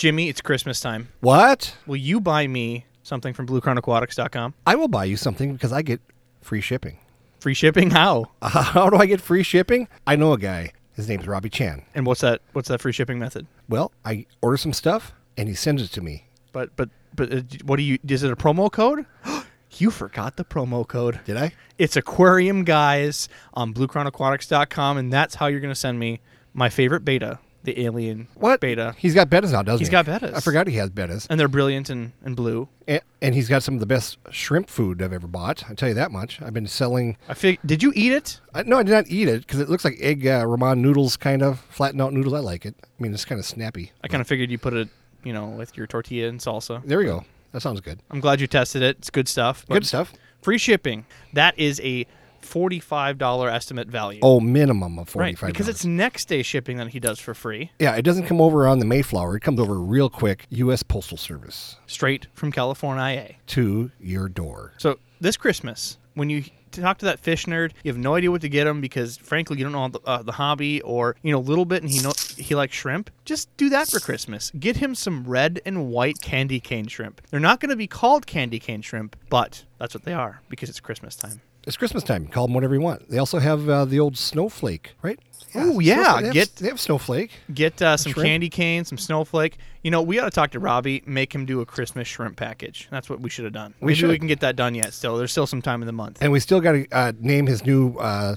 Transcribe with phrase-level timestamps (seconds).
[0.00, 1.08] Jimmy, it's Christmas time.
[1.20, 1.76] What?
[1.86, 4.54] Will you buy me something from BlueCrownAquatics.com?
[4.66, 6.00] I will buy you something because I get
[6.40, 6.96] free shipping.
[7.38, 7.90] Free shipping?
[7.90, 8.30] How?
[8.42, 9.88] How do I get free shipping?
[10.06, 10.72] I know a guy.
[10.94, 11.82] His name's Robbie Chan.
[11.94, 12.40] And what's that?
[12.54, 13.46] What's that free shipping method?
[13.68, 16.24] Well, I order some stuff and he sends it to me.
[16.52, 17.98] But but but uh, what do you?
[18.08, 19.04] Is it a promo code?
[19.72, 21.20] you forgot the promo code.
[21.26, 21.52] Did I?
[21.76, 26.20] It's aquarium guys on BlueCrownAquatics.com, and that's how you're gonna send me
[26.54, 28.60] my favorite betta, the alien What?
[28.60, 28.94] betta.
[28.98, 29.92] He's got bettas now, doesn't He's he?
[29.92, 30.34] got bettas.
[30.34, 31.26] I forgot he has bettas.
[31.28, 32.68] and they're brilliant and, and blue.
[32.88, 35.68] And, and he's got some of the best shrimp food I've ever bought.
[35.70, 36.40] I tell you that much.
[36.40, 37.16] I've been selling.
[37.28, 38.40] I fig- Did you eat it?
[38.54, 41.16] I, no, I did not eat it because it looks like egg uh, ramen noodles,
[41.16, 42.34] kind of flattened out noodles.
[42.34, 42.74] I like it.
[42.82, 43.92] I mean, it's kind of snappy.
[44.02, 44.88] I kind of figured you put it,
[45.22, 46.82] you know, with your tortilla and salsa.
[46.86, 47.24] There we go.
[47.52, 48.00] That sounds good.
[48.10, 48.96] I'm glad you tested it.
[48.98, 49.64] It's good stuff.
[49.68, 50.12] but Good stuff.
[50.40, 51.04] Free shipping.
[51.34, 52.06] That is a
[52.50, 54.20] forty-five dollar estimate value.
[54.22, 57.70] Oh, minimum of 45 right, because it's next day shipping that he does for free,
[57.78, 57.94] yeah.
[57.96, 59.36] It doesn't come over on the Mayflower.
[59.36, 60.46] It comes over real quick.
[60.50, 60.82] U.S.
[60.82, 63.34] Postal Service straight from California.
[63.48, 64.72] to your door.
[64.78, 68.40] So this Christmas, when you talk to that fish nerd, you have no idea what
[68.42, 71.38] to get him because, frankly, you don't know the, uh, the hobby or you know
[71.38, 73.10] a little bit, and he know he likes shrimp.
[73.24, 74.50] Just do that for Christmas.
[74.58, 77.20] Get him some red and white candy cane shrimp.
[77.30, 80.68] They're not going to be called candy cane shrimp, but that's what they are because
[80.68, 81.40] it's Christmas time.
[81.66, 82.26] It's Christmas time.
[82.26, 83.08] Call them whatever you want.
[83.10, 85.18] They also have uh, the old snowflake, right?
[85.54, 86.20] Oh yeah, Snowflake.
[86.20, 87.30] They have, get- they have snowflake.
[87.52, 88.26] Get uh, some Shrimp?
[88.26, 89.58] candy cane, some snowflake.
[89.82, 92.86] You know, we ought to talk to Robbie, make him do a Christmas shrimp package.
[92.90, 93.74] That's what we should have done.
[93.80, 94.92] We Maybe we can get that done yet.
[94.94, 96.18] Still, there's still some time in the month.
[96.20, 98.36] And we still got to uh, name his new uh,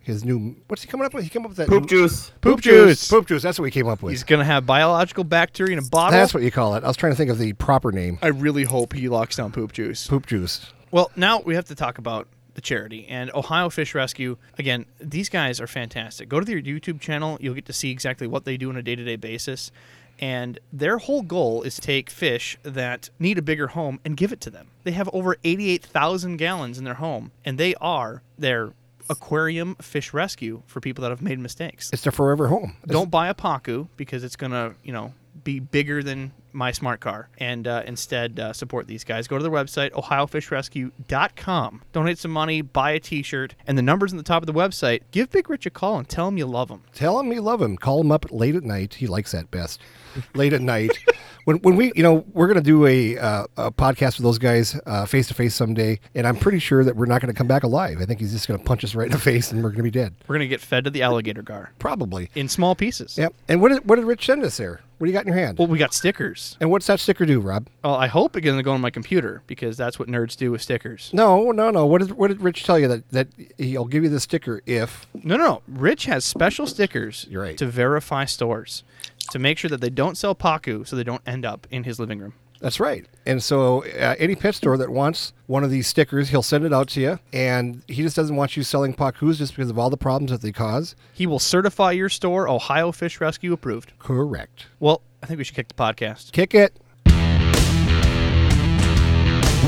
[0.00, 0.54] his new.
[0.68, 1.24] What's he coming up with?
[1.24, 2.30] He came up with that Poop new- juice.
[2.40, 3.08] Poop juice.
[3.08, 3.42] Poop juice.
[3.42, 4.12] That's what we came up with.
[4.12, 6.18] He's gonna have biological bacteria in a bottle.
[6.18, 6.84] That's what you call it.
[6.84, 8.18] I was trying to think of the proper name.
[8.20, 10.06] I really hope he locks down poop juice.
[10.08, 10.72] Poop juice.
[10.92, 14.36] Well, now we have to talk about the charity and Ohio Fish Rescue.
[14.58, 16.28] Again, these guys are fantastic.
[16.28, 18.82] Go to their YouTube channel, you'll get to see exactly what they do on a
[18.82, 19.72] day to day basis.
[20.20, 24.32] And their whole goal is to take fish that need a bigger home and give
[24.32, 24.68] it to them.
[24.84, 28.74] They have over 88,000 gallons in their home, and they are their
[29.08, 31.88] aquarium fish rescue for people that have made mistakes.
[31.92, 32.76] It's their forever home.
[32.82, 37.00] It's- Don't buy a Pacu because it's gonna, you know, be bigger than my smart
[37.00, 37.28] car.
[37.38, 39.28] And uh, instead, uh, support these guys.
[39.28, 41.82] Go to their website, ohiofishrescue.com.
[41.92, 45.02] Donate some money, buy a T-shirt, and the numbers on the top of the website.
[45.10, 46.82] Give Big Rich a call and tell him you love him.
[46.94, 47.76] Tell him you love him.
[47.76, 48.94] Call him up late at night.
[48.94, 49.80] He likes that best.
[50.34, 50.98] late at night.
[51.44, 54.38] When, when we, you know, we're going to do a, uh, a podcast with those
[54.38, 57.48] guys face to face someday, and I'm pretty sure that we're not going to come
[57.48, 57.98] back alive.
[58.00, 59.78] I think he's just going to punch us right in the face, and we're going
[59.78, 60.14] to be dead.
[60.28, 62.30] We're gonna get fed to the alligator gar Probably.
[62.34, 63.18] in small pieces.
[63.18, 63.34] Yep.
[63.48, 64.80] And what did, what did Rich send us there?
[64.98, 65.58] What do you got in your hand?
[65.58, 66.41] Well, we got stickers.
[66.60, 67.68] And what's that sticker do, Rob?
[67.82, 70.62] Well, I hope it's gonna go on my computer because that's what nerds do with
[70.62, 71.10] stickers.
[71.12, 71.86] No, no, no.
[71.86, 75.06] What did what did Rich tell you that that he'll give you the sticker if?
[75.14, 75.62] No, no, no.
[75.68, 77.58] Rich has special stickers You're right.
[77.58, 78.84] to verify stores
[79.30, 81.98] to make sure that they don't sell Pacu so they don't end up in his
[81.98, 82.34] living room.
[82.62, 83.04] That's right.
[83.26, 86.72] And so uh, any pet store that wants one of these stickers, he'll send it
[86.72, 87.18] out to you.
[87.32, 90.42] And he just doesn't want you selling pacus just because of all the problems that
[90.42, 90.94] they cause.
[91.12, 93.92] He will certify your store Ohio Fish Rescue approved.
[93.98, 94.66] Correct.
[94.78, 96.30] Well, I think we should kick the podcast.
[96.30, 96.78] Kick it.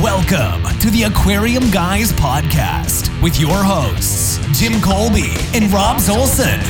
[0.01, 6.63] Welcome to the Aquarium Guys podcast with your hosts, Jim Colby and Rob Zolson.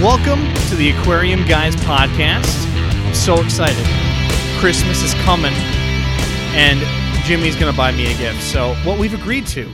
[0.00, 2.66] Welcome to the Aquarium Guys podcast.
[3.04, 4.07] I'm so excited.
[4.58, 5.52] Christmas is coming,
[6.56, 6.80] and
[7.24, 8.42] Jimmy's going to buy me a gift.
[8.42, 9.70] So, what we've agreed to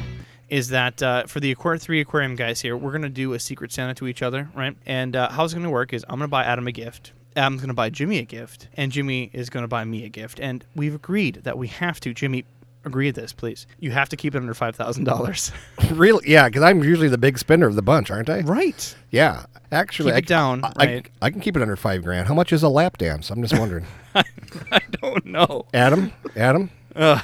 [0.51, 3.39] is that uh, for the Aquar- three aquarium guys here, we're going to do a
[3.39, 4.77] secret Santa to each other, right?
[4.85, 7.13] And uh, how it's going to work is I'm going to buy Adam a gift.
[7.35, 10.11] Adam's going to buy Jimmy a gift, and Jimmy is going to buy me a
[10.11, 10.39] gift.
[10.39, 12.13] And we've agreed that we have to.
[12.13, 12.45] Jimmy,
[12.85, 13.67] agree to this, please.
[13.81, 15.53] You have to keep it under five thousand dollars.
[15.91, 16.29] Really?
[16.31, 18.41] Yeah, because I'm usually the big spender of the bunch, aren't I?
[18.41, 18.95] right.
[19.11, 19.45] Yeah.
[19.71, 21.11] Actually, Keep I, it down, I, I- right.
[21.23, 22.27] I can keep it under five grand.
[22.29, 23.31] How much is a lap dance?
[23.31, 23.87] I'm just wondering.
[24.15, 25.67] I don't know.
[25.75, 26.13] Adam?
[26.37, 26.71] Adam?
[26.95, 27.21] Uh,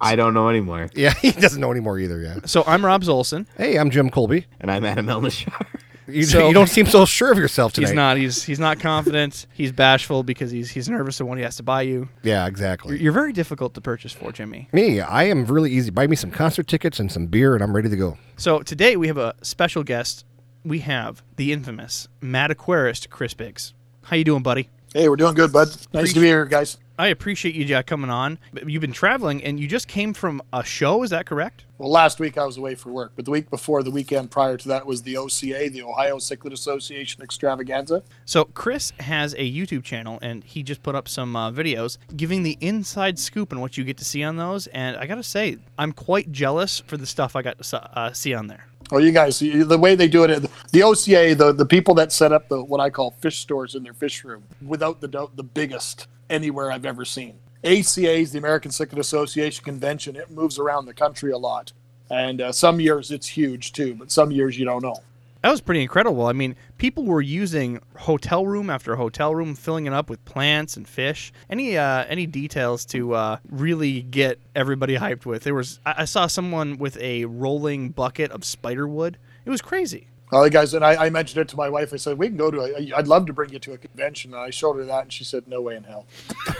[0.00, 0.90] I don't know anymore.
[0.94, 2.20] Yeah, he doesn't know anymore either.
[2.20, 2.38] Yeah.
[2.46, 3.46] So I'm Rob Zolson.
[3.56, 4.46] Hey, I'm Jim Colby.
[4.60, 5.66] And I'm Adam Elnashar.
[6.06, 7.88] You, So- you don't seem so sure of yourself tonight.
[7.88, 8.16] He's not.
[8.16, 9.46] He's he's not confident.
[9.54, 12.08] he's bashful because he's he's nervous of what he has to buy you.
[12.22, 12.94] Yeah, exactly.
[12.94, 14.68] You're, you're very difficult to purchase for, Jimmy.
[14.72, 15.90] Me, I am really easy.
[15.90, 18.18] Buy me some concert tickets and some beer, and I'm ready to go.
[18.36, 20.24] So today we have a special guest.
[20.64, 23.74] We have the infamous Mad Aquarist, Chris Biggs.
[24.02, 24.68] How you doing, buddy?
[24.94, 25.68] Hey, we're doing good, bud.
[25.92, 26.78] Nice to be here, guys.
[26.98, 28.38] I appreciate you Jack, coming on.
[28.66, 31.02] You've been traveling, and you just came from a show.
[31.02, 31.63] Is that correct?
[31.76, 34.56] Well, last week I was away for work, but the week before, the weekend prior
[34.56, 38.04] to that, was the OCA, the Ohio Cichlid Association Extravaganza.
[38.24, 42.44] So Chris has a YouTube channel, and he just put up some uh, videos giving
[42.44, 44.68] the inside scoop on what you get to see on those.
[44.68, 48.34] And I gotta say, I'm quite jealous for the stuff I got to uh, see
[48.34, 48.68] on there.
[48.92, 52.30] Oh, you guys, the way they do it, the OCA, the, the people that set
[52.30, 55.42] up the what I call fish stores in their fish room, without the doubt, the
[55.42, 57.38] biggest anywhere I've ever seen.
[57.64, 60.16] ACA's the American Cichlid Association convention.
[60.16, 61.72] It moves around the country a lot,
[62.10, 64.96] and uh, some years it's huge too, but some years you don't know.
[65.44, 66.26] That was pretty incredible.
[66.26, 70.78] I mean, people were using hotel room after hotel room, filling it up with plants
[70.78, 71.34] and fish.
[71.50, 75.42] Any uh, any details to uh, really get everybody hyped with?
[75.42, 79.18] There was I, I saw someone with a rolling bucket of spider wood.
[79.44, 80.06] It was crazy.
[80.34, 81.92] Well, guys, and I, I mentioned it to my wife.
[81.92, 82.60] I said we can go to.
[82.62, 84.34] A, I'd love to bring you to a convention.
[84.34, 86.06] And I showed her that, and she said, "No way in hell."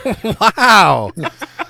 [0.39, 1.11] Wow.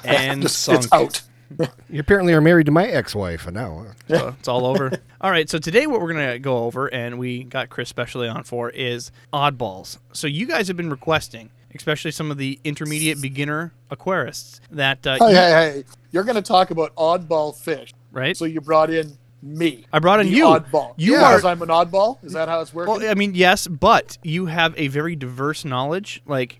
[0.03, 0.83] And It's, sunk.
[0.83, 1.23] it's out.
[1.89, 3.87] you apparently are married to my ex-wife now.
[4.07, 4.91] So it's all over.
[5.19, 5.49] all right.
[5.49, 9.11] So today, what we're gonna go over, and we got Chris specially on for, is
[9.33, 9.97] oddballs.
[10.13, 15.17] So you guys have been requesting, especially some of the intermediate beginner aquarists, that uh,
[15.17, 15.83] Hey, you- hey, hey!
[16.11, 18.37] You're going to talk about oddball fish, right.
[18.37, 19.85] so you brought in me.
[19.93, 20.45] I brought in you.
[20.45, 20.93] Oddball.
[20.97, 22.23] You because are- I'm an oddball.
[22.23, 22.93] Is that how it's working?
[22.93, 26.21] Well, I mean, yes, but you have a very diverse knowledge.
[26.25, 26.59] Like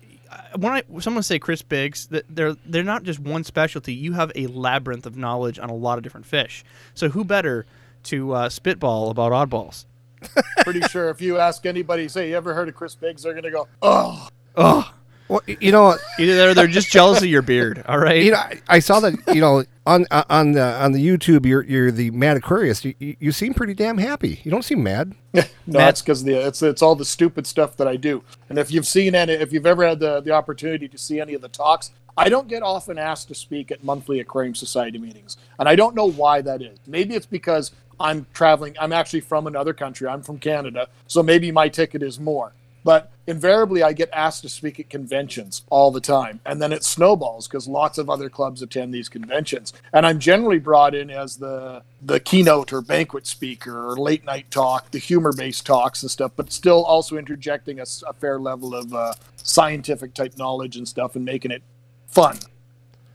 [0.56, 3.94] when I someone say Chris Biggs, that they're they're not just one specialty.
[3.94, 6.64] You have a labyrinth of knowledge on a lot of different fish.
[6.94, 7.66] So who better
[8.04, 9.84] to uh, spitball about oddballs?
[10.64, 13.44] Pretty sure if you ask anybody, say, "You ever heard of Chris Biggs?" They're going
[13.44, 14.90] to go, "Oh, Oh,
[15.28, 17.82] Well, you know, either they're they're just jealous of your beard.
[17.86, 18.22] All right.
[18.22, 19.14] you know, I, I saw that.
[19.34, 22.84] You know, on uh, on the on the YouTube, you're you're the mad Aquarist.
[22.84, 24.40] You, you, you seem pretty damn happy.
[24.44, 25.14] You don't seem mad.
[25.34, 28.58] no, Matt- it's because the it's it's all the stupid stuff that I do." And
[28.58, 31.42] if you've seen any, if you've ever had the the opportunity to see any of
[31.42, 35.68] the talks, I don't get often asked to speak at monthly Aquarium Society meetings, and
[35.68, 36.78] I don't know why that is.
[36.86, 38.76] Maybe it's because I'm traveling.
[38.80, 40.08] I'm actually from another country.
[40.08, 42.52] I'm from Canada, so maybe my ticket is more.
[42.86, 46.38] But invariably, I get asked to speak at conventions all the time.
[46.46, 49.72] And then it snowballs because lots of other clubs attend these conventions.
[49.92, 54.52] And I'm generally brought in as the, the keynote or banquet speaker or late night
[54.52, 57.86] talk, the humor based talks and stuff, but still also interjecting a
[58.20, 61.64] fair level of uh, scientific type knowledge and stuff and making it
[62.06, 62.38] fun.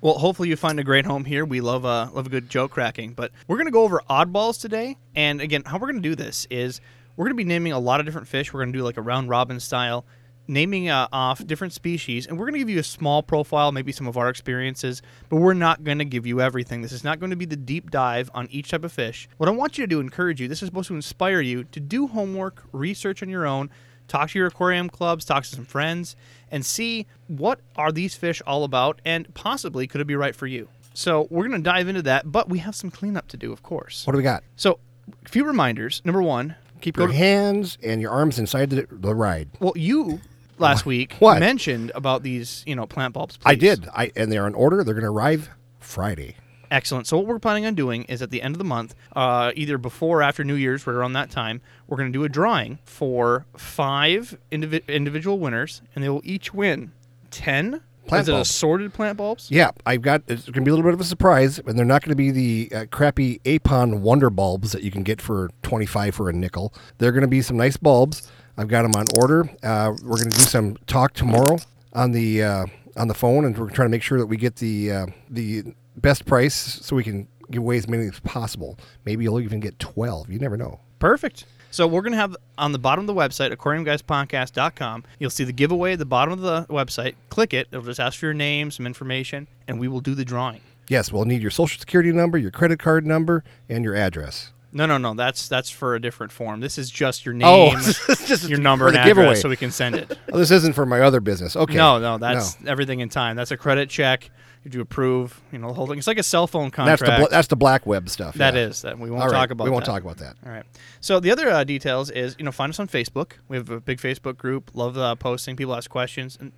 [0.01, 1.45] Well, hopefully you find a great home here.
[1.45, 4.97] We love uh, love a good joke cracking, but we're gonna go over oddballs today.
[5.15, 6.81] And again, how we're gonna do this is
[7.21, 8.51] we're gonna be naming a lot of different fish.
[8.51, 10.07] We're gonna do like a round robin style,
[10.47, 14.07] naming uh, off different species, and we're gonna give you a small profile, maybe some
[14.07, 15.03] of our experiences.
[15.29, 16.81] But we're not gonna give you everything.
[16.81, 19.29] This is not going to be the deep dive on each type of fish.
[19.37, 20.47] What I want you to do, encourage you.
[20.47, 23.69] This is supposed to inspire you to do homework, research on your own
[24.07, 26.15] talk to your aquarium clubs, talk to some friends,
[26.49, 30.47] and see what are these fish all about, and possibly could it be right for
[30.47, 30.67] you.
[30.95, 33.61] So we're going to dive into that, but we have some cleanup to do, of
[33.61, 34.07] course.
[34.07, 34.43] What do we got?
[34.55, 34.79] So,
[35.23, 36.01] a few reminders.
[36.03, 39.49] Number one, Keep your hands and your arms inside the, the ride.
[39.59, 40.19] well, you
[40.57, 41.39] last week What?
[41.39, 43.39] mentioned about these, you know, plant bulbs.
[43.45, 43.59] I please.
[43.79, 43.87] did.
[43.95, 44.83] I and they're on order.
[44.83, 45.49] They're going to arrive
[45.79, 46.35] Friday.
[46.69, 47.05] Excellent.
[47.05, 49.77] So what we're planning on doing is at the end of the month, uh, either
[49.77, 52.79] before or after New Year's, right around that time, we're going to do a drawing
[52.85, 56.93] for five indivi- individual winners, and they will each win
[57.29, 57.81] ten.
[58.07, 58.49] Plant is it bulbs.
[58.49, 59.49] assorted plant bulbs?
[59.51, 60.23] Yeah, I've got.
[60.27, 62.15] It's going to be a little bit of a surprise, and they're not going to
[62.15, 66.29] be the uh, crappy Apon Wonder bulbs that you can get for twenty five for
[66.29, 66.73] a nickel.
[66.97, 68.29] They're going to be some nice bulbs.
[68.57, 69.49] I've got them on order.
[69.63, 71.57] Uh, we're going to do some talk tomorrow
[71.93, 72.65] on the uh,
[72.97, 75.63] on the phone, and we're trying to make sure that we get the uh, the
[75.95, 78.77] best price so we can give away as many as possible.
[79.05, 80.29] Maybe you'll even get twelve.
[80.29, 80.79] You never know.
[80.99, 81.45] Perfect.
[81.71, 85.53] So we're going to have on the bottom of the website, aquariumguyspodcast.com, you'll see the
[85.53, 87.15] giveaway at the bottom of the website.
[87.29, 87.67] Click it.
[87.71, 90.61] It'll just ask for your name, some information, and we will do the drawing.
[90.87, 94.51] Yes, we'll need your social security number, your credit card number, and your address.
[94.73, 95.13] No, no, no.
[95.13, 96.59] That's that's for a different form.
[96.61, 99.35] This is just your Oh, name, it's just your number, and address, giveaway.
[99.35, 100.17] so we can send it.
[100.33, 101.55] Oh, this isn't for my other business.
[101.57, 101.75] Okay.
[101.75, 103.35] No, no, that's everything in time.
[103.35, 104.29] That's a credit check.
[104.63, 105.41] You have approve.
[105.51, 105.97] You know, the whole thing.
[105.97, 107.01] It's like a cell phone contract.
[107.01, 108.35] That's the bl- that's the black web stuff.
[108.35, 108.67] That yeah.
[108.67, 109.63] is that we won't All right, talk about.
[109.63, 109.91] We won't that.
[109.91, 110.35] talk about that.
[110.45, 110.65] All right.
[110.99, 113.33] So the other uh, details is you know find us on Facebook.
[113.47, 114.71] We have a big Facebook group.
[114.75, 115.55] Love uh, posting.
[115.55, 116.37] People ask questions.
[116.39, 116.51] And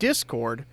[0.00, 0.64] Discord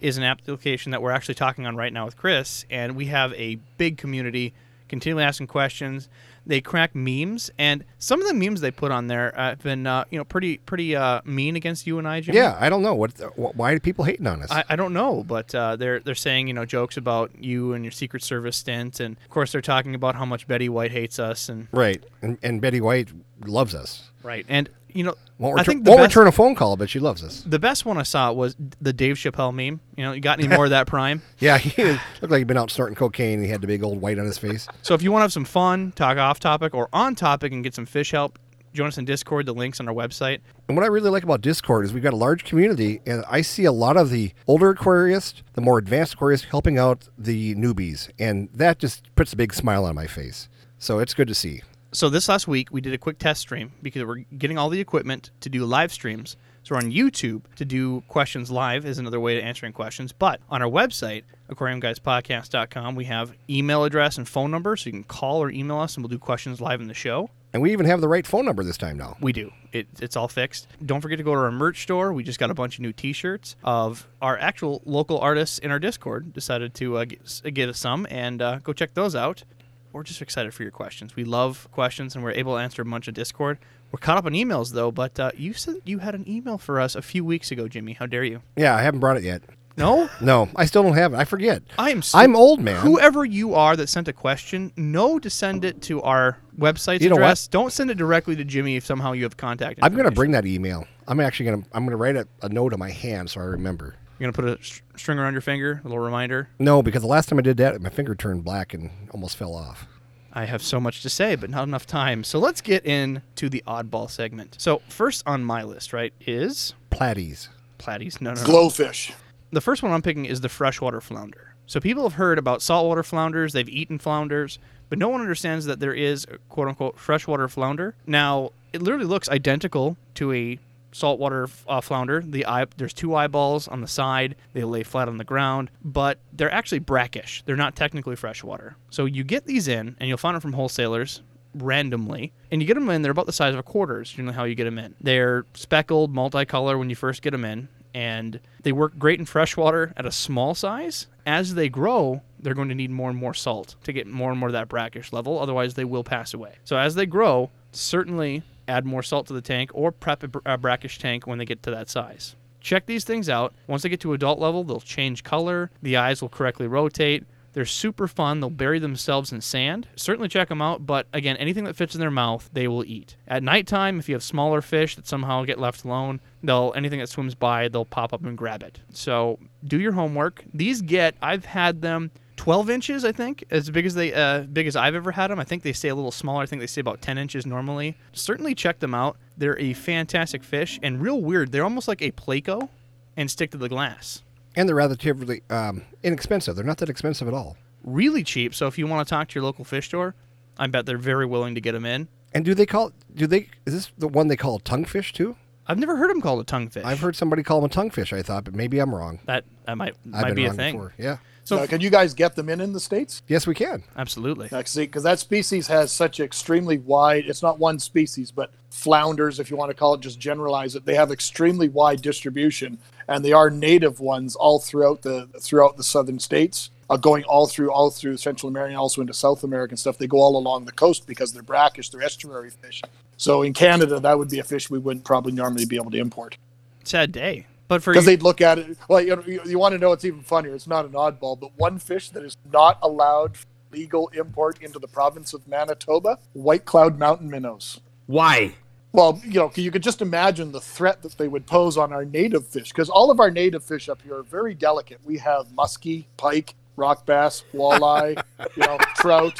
[0.00, 3.32] is an application that we're actually talking on right now with Chris, and we have
[3.34, 4.54] a big community
[4.88, 6.08] continually asking questions.
[6.48, 10.04] They crack memes, and some of the memes they put on there have been uh,
[10.10, 12.38] you know pretty pretty uh, mean against you and I, Jimmy.
[12.38, 13.12] Yeah, I don't know what.
[13.20, 14.50] wh- Why are people hating on us?
[14.50, 17.84] I, I don't know, but uh, they're they're saying you know jokes about you and
[17.84, 21.18] your Secret Service stint, and of course they're talking about how much Betty White hates
[21.18, 23.10] us, and right, and, and Betty White
[23.44, 24.10] loves us.
[24.22, 26.76] right, and you know Won't, I return, think the won't best, return a phone call,
[26.76, 27.42] but she loves us.
[27.46, 29.80] the best one I saw was the Dave Chappelle meme.
[29.96, 31.22] You know, you got any more of that Prime?
[31.38, 31.82] Yeah, he
[32.20, 33.34] looked like he'd been out snorting cocaine.
[33.38, 34.66] and He had the big old white on his face.
[34.82, 37.62] So if you want to have some fun, talk off topic or on topic, and
[37.62, 38.38] get some fish help,
[38.74, 39.46] join us in Discord.
[39.46, 40.40] The links on our website.
[40.68, 43.40] And what I really like about Discord is we've got a large community, and I
[43.42, 48.10] see a lot of the older aquarists, the more advanced aquarists, helping out the newbies,
[48.18, 50.48] and that just puts a big smile on my face.
[50.78, 51.62] So it's good to see.
[51.92, 54.78] So this last week we did a quick test stream because we're getting all the
[54.78, 56.36] equipment to do live streams.
[56.62, 60.12] So we're on YouTube to do questions live is another way to answering questions.
[60.12, 65.04] But on our website, aquariumguyspodcast.com, we have email address and phone number, so you can
[65.04, 67.30] call or email us and we'll do questions live in the show.
[67.54, 69.16] And we even have the right phone number this time now.
[69.22, 69.50] We do.
[69.72, 70.68] It, it's all fixed.
[70.84, 72.12] Don't forget to go to our merch store.
[72.12, 75.78] We just got a bunch of new T-shirts of our actual local artists in our
[75.78, 76.34] Discord.
[76.34, 79.44] Decided to uh, get, get us some and uh, go check those out.
[79.92, 81.16] We're just excited for your questions.
[81.16, 83.58] We love questions and we're able to answer a bunch of Discord.
[83.90, 86.78] We're caught up on emails though, but uh, you said you had an email for
[86.78, 87.94] us a few weeks ago, Jimmy.
[87.94, 88.42] How dare you?
[88.56, 89.42] Yeah, I haven't brought it yet.
[89.78, 91.18] No, No, I still don't have it.
[91.18, 91.62] I forget.
[91.78, 92.02] I am.
[92.02, 92.80] So, I'm old, man.
[92.84, 97.10] Whoever you are that sent a question, know to send it to our website's You
[97.10, 97.22] know what?
[97.22, 97.46] address.
[97.46, 99.78] Don't send it directly to Jimmy if somehow you have contact.
[99.80, 100.84] I'm going to bring that email.
[101.06, 103.40] I'm actually going to I'm going to write a, a note on my hand so
[103.40, 103.94] I remember.
[104.18, 106.48] You're gonna put a sh- string around your finger, a little reminder.
[106.58, 109.54] No, because the last time I did that, my finger turned black and almost fell
[109.54, 109.86] off.
[110.32, 112.22] I have so much to say, but not enough time.
[112.24, 114.56] So let's get into the oddball segment.
[114.58, 117.48] So first on my list, right, is Platies.
[117.78, 118.20] platies.
[118.20, 118.46] No, no, no.
[118.46, 119.12] Glowfish.
[119.52, 121.54] The first one I'm picking is the freshwater flounder.
[121.66, 123.52] So people have heard about saltwater flounders.
[123.52, 124.58] They've eaten flounders,
[124.88, 127.94] but no one understands that there is a quote unquote freshwater flounder.
[128.06, 130.58] Now it literally looks identical to a
[130.92, 132.22] saltwater uh, flounder.
[132.24, 134.36] The eye, there's two eyeballs on the side.
[134.52, 137.42] They lay flat on the ground, but they're actually brackish.
[137.46, 138.76] They're not technically freshwater.
[138.90, 141.22] So you get these in, and you'll find them from wholesalers
[141.54, 143.02] randomly, and you get them in.
[143.02, 144.00] They're about the size of a quarter.
[144.00, 144.94] Is generally how you get them in.
[145.00, 149.92] They're speckled, multicolor when you first get them in, and they work great in freshwater
[149.96, 151.06] at a small size.
[151.26, 154.38] As they grow, they're going to need more and more salt to get more and
[154.38, 155.38] more of that brackish level.
[155.38, 156.56] Otherwise, they will pass away.
[156.64, 160.38] So as they grow, certainly add more salt to the tank or prep a, br-
[160.46, 162.36] a brackish tank when they get to that size.
[162.60, 163.54] Check these things out.
[163.66, 165.70] Once they get to adult level, they'll change color.
[165.82, 167.24] The eyes will correctly rotate.
[167.52, 168.40] They're super fun.
[168.40, 169.88] They'll bury themselves in sand.
[169.96, 173.16] Certainly check them out, but again, anything that fits in their mouth, they will eat.
[173.26, 177.08] At nighttime, if you have smaller fish that somehow get left alone, they'll anything that
[177.08, 178.80] swims by, they'll pop up and grab it.
[178.92, 180.44] So do your homework.
[180.52, 182.10] These get I've had them
[182.48, 185.38] 12 inches, I think, as big as they uh, big as I've ever had them.
[185.38, 186.42] I think they stay a little smaller.
[186.44, 187.94] I think they stay about 10 inches normally.
[188.14, 189.18] Certainly check them out.
[189.36, 191.52] They're a fantastic fish and real weird.
[191.52, 192.70] They're almost like a pleco
[193.18, 194.22] and stick to the glass.
[194.56, 196.56] And they're relatively um, inexpensive.
[196.56, 197.58] They're not that expensive at all.
[197.84, 198.54] Really cheap.
[198.54, 200.14] So if you want to talk to your local fish store,
[200.58, 202.08] I bet they're very willing to get them in.
[202.32, 205.36] And do they call do they is this the one they call a tonguefish too?
[205.66, 206.82] I've never heard them called a tonguefish.
[206.82, 209.20] I've heard somebody call them a tonguefish, I thought, but maybe I'm wrong.
[209.26, 210.74] that that might I've might been be a wrong thing.
[210.76, 210.94] before.
[210.96, 211.18] Yeah.
[211.48, 213.22] So Now, can you guys get them in in the states?
[213.26, 213.82] Yes, we can.
[213.96, 214.48] absolutely.
[214.50, 217.24] Because that species has such extremely wide.
[217.26, 220.84] It's not one species, but flounders, if you want to call it, just generalize it.
[220.84, 222.76] They have extremely wide distribution,
[223.08, 227.46] and they are native ones all throughout the throughout the southern states, uh, going all
[227.46, 229.96] through all through Central America, and also into South American stuff.
[229.96, 232.82] They go all along the coast because they're brackish, they're estuary fish.
[233.16, 235.98] So in Canada, that would be a fish we wouldn't probably normally be able to
[235.98, 236.36] import
[236.84, 237.46] Sad day.
[237.68, 238.78] But for because you, they'd look at it.
[238.88, 240.54] Well, you, know, you, you want to know it's even funnier?
[240.54, 243.36] It's not an oddball, but one fish that is not allowed
[243.70, 247.80] legal import into the province of Manitoba: white cloud mountain minnows.
[248.06, 248.54] Why?
[248.92, 252.06] Well, you know, you could just imagine the threat that they would pose on our
[252.06, 255.00] native fish, because all of our native fish up here are very delicate.
[255.04, 258.20] We have muskie, pike, rock bass, walleye,
[258.56, 259.38] you know, trout.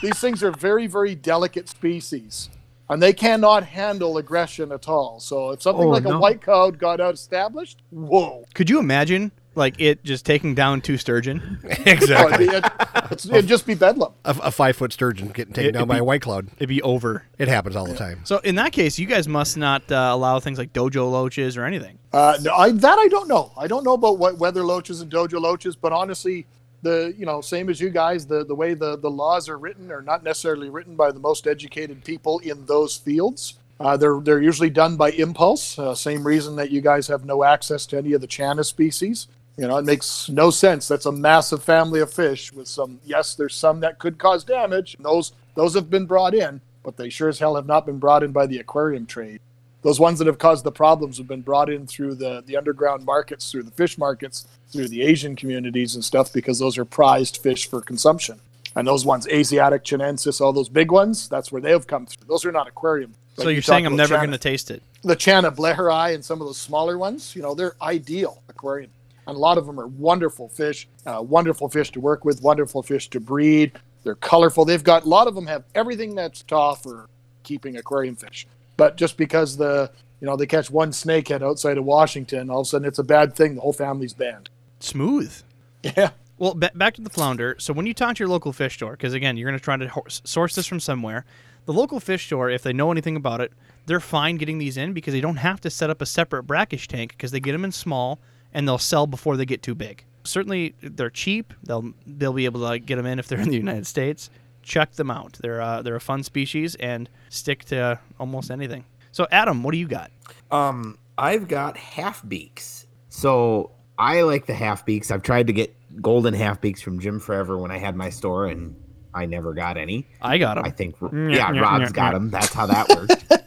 [0.00, 2.48] These things are very, very delicate species,
[2.88, 5.20] and they cannot handle aggression at all.
[5.20, 8.44] So if something Oh, like a white cloud got out established, whoa!
[8.54, 11.58] could you imagine like it just taking down two sturgeon?
[11.64, 12.64] Oh, it'd, be- it-
[13.10, 14.12] it's- it'd just be bedlam.
[14.24, 16.48] A, a five foot sturgeon getting taken It- down by be- a white cloud.
[16.56, 17.24] It'd be over.
[17.38, 18.20] It happens all the time.
[18.24, 21.64] So in that case, you guys must not uh, allow things like dojo loaches or
[21.64, 21.98] anything.
[22.12, 23.52] Uh, no, I, that I don't know.
[23.56, 26.46] I don't know about what weather loaches and dojo loaches, but honestly,
[26.82, 29.90] the you know same as you guys, the the way the the laws are written
[29.90, 33.54] are not necessarily written by the most educated people in those fields.
[33.78, 35.78] Uh, they're they're usually done by impulse.
[35.78, 39.28] Uh, same reason that you guys have no access to any of the Channa species.
[39.56, 40.86] You know, it makes no sense.
[40.86, 43.00] That's a massive family of fish with some.
[43.04, 44.96] Yes, there's some that could cause damage.
[45.00, 48.22] Those those have been brought in, but they sure as hell have not been brought
[48.22, 49.40] in by the aquarium trade
[49.86, 53.04] those ones that have caused the problems have been brought in through the, the underground
[53.04, 57.36] markets, through the fish markets, through the Asian communities and stuff, because those are prized
[57.36, 58.40] fish for consumption.
[58.74, 62.26] And those ones, Asiatic chinensis, all those big ones, that's where they have come through.
[62.26, 63.14] Those are not aquarium.
[63.36, 64.82] So you're you saying I'm never going to taste it?
[65.04, 68.90] the Channa Bleheri and some of those smaller ones, you know, they're ideal aquarium.
[69.28, 72.82] And a lot of them are wonderful fish, uh, wonderful fish to work with, wonderful
[72.82, 73.70] fish to breed.
[74.02, 74.64] They're colorful.
[74.64, 77.08] They've got a lot of them have everything that's tough for
[77.44, 78.48] keeping aquarium fish.
[78.76, 79.90] But just because the
[80.20, 83.04] you know they catch one snakehead outside of Washington, all of a sudden it's a
[83.04, 83.54] bad thing.
[83.54, 84.50] The whole family's banned.
[84.80, 85.34] Smooth.
[85.82, 86.10] Yeah.
[86.38, 87.56] Well, ba- back to the flounder.
[87.58, 89.76] So when you talk to your local fish store, because again, you're going to try
[89.76, 91.24] to ho- source this from somewhere,
[91.66, 93.52] The local fish store, if they know anything about it,
[93.86, 96.86] they're fine getting these in because they don't have to set up a separate brackish
[96.88, 98.20] tank because they get them in small
[98.54, 100.04] and they'll sell before they get too big.
[100.24, 101.52] Certainly, they're cheap.
[101.64, 104.30] They'll they'll be able to like, get them in if they're in the United States.
[104.66, 105.38] Check them out.
[105.40, 108.84] They're uh, they're a fun species and stick to almost anything.
[109.12, 110.10] So, Adam, what do you got?
[110.50, 112.86] Um, I've got half beaks.
[113.08, 115.10] So I like the half beaks.
[115.12, 118.46] I've tried to get golden half beaks from Jim Forever when I had my store,
[118.48, 118.74] and
[119.14, 120.06] I never got any.
[120.20, 120.64] I got them.
[120.64, 122.12] I think, Mm, yeah, yeah, Rob's yeah, got yeah.
[122.12, 122.30] them.
[122.30, 123.14] That's how that works.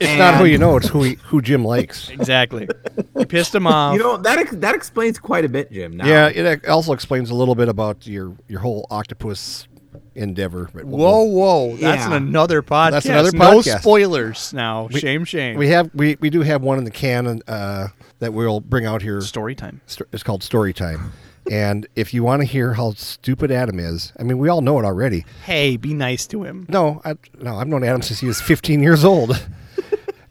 [0.00, 2.08] It's not who you know; it's who he, who Jim likes.
[2.18, 2.66] exactly.
[3.16, 3.94] You pissed him off.
[3.94, 5.96] You know that ex- that explains quite a bit, Jim.
[5.96, 6.06] Now.
[6.06, 9.68] Yeah, it also explains a little bit about your your whole octopus
[10.14, 10.70] endeavor.
[10.74, 11.76] but we'll- Whoa, whoa!
[11.76, 12.16] That's Yeah.
[12.16, 12.90] in another podcast.
[12.90, 13.66] That's another podcast.
[13.66, 14.88] No spoilers now.
[14.88, 15.56] shame, shame.
[15.56, 17.88] We have we, we do have one in the can uh,
[18.20, 19.20] that we'll bring out here.
[19.20, 19.80] Story time.
[20.12, 21.12] It's called Story Time.
[21.50, 24.78] And if you want to hear how stupid Adam is, I mean, we all know
[24.78, 25.26] it already.
[25.44, 26.64] Hey, be nice to him.
[26.70, 29.38] No, I, no, I've known Adam since he was 15 years old.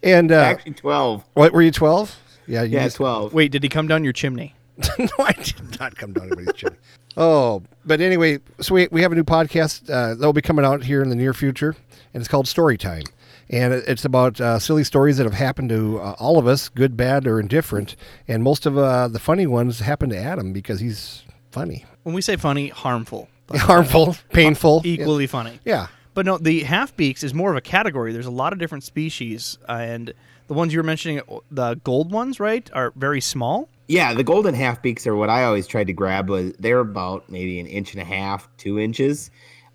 [0.02, 1.24] And uh, actually twelve.
[1.34, 2.14] what were you 12?
[2.46, 3.34] Yeah, you Yeah, just- twelve.
[3.34, 4.54] Wait, did he come down your chimney?
[5.00, 6.76] no, I did not come down anybody's chin.
[7.16, 10.66] Oh, but anyway, so we, we have a new podcast uh, that will be coming
[10.66, 11.76] out here in the near future,
[12.14, 13.04] and it's called Story Time.
[13.50, 16.70] And it- it's about uh, silly stories that have happened to uh, all of us,
[16.70, 17.96] good, bad, or indifferent.
[18.28, 22.22] And most of uh, the funny ones happen to Adam because he's funny, When we
[22.22, 24.82] say funny, harmful, harmful, painful.
[24.86, 25.60] equally funny.
[25.66, 25.88] Yeah.
[26.16, 28.14] But no, the half beaks is more of a category.
[28.14, 30.14] There's a lot of different species, uh, and
[30.48, 33.68] the ones you were mentioning, the gold ones, right, are very small.
[33.88, 36.30] Yeah, the golden half beaks are what I always tried to grab.
[36.60, 39.30] They're about maybe an inch and a half, two inches.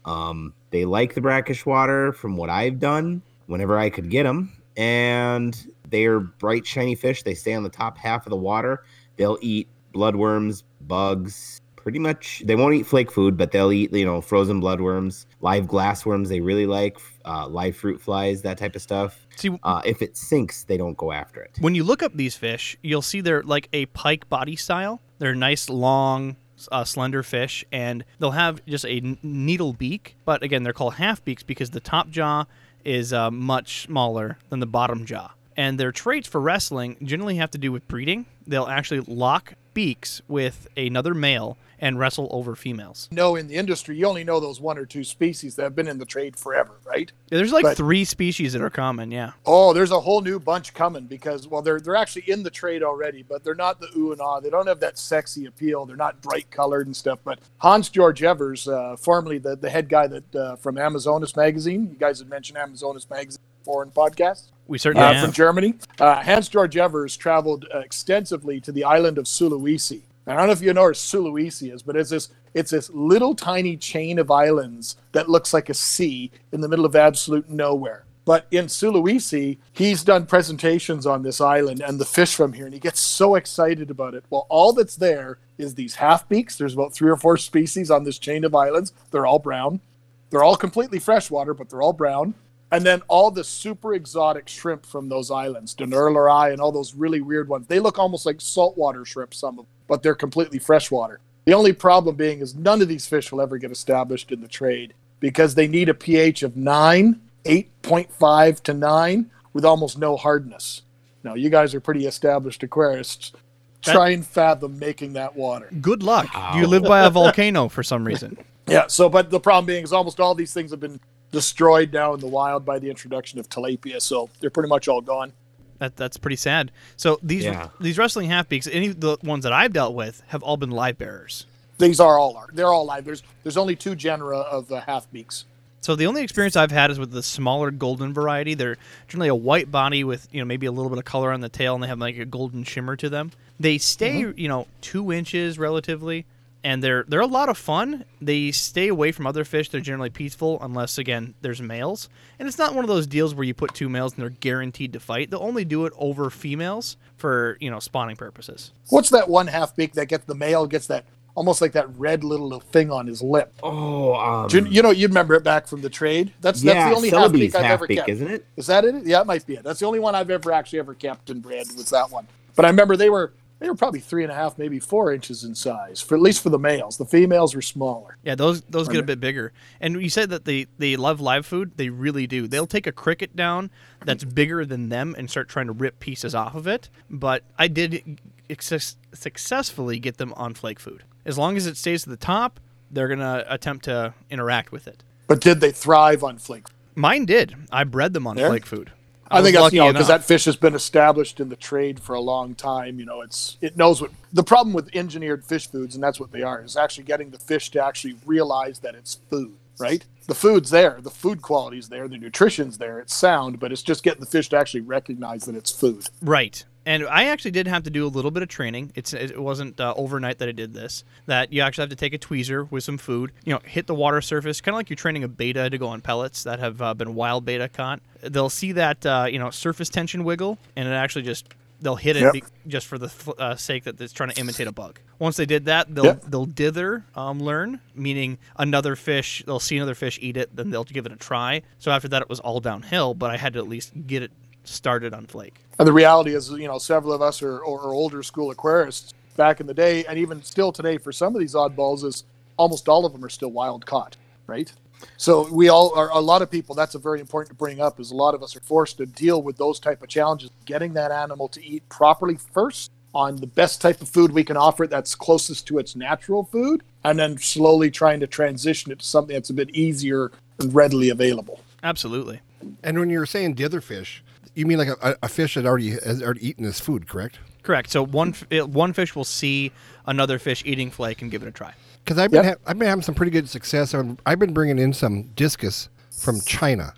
[0.05, 3.23] Um, they like the brackish water, from what I've done.
[3.47, 7.23] Whenever I could get them, and they are bright, shiny fish.
[7.23, 8.85] They stay on the top half of the water.
[9.17, 11.61] They'll eat bloodworms, bugs.
[11.83, 15.67] Pretty much, they won't eat flake food, but they'll eat you know frozen bloodworms, live
[15.67, 16.29] glassworms.
[16.29, 19.27] They really like uh, live fruit flies, that type of stuff.
[19.37, 21.53] See, Uh, if it sinks, they don't go after it.
[21.61, 25.01] when you look up these fish, you'll see they're like a pike body style.
[25.19, 26.37] They're nice, long,
[26.73, 30.17] uh, slender fish, and they'll have just a n- needle beak.
[30.25, 32.45] But again, they're called half beaks because the top jaw
[32.85, 35.33] is uh, much smaller than the bottom jaw.
[35.57, 38.27] And their traits for wrestling generally have to do with breeding.
[38.47, 43.09] They'll actually lock beaks with another male and wrestle over females.
[43.11, 45.89] know in the industry, you only know those one or two species that have been
[45.89, 47.11] in the trade forever, right?
[47.29, 49.33] There's like But- three species that are common, yeah.
[49.47, 52.83] Oh, there's a whole new bunch coming because well, they're they're actually in the trade
[52.83, 54.41] already, but they're not the ooh and ah.
[54.41, 55.87] They don't have that sexy appeal.
[55.87, 57.19] They're not bright colored and stuff.
[57.25, 61.89] But Hans George Evers, uh, formerly the the head guy that uh, from Amazonas magazine,
[61.91, 64.49] you guys had mentioned Amazonas magazine before in podcasts.
[64.67, 65.75] We certainly uh, from Germany.
[65.99, 70.03] Uh, Hans George Evers traveled extensively to the island of Sulawesi.
[70.29, 73.35] I don't know if you know where Sulawesi is, but it's this it's this little
[73.35, 78.05] tiny chain of islands that looks like a sea in the middle of absolute nowhere.
[78.25, 82.75] But in Sulawesi, he's done presentations on this island and the fish from here, and
[82.75, 84.25] he gets so excited about it.
[84.29, 86.57] Well, all that's there is these half beaks.
[86.57, 88.93] There's about three or four species on this chain of islands.
[89.11, 89.81] They're all brown.
[90.29, 92.35] They're all completely freshwater, but they're all brown.
[92.71, 97.21] And then all the super exotic shrimp from those islands, dennerli and all those really
[97.21, 97.67] weird ones.
[97.67, 101.21] They look almost like saltwater shrimp, some of them, but they're completely freshwater.
[101.47, 104.49] The only problem being is none of these fish will ever get established in the
[104.49, 110.83] trade because they need a pH of 9, 8.5 to 9 with almost no hardness.
[111.25, 113.33] Now, you guys are pretty established aquarists.
[113.81, 115.71] Try and fathom making that water.
[115.81, 116.29] Good luck.
[116.55, 118.37] You live by a volcano for some reason.
[118.69, 118.87] Yeah.
[118.89, 121.01] So, but the problem being is almost all these things have been
[121.33, 124.01] destroyed now in the wild by the introduction of tilapia.
[124.01, 125.33] So they're pretty much all gone.
[125.79, 126.73] That that's pretty sad.
[126.97, 127.69] So these Yeah.
[127.81, 130.71] these wrestling half beaks, any of the ones that I've dealt with, have all been
[130.71, 131.47] live bearers.
[131.79, 132.49] These are all are.
[132.53, 133.05] They're all live.
[133.05, 135.45] There's there's only two genera of uh, half beaks.
[135.81, 138.55] So the only experience I've had is with the smaller golden variety.
[138.55, 141.41] They're generally a white body with you know maybe a little bit of color on
[141.41, 143.31] the tail, and they have like a golden shimmer to them.
[143.61, 146.27] They stay you know two inches relatively,
[146.65, 148.05] and they're they're a lot of fun.
[148.21, 149.69] They stay away from other fish.
[149.69, 153.45] They're generally peaceful unless again there's males, and it's not one of those deals where
[153.45, 155.31] you put two males and they're guaranteed to fight.
[155.31, 158.73] They'll only do it over females for you know spawning purposes.
[158.89, 162.25] What's that one half beak that gets the male gets that almost like that red
[162.25, 163.55] little thing on his lip?
[163.63, 166.33] Oh, um, You, you know, you remember it back from the trade.
[166.41, 168.09] That's yeah, that's the only half beak I've half ever beak, kept.
[168.09, 168.47] isn't it?
[168.57, 169.07] Is that it?
[169.07, 169.63] Yeah, it might be it.
[169.63, 172.27] That's the only one I've ever actually ever kept and bred was that one.
[172.57, 175.45] But I remember they were they were probably three and a half, maybe four inches
[175.45, 176.97] in size, for at least for the males.
[176.97, 178.17] The females were smaller.
[178.23, 179.53] Yeah, those those get a bit bigger.
[179.81, 181.73] And you said that they they love live food.
[181.77, 182.47] They really do.
[182.47, 183.71] They'll take a cricket down
[184.05, 186.89] that's bigger than them and start trying to rip pieces off of it.
[187.11, 191.03] But I did success- successfully get them on flake food.
[191.25, 195.03] As long as it stays at the top, they're gonna attempt to interact with it.
[195.27, 196.67] But did they thrive on flake?
[196.95, 197.55] Mine did.
[197.71, 198.93] I bred them on flake food.
[199.31, 202.15] I, think that's you know because that fish has been established in the trade for
[202.15, 202.99] a long time.
[202.99, 206.33] You know, it's it knows what the problem with engineered fish foods, and that's what
[206.33, 209.57] they are, is actually getting the fish to actually realize that it's food.
[209.79, 210.05] Right?
[210.27, 214.03] The food's there, the food quality's there, the nutrition's there, it's sound, but it's just
[214.03, 216.07] getting the fish to actually recognize that it's food.
[216.21, 216.65] Right.
[216.89, 218.93] And I actually did have to do a little bit of training.
[218.95, 221.05] It's it wasn't uh, overnight that I did this.
[221.27, 223.95] That you actually have to take a tweezer with some food, you know, hit the
[223.95, 226.81] water surface, kind of like you're training a betta to go on pellets that have
[226.81, 228.01] uh, been wild betta caught.
[228.23, 231.49] They'll see that uh, you know surface tension wiggle, and it actually just
[231.81, 232.33] they'll hit it Yep.
[232.33, 234.99] be- just for the f- uh, sake that it's trying to imitate a bug.
[235.19, 236.25] Once they did that, they'll Yep.
[236.27, 239.43] they'll dither um, learn, meaning another fish.
[239.45, 241.61] They'll see another fish eat it, then they'll give it a try.
[241.79, 243.13] So after that, it was all downhill.
[243.15, 244.33] But I had to at least get it
[244.75, 245.55] started on flake.
[245.79, 249.13] And the reality is, you know, several of us are, are, are older school aquarists
[249.37, 252.25] back in the day, and even still today for some of these oddballs, is
[252.57, 254.73] almost all of them are still wild caught, right?
[255.17, 256.75] So we all are a lot of people.
[256.75, 258.01] That's a very important to bring up.
[258.01, 260.93] Is a lot of us are forced to deal with those type of challenges, getting
[260.95, 264.85] that animal to eat properly first on the best type of food we can offer
[264.85, 269.07] it that's closest to its natural food, and then slowly trying to transition it to
[269.07, 271.61] something that's a bit easier and readily available.
[271.83, 272.41] Absolutely.
[272.83, 274.23] And when you're saying dither fish,
[274.59, 277.39] you mean like a, a fish that already has already eaten this food, correct?
[277.63, 277.91] Correct.
[277.91, 279.73] So one one fish will see
[280.07, 281.75] another fish eating flake and give it a try.
[282.05, 282.59] Because I've been Yep.
[282.59, 283.95] ha- I've been having some pretty good success.
[283.95, 286.95] i I've been bringing in some discus from China,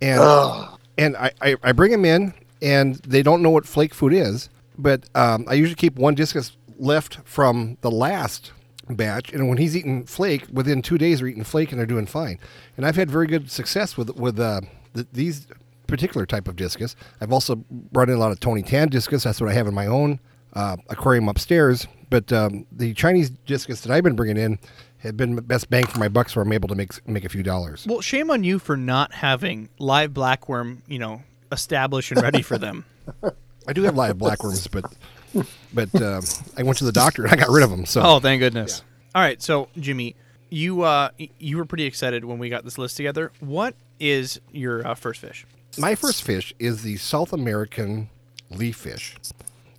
[0.00, 4.12] and and I, I, I bring them in, and they don't know what flake food
[4.12, 4.48] is.
[4.78, 8.52] But um, I usually keep one discus left from the last
[8.88, 12.06] batch, and when he's eating flake, within two days they're eating flake and they're doing
[12.06, 12.38] fine.
[12.76, 14.60] And I've had very good success with with uh,
[14.94, 15.46] th- these
[15.86, 16.96] particular type of discus.
[17.20, 19.24] I've also brought in a lot of Tony Tan discus.
[19.24, 20.20] That's what I have in my own
[20.54, 21.86] uh, aquarium upstairs.
[22.10, 24.58] But um, the Chinese discus that I've been bringing in
[24.98, 27.28] have been the best bang for my bucks, where I'm able to make make a
[27.28, 27.86] few dollars.
[27.88, 32.58] Well, shame on you for not having live blackworm, you know, established and ready for
[32.58, 32.84] them.
[33.68, 36.22] I do have live blackworms, but but um,
[36.56, 37.86] I went to the doctor and I got rid of them.
[37.86, 38.82] So Oh, thank goodness.
[39.14, 40.16] All right, so Jimmy,
[40.50, 43.32] you uh you were pretty excited when we got this list together.
[43.40, 45.46] What is your uh, first fish?
[45.78, 48.08] My first fish is the South American
[48.50, 49.16] leaf fish,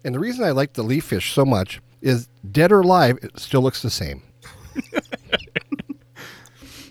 [0.03, 3.39] and the reason I like the leaf fish so much is dead or alive, it
[3.39, 4.21] still looks the same.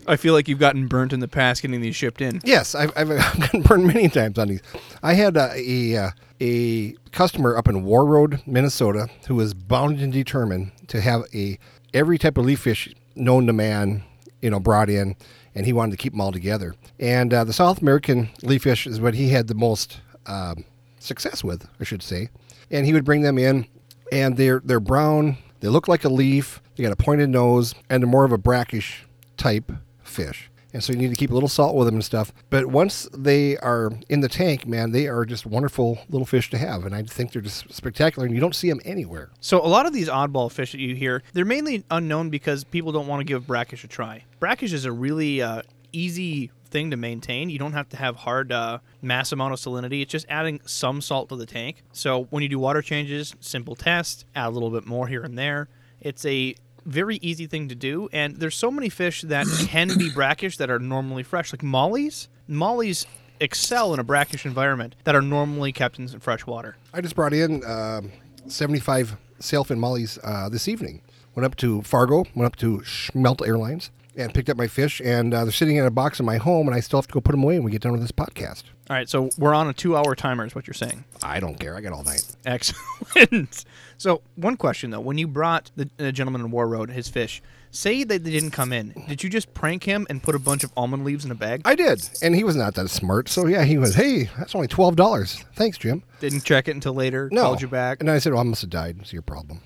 [0.06, 2.40] I feel like you've gotten burnt in the past getting these shipped in.
[2.44, 3.08] Yes, I've, I've
[3.40, 4.60] gotten burned many times on these.
[5.02, 10.12] I had a, a, uh, a customer up in Warroad, Minnesota, who was bound and
[10.12, 11.58] determined to have a
[11.92, 14.02] every type of leaf fish known to man,
[14.42, 15.16] you know, brought in,
[15.54, 16.74] and he wanted to keep them all together.
[16.98, 20.64] And uh, the South American leaf fish is what he had the most um,
[20.98, 22.30] success with, I should say.
[22.70, 23.66] And he would bring them in,
[24.10, 25.38] and they're they're brown.
[25.60, 26.60] They look like a leaf.
[26.76, 29.70] They got a pointed nose, and they're more of a brackish type
[30.02, 30.50] fish.
[30.74, 32.32] And so you need to keep a little salt with them and stuff.
[32.50, 36.58] But once they are in the tank, man, they are just wonderful little fish to
[36.58, 36.84] have.
[36.84, 39.30] And I think they're just spectacular, and you don't see them anywhere.
[39.40, 42.90] So a lot of these oddball fish that you hear, they're mainly unknown because people
[42.90, 44.24] don't want to give brackish a try.
[44.40, 47.50] Brackish is a really uh, easy thing to maintain.
[47.50, 50.02] You don't have to have hard uh, mass amount of salinity.
[50.02, 51.84] It's just adding some salt to the tank.
[51.92, 55.38] So when you do water changes, simple test, add a little bit more here and
[55.38, 55.68] there.
[56.00, 60.10] It's a very easy thing to do, and there's so many fish that can be
[60.10, 62.28] brackish that are normally fresh, like mollies.
[62.48, 63.06] Mollies
[63.40, 66.76] excel in a brackish environment that are normally kept in fresh water.
[66.92, 68.12] I just brought in um
[68.46, 71.02] 75 sailfin mollies uh, this evening.
[71.34, 75.00] Went up to Fargo, went up to Schmelt Airlines, and picked up my fish.
[75.04, 77.12] And uh, they're sitting in a box in my home, and I still have to
[77.12, 78.64] go put them away when we get done with this podcast.
[78.90, 81.04] All right, so we're on a two-hour timer, is what you're saying.
[81.22, 81.74] I don't care.
[81.76, 82.22] I got all night.
[82.44, 83.64] Excellent.
[83.98, 88.04] so, one question though: When you brought the uh, gentleman in Warroad his fish, say
[88.04, 90.72] that they didn't come in, did you just prank him and put a bunch of
[90.76, 91.62] almond leaves in a bag?
[91.64, 93.30] I did, and he was not that smart.
[93.30, 93.94] So yeah, he was.
[93.94, 95.42] Hey, that's only twelve dollars.
[95.54, 96.02] Thanks, Jim.
[96.20, 97.30] Didn't check it until later.
[97.32, 98.00] No, Called you back.
[98.00, 98.98] and I said, "Oh, I must have died.
[99.00, 99.60] It's your problem."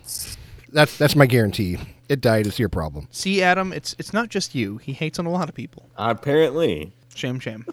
[0.73, 1.79] That's that's my guarantee.
[2.09, 2.47] It died.
[2.47, 3.09] It's your problem.
[3.11, 4.79] See, Adam, it's it's not just you.
[4.79, 5.89] He hates on a lot of people.
[5.97, 6.93] Apparently.
[7.15, 7.67] Shame, shame.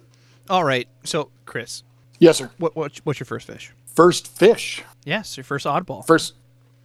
[0.49, 1.83] All right, so Chris,
[2.19, 2.49] Yes, sir.
[2.57, 3.71] what, what what's your first fish?
[3.95, 4.83] First fish.
[5.05, 6.05] Yes, your first oddball.
[6.05, 6.33] First,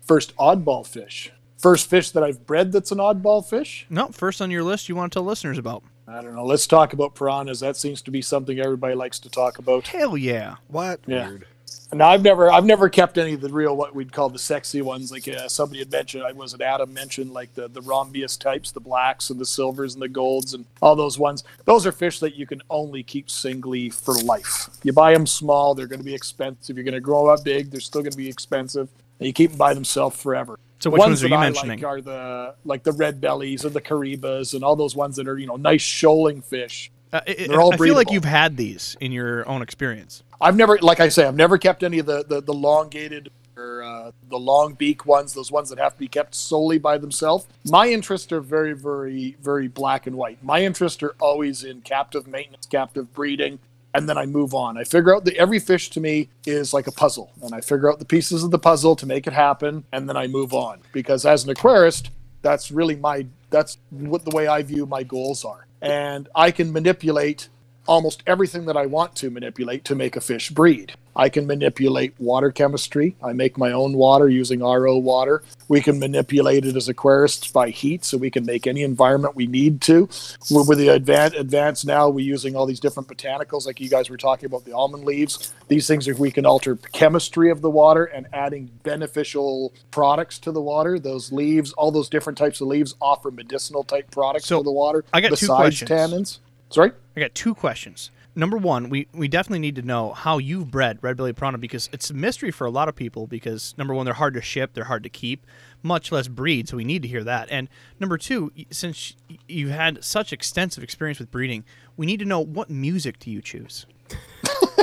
[0.02, 1.32] first oddball fish.
[1.58, 3.86] First fish that I've bred that's an oddball fish.
[3.90, 4.88] no, first on your list.
[4.88, 5.82] You want to tell listeners about?
[6.08, 6.44] I don't know.
[6.44, 7.60] Let's talk about piranhas.
[7.60, 9.86] That seems to be something everybody likes to talk about.
[9.88, 10.56] Hell yeah!
[10.68, 11.00] What?
[11.06, 11.28] Yeah.
[11.28, 11.46] Weird.
[11.92, 14.80] Now I've never, I've never kept any of the real what we'd call the sexy
[14.80, 15.10] ones.
[15.10, 18.70] Like uh, somebody had mentioned, I was it Adam mentioned, like the the rhombeus types,
[18.70, 21.42] the blacks and the silvers and the golds and all those ones.
[21.64, 24.68] Those are fish that you can only keep singly for life.
[24.84, 26.76] You buy them small, they're going to be expensive.
[26.76, 28.88] You're going to grow up big, they're still going to be expensive.
[29.18, 30.58] And you keep them by themselves forever.
[30.78, 31.80] So which ones are that you I mentioning?
[31.80, 35.28] Like are the like the red bellies and the caribas and all those ones that
[35.28, 38.24] are you know nice shoaling fish Uh, I- I- They're all I feel like you've
[38.24, 40.22] had these in your own experience.
[40.40, 43.82] I've never, like I say, I've never kept any of the the, the elongated or
[43.82, 47.46] uh, the long beak ones, those ones that have to be kept solely by themselves.
[47.66, 50.42] My interests are very, very, very black and white.
[50.42, 53.58] My interests are always in captive maintenance, captive breeding,
[53.92, 54.78] and then I move on.
[54.78, 57.90] I figure out that every fish to me is like a puzzle, and I figure
[57.90, 60.78] out the pieces of the puzzle to make it happen, and then I move on.
[60.92, 62.08] Because as an aquarist,
[62.40, 66.72] that's really my that's what the way I view my goals are, and I can
[66.72, 67.48] manipulate
[67.86, 70.94] almost everything that I want to manipulate to make a fish breed.
[71.16, 73.16] I can manipulate water chemistry.
[73.22, 75.42] I make my own water using RO water.
[75.68, 79.46] We can manipulate it as aquarists by heat, so we can make any environment we
[79.46, 80.02] need to.
[80.50, 84.08] With with the advan advance now, we're using all these different botanicals, like you guys
[84.08, 85.52] were talking about the almond leaves.
[85.68, 90.52] These things, if we can alter chemistry of the water and adding beneficial products to
[90.52, 94.58] the water, those leaves, all those different types of leaves offer medicinal type products So,
[94.58, 95.04] to the water.
[95.12, 95.90] I got two besides questions.
[95.90, 96.38] tannins.
[96.70, 96.92] Sorry.
[97.16, 98.10] I got two questions.
[98.36, 101.90] Number one, we, we definitely need to know how you've bred red belly piranha because
[101.92, 103.26] it's a mystery for a lot of people.
[103.26, 105.46] Because number one, they're hard to ship, they're hard to keep,
[105.82, 106.68] much less breed.
[106.68, 107.48] So we need to hear that.
[107.50, 109.14] And number two, since
[109.48, 111.64] you've had such extensive experience with breeding,
[111.96, 113.86] we need to know what music do you choose?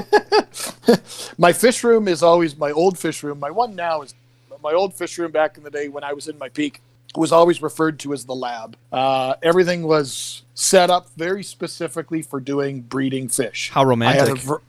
[1.37, 3.39] my fish room is always my old fish room.
[3.39, 4.13] My one now is
[4.61, 6.81] my old fish room back in the day when I was in my peak
[7.17, 8.77] was always referred to as the lab.
[8.91, 13.71] Uh, everything was set up very specifically for doing breeding fish.
[13.73, 14.37] How I had a romantic.
[14.37, 14.61] ver-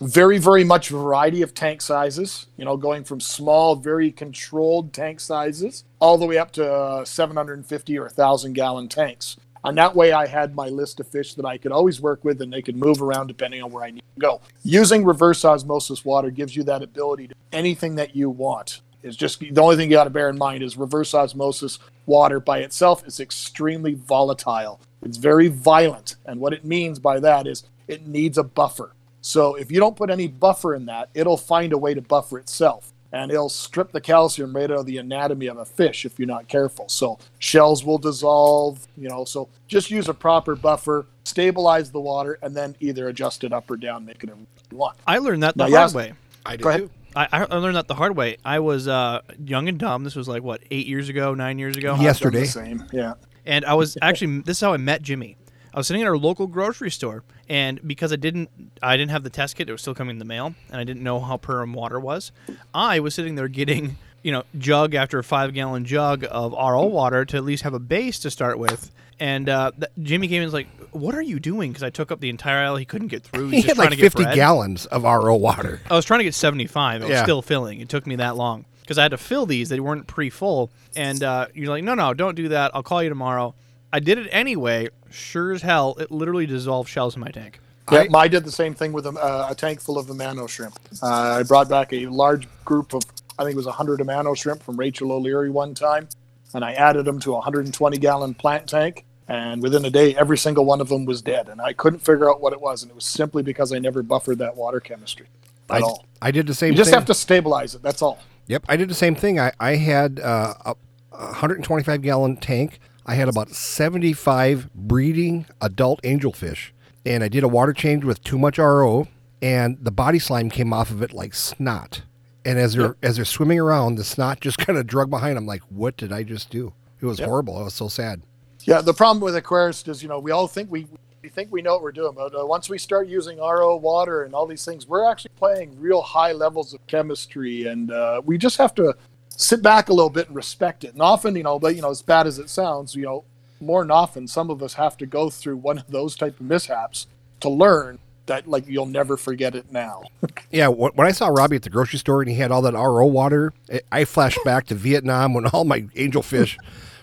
[0.00, 2.46] very, very much variety of tank sizes.
[2.56, 7.04] You know, going from small, very controlled tank sizes all the way up to uh,
[7.04, 9.36] 750 or 1,000 gallon tanks.
[9.64, 12.42] And that way, I had my list of fish that I could always work with,
[12.42, 14.42] and they could move around depending on where I need to go.
[14.62, 18.82] Using reverse osmosis water gives you that ability to anything that you want.
[19.04, 22.40] It's just the only thing you got to bear in mind is reverse osmosis water
[22.40, 24.80] by itself is extremely volatile.
[25.04, 28.92] It's very violent, and what it means by that is it needs a buffer.
[29.20, 32.38] So if you don't put any buffer in that, it'll find a way to buffer
[32.38, 32.92] itself.
[33.12, 36.26] And it'll strip the calcium right out of the anatomy of a fish if you're
[36.26, 36.88] not careful.
[36.88, 39.24] So shells will dissolve, you know.
[39.24, 43.70] So just use a proper buffer, stabilize the water, and then either adjust it up
[43.70, 44.40] or down, make it whatever
[44.72, 44.96] you want.
[45.06, 45.94] I learned that the Now, hard yes.
[45.94, 46.12] way.
[46.44, 46.90] I Go ahead.
[47.16, 48.36] I, I learned that the hard way.
[48.44, 50.04] I was uh, young and dumb.
[50.04, 51.96] This was like, what, eight years ago, nine years ago?
[51.98, 52.20] Yes.
[52.20, 52.76] Done the Yesterday.
[52.78, 53.14] same, yeah.
[53.46, 55.36] And I was actually this is how I met Jimmy.
[55.72, 58.48] I was sitting at our local grocery store, and because I didn't
[58.82, 60.84] I didn't have the test kit, it was still coming in the mail, and I
[60.84, 62.30] didn't know how Purim water was.
[62.72, 67.24] I was sitting there getting you know jug after five gallon jug of RO water
[67.24, 68.92] to at least have a base to start with.
[69.20, 71.90] And uh, th- Jimmy came in and was like, "What are you doing?" Because I
[71.90, 72.76] took up the entire aisle.
[72.76, 73.48] He couldn't get through.
[73.48, 75.80] He He's just had like 50 gallons of RO water.
[75.90, 77.02] I was trying to get 75.
[77.02, 77.22] I was Yeah.
[77.22, 77.80] still filling.
[77.80, 79.68] It took me that long because I had to fill these.
[79.68, 80.70] They weren't pre-full.
[80.96, 82.70] And uh, you're like, no, no, don't do that.
[82.74, 83.54] I'll call you tomorrow.
[83.92, 84.88] I did it anyway.
[85.10, 87.60] Sure as hell, it literally dissolved shells in my tank.
[87.92, 90.78] Yeah, I did the same thing with a, uh, a tank full of Amano shrimp.
[91.02, 93.02] Uh, I brought back a large group of,
[93.38, 96.08] I think it was 100 Amano shrimp from Rachel O'Leary one time,
[96.54, 99.04] and I added them to a 120 gallon plant tank.
[99.26, 102.30] And within a day, every single one of them was dead, and I couldn't figure
[102.30, 102.82] out what it was.
[102.82, 105.26] And it was simply because I never buffered that water chemistry
[105.70, 106.04] at I, all.
[106.20, 106.72] I did the same thing.
[106.74, 106.98] You just thing.
[106.98, 107.82] have to stabilize it.
[107.82, 108.18] That's all.
[108.48, 109.40] Yep, I did the same thing.
[109.40, 110.70] I, I had uh, a,
[111.12, 112.80] a 125 gallon tank.
[113.06, 116.70] I had about 75 breeding adult angelfish,
[117.06, 119.08] and I did a water change with too much RO,
[119.40, 122.02] and the body slime came off of it like snot.
[122.44, 125.38] And as they're as they're swimming around, the snot just kind of drug behind.
[125.38, 126.72] I'm like, what did I just do?
[127.00, 127.56] It was horrible.
[127.58, 128.22] I was so sad.
[128.62, 130.86] Yeah, the problem with aquarists is, you know, we all think we
[131.22, 134.24] we think we know what we're doing, but uh, once we start using RO water
[134.24, 138.36] and all these things, we're actually playing real high levels of chemistry, and uh, we
[138.36, 138.94] just have to
[139.28, 140.92] sit back a little bit and respect it.
[140.92, 143.24] And often, you know, but you know, as bad as it sounds, you know,
[143.60, 146.46] more than often, some of us have to go through one of those type of
[146.46, 147.06] mishaps
[147.40, 150.02] to learn that, like, you'll never forget it now.
[150.50, 153.06] Yeah, when I saw Robbie at the grocery store and he had all that RO
[153.06, 153.52] water,
[153.90, 156.56] I flashed back to Vietnam when all my angelfish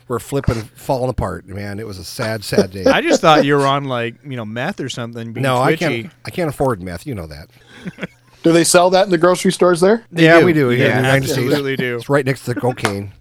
[0.07, 1.45] were flipping, falling apart.
[1.47, 2.85] Man, it was a sad, sad day.
[2.85, 5.33] I just thought you were on like you know meth or something.
[5.33, 6.09] Being no, I can't.
[6.23, 7.05] I can't afford meth.
[7.05, 7.49] You know that.
[8.43, 10.05] Do they sell that in the grocery stores there?
[10.13, 10.45] yeah, do.
[10.45, 10.71] we do.
[10.71, 11.39] Yeah, Yeah, in the States.
[11.39, 11.97] absolutely do.
[11.97, 13.11] It's right next to the cocaine.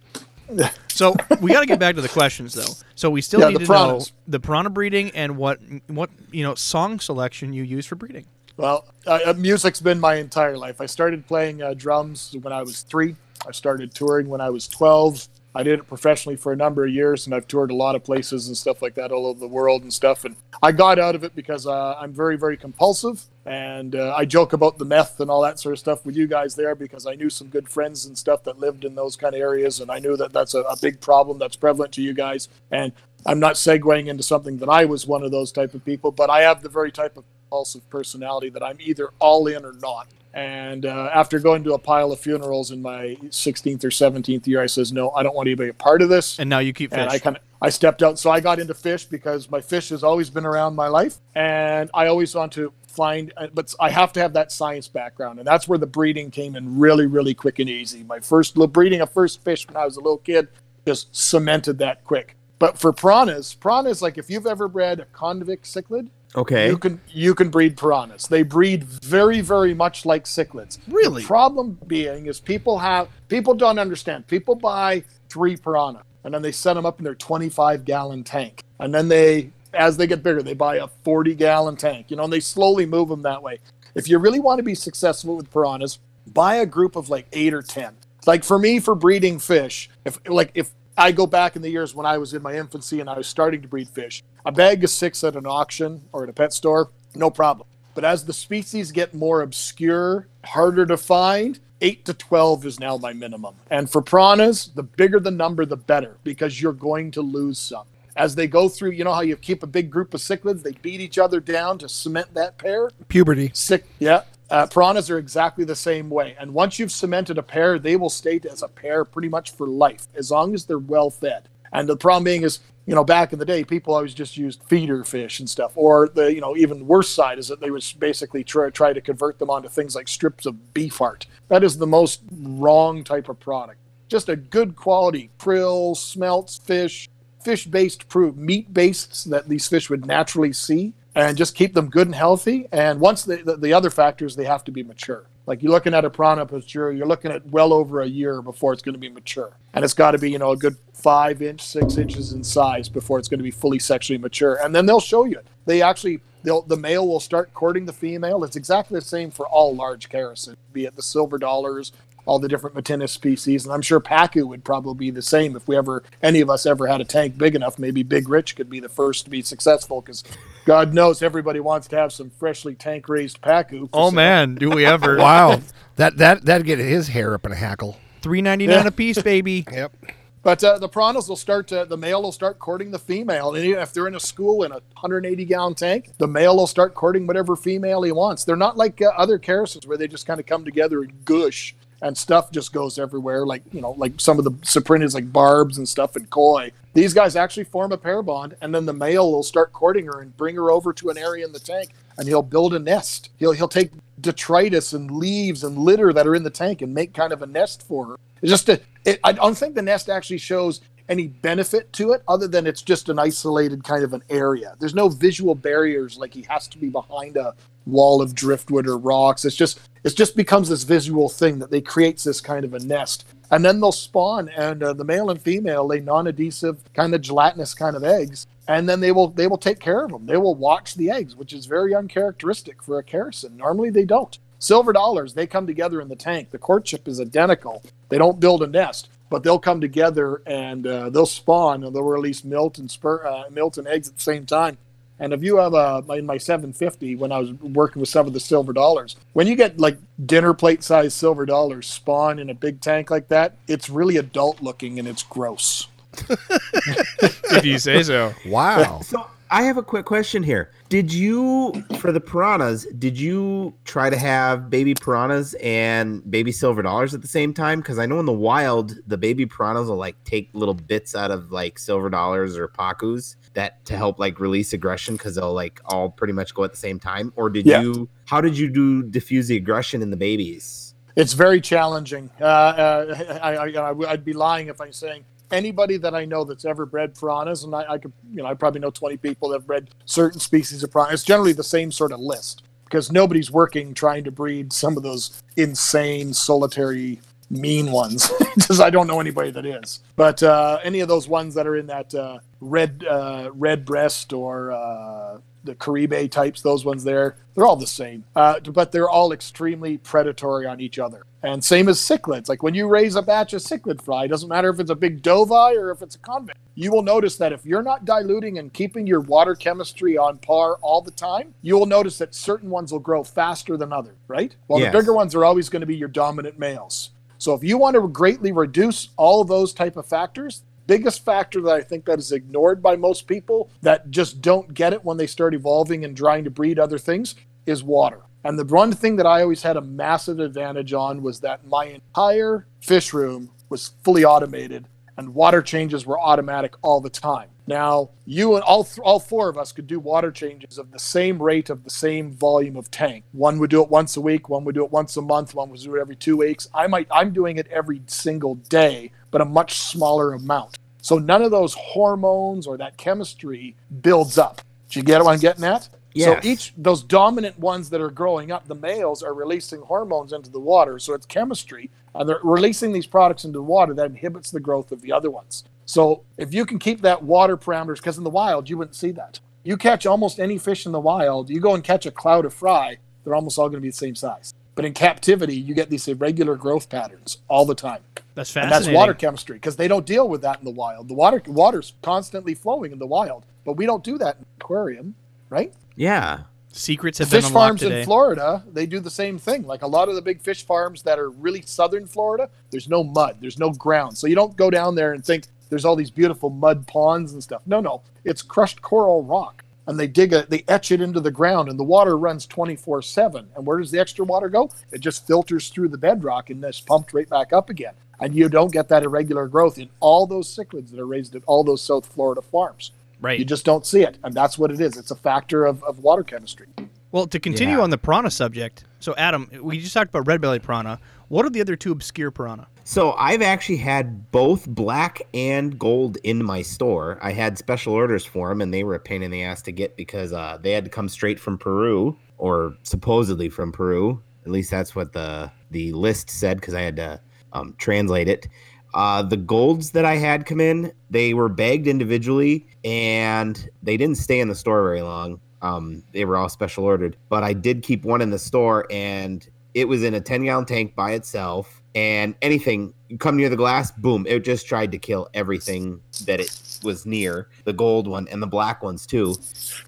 [0.89, 2.73] So we got to get back to the questions though.
[2.95, 4.11] So we still Yeah, need to piranhas.
[4.11, 8.25] know the piranha breeding and what what you know song selection you use for breeding.
[8.57, 10.81] Well, uh, uh, music's been my entire life.
[10.81, 13.15] I started playing uh, drums when I was three.
[13.47, 15.27] I started touring when I was 12.
[15.53, 18.03] I did it professionally for a number of years, and I've toured a lot of
[18.03, 20.23] places and stuff like that all over the world and stuff.
[20.23, 24.25] And I got out of it because uh, I'm very, very compulsive, and uh, I
[24.25, 27.05] joke about the meth and all that sort of stuff with you guys there because
[27.05, 29.91] I knew some good friends and stuff that lived in those kind of areas, and
[29.91, 32.47] I knew that that's a, a big problem that's prevalent to you guys.
[32.71, 32.93] And
[33.25, 36.29] I'm not segueing into something that I was one of those type of people, but
[36.29, 40.07] I have the very type of impulsive personality that I'm either all in or not.
[40.33, 44.61] And uh, after going to a pile of funerals in my 16th or 17th year,
[44.61, 46.39] I says, no, I don't want to be a part of this.
[46.39, 46.99] And now you keep fish.
[46.99, 48.17] And I kind of I stepped out.
[48.17, 51.91] So I got into fish because my fish has always been around my life, and
[51.93, 53.33] I always want to find.
[53.35, 56.55] uh, But I have to have that science background, and that's where the breeding came
[56.55, 58.01] in really, really quick and easy.
[58.03, 60.47] My first little breeding a first fish when I was a little kid
[60.87, 62.35] just cemented that quick.
[62.57, 66.69] But for piranhas, piranhas like if you've ever bred a convict cichlid, Okay.
[66.69, 68.27] you can you can breed piranhas.
[68.27, 70.79] They breed very very much like cichlids.
[70.87, 71.21] Really?
[71.21, 74.27] The problem being is people have people don't understand.
[74.27, 78.63] People buy three piranha and then they set them up in their 25 gallon tank,
[78.79, 82.11] and then they as they get bigger they buy a 40 gallon tank.
[82.11, 83.59] You know, and they slowly move them that way.
[83.95, 87.53] If you really want to be successful with piranhas, buy a group of like eight
[87.53, 87.95] or ten.
[88.25, 91.95] Like for me, for breeding fish, if like if I go back in the years
[91.95, 94.83] when I was in my infancy and I was starting to breed fish, a bag
[94.83, 97.67] of six at an auction or at a pet store, no problem.
[97.93, 102.97] But as the species get more obscure, harder to find, eight to 12 is now
[102.97, 103.55] my minimum.
[103.69, 107.85] And for piranhas, the bigger the number, the better because you're going to lose some.
[108.15, 110.73] As they go through, you know how you keep a big group of cichlids, they
[110.73, 112.91] beat each other down to cement that pair?
[113.07, 113.51] Puberty.
[113.53, 113.85] Sick.
[113.99, 114.23] Yeah.
[114.49, 116.35] Uh, piranhas are exactly the same way.
[116.37, 119.65] And once you've cemented a pair, they will stay as a pair pretty much for
[119.65, 121.47] life, as long as they're well fed.
[121.71, 124.63] And the problem being is, you know, back in the day, people always just used
[124.63, 125.71] feeder fish and stuff.
[125.75, 129.01] Or the, you know, even worse side is that they would basically try, try to
[129.01, 131.27] convert them onto things like strips of beef heart.
[131.47, 133.79] That is the most wrong type of product.
[134.07, 137.07] Just a good quality krill, smelts, fish,
[137.43, 141.89] fish based proof, meat based that these fish would naturally see and just keep them
[141.89, 142.67] good and healthy.
[142.71, 145.27] And once the, the, the other factors, they have to be mature.
[145.45, 148.73] Like you're looking at a piranha mature, you're looking at well over a year before
[148.73, 149.57] it's going to be mature.
[149.73, 152.89] And it's got to be, you know, a good five inch, six inches in size
[152.89, 154.59] before it's going to be fully sexually mature.
[154.63, 155.39] And then they'll show you.
[155.65, 158.43] They actually, they'll, the male will start courting the female.
[158.43, 161.91] It's exactly the same for all large characin, be it the silver dollars,
[162.25, 163.65] all the different Metynnis species.
[163.65, 166.65] And I'm sure Pacu would probably be the same if we ever, any of us
[166.65, 167.79] ever had a tank big enough.
[167.79, 170.23] Maybe Big Rich could be the first to be successful because
[170.65, 173.89] God knows everybody wants to have some freshly tank raised Pacu.
[173.93, 175.17] oh man, do we ever?
[175.21, 175.61] Wow.
[175.97, 177.97] that that that'd get his hair up in a hackle.
[178.21, 178.87] Three ninety nine Yeah.
[178.87, 179.65] a piece, baby.
[179.71, 179.95] Yep.
[180.43, 183.53] But uh, the piranhas will start to, the male will start courting the female.
[183.53, 186.95] And if they're in a school in a 180 gallon tank, the male will start
[186.95, 188.43] courting whatever female he wants.
[188.43, 191.75] They're not like uh, other characins where they just kind of come together and gush
[192.01, 193.45] and stuff just goes everywhere.
[193.45, 196.71] Like, you know, like some of the cyprinids like barbs and stuff and koi.
[196.93, 200.19] These guys actually form a pair bond and then the male will start courting her
[200.21, 203.29] and bring her over to an area in the tank and he'll build a nest.
[203.37, 207.13] He'll, he'll take detritus and leaves and litter that are in the tank and make
[207.13, 208.15] kind of a nest for her.
[208.41, 210.81] It's just a, it, I don't think the nest actually shows
[211.11, 214.75] any benefit to it other than it's just an isolated kind of an area.
[214.79, 217.53] There's no visual barriers like he has to be behind a
[217.85, 219.43] wall of driftwood or rocks.
[219.43, 222.79] It's just it just becomes this visual thing that they creates this kind of a
[222.79, 223.27] nest.
[223.51, 227.73] And then they'll spawn and uh, the male and female lay non-adhesive kind of gelatinous
[227.73, 230.25] kind of eggs and then they will they will take care of them.
[230.25, 233.57] They will watch the eggs, which is very uncharacteristic for a characin.
[233.57, 234.39] Normally they don't.
[234.59, 236.51] Silver dollars, they come together in the tank.
[236.51, 237.83] The courtship is identical.
[238.09, 242.03] They don't build a nest, but they'll come together and uh, they'll spawn and they'll
[242.03, 244.77] release milt and spur, uh, milt and eggs at the same time.
[245.19, 248.33] And if you have a in my 750 when I was working with some of
[248.33, 252.53] the silver dollars, when you get like dinner plate size silver dollars spawn in a
[252.53, 255.87] big tank like that, it's really adult looking and it's gross.
[256.29, 258.33] if you say so.
[258.45, 258.99] Wow.
[259.01, 260.71] So I have a quick question here.
[260.91, 266.81] Did you, for the piranhas, did you try to have baby piranhas and baby silver
[266.81, 267.79] dollars at the same time?
[267.79, 271.31] Because I know in the wild, the baby piranhas will like take little bits out
[271.31, 275.79] of like silver dollars or pacus that to help like release aggression because they'll like
[275.85, 277.31] all pretty much go at the same time.
[277.37, 277.83] Or did Yeah.
[277.83, 278.09] you?
[278.25, 280.93] How did you do diffuse the aggression in the babies?
[281.15, 282.29] It's very challenging.
[282.37, 286.43] Uh, uh, I, I, I, I'd be lying if I'm saying anybody that I know
[286.43, 289.49] that's ever bred piranhas, and I, I could, you know, I probably know 20 people
[289.49, 291.21] that have bred certain species of piranhas.
[291.21, 295.03] It's generally the same sort of list because nobody's working trying to breed some of
[295.03, 298.31] those insane, solitary, mean ones.
[298.53, 300.01] Because I don't know anybody that is.
[300.17, 304.33] But uh, any of those ones that are in that uh, red, uh, red breast
[304.33, 308.23] or uh, the Caribe types, those ones there, they're all the same.
[308.35, 311.23] Uh, but they're all extremely predatory on each other.
[311.43, 312.49] And same as cichlids.
[312.49, 314.95] Like when you raise a batch of cichlid fry, it doesn't matter if it's a
[314.95, 316.57] big dovi or if it's a convict.
[316.75, 320.77] You will notice that if you're not diluting and keeping your water chemistry on par
[320.81, 324.55] all the time, you will notice that certain ones will grow faster than others, right?
[324.67, 324.91] Well, Yes.
[324.91, 327.11] the bigger ones are always going to be your dominant males.
[327.37, 331.73] So if you want to greatly reduce all those type of factors, biggest factor that
[331.73, 335.27] I think that is ignored by most people that just don't get it when they
[335.27, 338.21] start evolving and trying to breed other things is water.
[338.43, 341.85] And the one thing that I always had a massive advantage on was that my
[341.85, 347.49] entire fish room was fully automated and water changes were automatic all the time.
[347.67, 350.99] Now, you and all th- all four of us could do water changes of the
[350.99, 353.23] same rate of the same volume of tank.
[353.31, 355.69] One would do it once a week, one would do it once a month, one
[355.69, 356.67] would do it every 2 weeks.
[356.73, 360.79] I might I'm doing it every single day, but a much smaller amount.
[361.01, 364.61] So none of those hormones or that chemistry builds up.
[364.89, 365.89] Do you get what I'm getting at?
[366.13, 366.43] Yes.
[366.43, 370.49] So each those dominant ones that are growing up, the males are releasing hormones into
[370.49, 370.99] the water.
[370.99, 374.91] So it's chemistry, and they're releasing these products into the water that inhibits the growth
[374.91, 375.63] of the other ones.
[375.91, 379.11] So if you can keep that water parameters, because in the wild you wouldn't see
[379.11, 379.41] that.
[379.65, 382.53] You catch almost any fish in the wild, you go and catch a cloud of
[382.53, 384.53] fry, they're almost all going to be the same size.
[384.75, 387.99] But in captivity, you get these irregular growth patterns all the time.
[388.35, 388.93] That's And fascinating.
[388.93, 391.09] that's water chemistry because they don't deal with that in the wild.
[391.09, 394.63] The water water's constantly flowing in the wild, but we don't do that in the
[394.63, 395.15] aquarium,
[395.49, 395.73] right?
[395.97, 396.43] Yeah.
[396.71, 397.99] Secrets have fish been unlocked farms today.
[397.99, 399.63] in Florida, they do the same thing.
[399.67, 403.03] Like a lot of the big fish farms that are really southern Florida, there's no
[403.03, 404.17] mud, there's no ground.
[404.17, 407.41] So you don't go down there and think there's all these beautiful mud ponds and
[407.41, 407.63] stuff.
[407.65, 409.63] No, no, it's crushed coral rock.
[409.87, 413.01] And they dig it, they etch it into the ground, and the water runs 24
[413.01, 413.47] 7.
[413.55, 414.69] And where does the extra water go?
[414.91, 417.93] It just filters through the bedrock and is pumped right back up again.
[418.19, 421.41] And you don't get that irregular growth in all those cichlids that are raised at
[421.47, 422.91] all those South Florida farms.
[423.19, 423.39] right.
[423.39, 424.17] You just don't see it.
[424.23, 424.97] And that's what it is.
[424.97, 426.67] It's a factor of, of water chemistry.
[427.11, 427.83] Well, to continue Yeah.
[427.83, 430.99] on the piranha subject, so Adam, we just talked about red belly piranha.
[431.31, 432.67] What are the other two obscure piranha?
[432.83, 437.19] So I've actually had both black and gold in my store.
[437.21, 439.71] I had special orders for them, and they were a pain in the ass to
[439.71, 444.21] get because uh, they had to come straight from Peru, or supposedly from Peru.
[444.43, 447.21] At least that's what the the list said because I had to
[447.53, 448.49] um, translate it.
[448.93, 454.17] Uh, the golds that I had come in, they were bagged individually, and they didn't
[454.17, 455.39] stay in the store very long.
[455.61, 459.47] Um, they were all special ordered, but I did keep one in the store, and
[459.73, 461.81] it was in a 10 gallon tank by itself.
[461.93, 466.79] And anything come near the glass, boom, it just tried to kill everything that it
[466.83, 469.35] was near the gold one and the black ones too.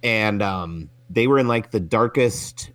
[0.04, 2.72] And um, they were in like the darkest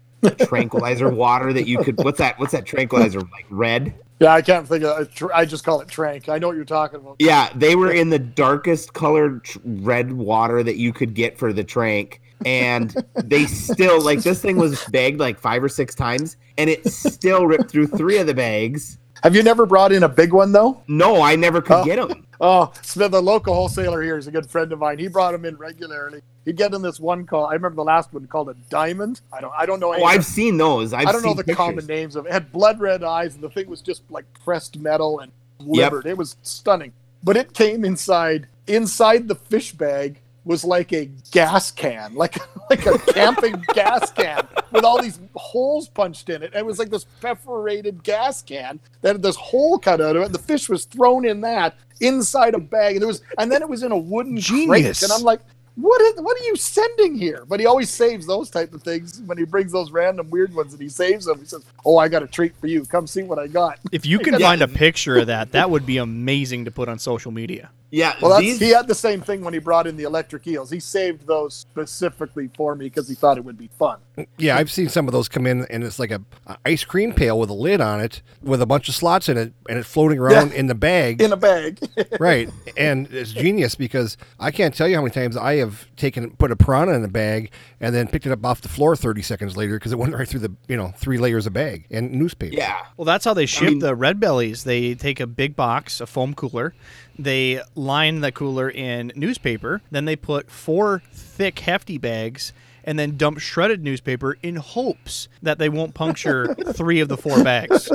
[0.47, 1.99] tranquilizer water that you could.
[1.99, 2.39] What's that?
[2.39, 3.21] What's that tranquilizer?
[3.21, 3.95] Like red?
[4.21, 5.23] Yeah, I can't think of it.
[5.33, 6.29] I just call it trank.
[6.29, 7.17] I know what you're talking about.
[7.19, 11.53] Yeah, they were in the darkest colored tr- red water that you could get for
[11.53, 12.21] the trank.
[12.47, 16.87] And they still like this thing was bagged like five or six times, and it
[16.89, 18.99] still ripped through three of the bags.
[19.25, 20.81] Have you never brought in a big one though?
[20.87, 21.85] No, I never could Oh.
[21.85, 22.25] get them.
[22.41, 24.97] Oh, Smith, the local wholesaler here is a good friend of mine.
[25.01, 26.21] He brought them in regularly.
[26.45, 27.47] He'd get in this one call.
[27.47, 29.21] I remember the last one called a diamond.
[29.33, 29.53] I don't.
[29.59, 29.89] I don't know.
[29.89, 30.93] Oh, any Oh, I've seen those.
[30.93, 31.57] I've I don't know the pictures.
[31.57, 32.29] common names of it.
[32.29, 35.33] It had blood red eyes, and the thing was just like pressed metal and
[35.67, 36.07] Yep.
[36.07, 36.93] It was stunning.
[37.25, 38.47] But it came inside.
[38.69, 42.39] Inside the fish bag was like a gas can, like
[42.71, 46.47] like a camping gas can with all these holes punched in it.
[46.47, 50.23] And It was like this perforated gas can that had this hole cut out of
[50.23, 50.27] it.
[50.27, 53.61] And the fish was thrown in that inside a bag, and there was, and then
[53.61, 55.01] it was in a wooden Genius.
[55.01, 55.03] crate.
[55.03, 55.41] And I'm like,
[55.81, 57.45] what is, what are you sending here?
[57.47, 60.73] But he always saves those type of things when he brings those random weird ones
[60.73, 61.39] and he saves them.
[61.39, 62.85] He says, "Oh, I got a treat for you.
[62.85, 65.87] Come see what I got." If you can find a picture of that, that would
[65.87, 67.71] be amazing to put on social media.
[67.91, 70.47] Yeah, Well, that's, these, he had the same thing when he brought in the electric
[70.47, 70.71] eels.
[70.71, 73.99] He saved those specifically for me because he thought it would be fun.
[74.39, 77.13] Yeah, I've seen some of those come in, and it's like a, a ice cream
[77.13, 79.89] pail with a lid on it, with a bunch of slots in it, and it's
[79.89, 80.59] floating around Yeah.
[80.59, 81.21] in the bag.
[81.23, 81.79] In a bag.
[82.21, 86.31] right, and it's genius because I can't tell you how many times I have taken
[86.37, 87.51] put a piranha in a bag
[87.81, 90.27] and then picked it up off the floor thirty seconds later because it went right
[90.29, 92.55] through the you know three layers of bag and newspaper.
[92.55, 94.65] yeah, Well, that's how they ship mean- the red bellies.
[94.65, 96.75] They take a big box, a foam cooler.
[97.19, 99.83] They line the cooler in newspaper.
[99.91, 102.53] Then they put four thick, hefty bags
[102.89, 107.45] and then dump shredded newspaper in hopes that they won't puncture three of the four
[107.45, 107.91] bags.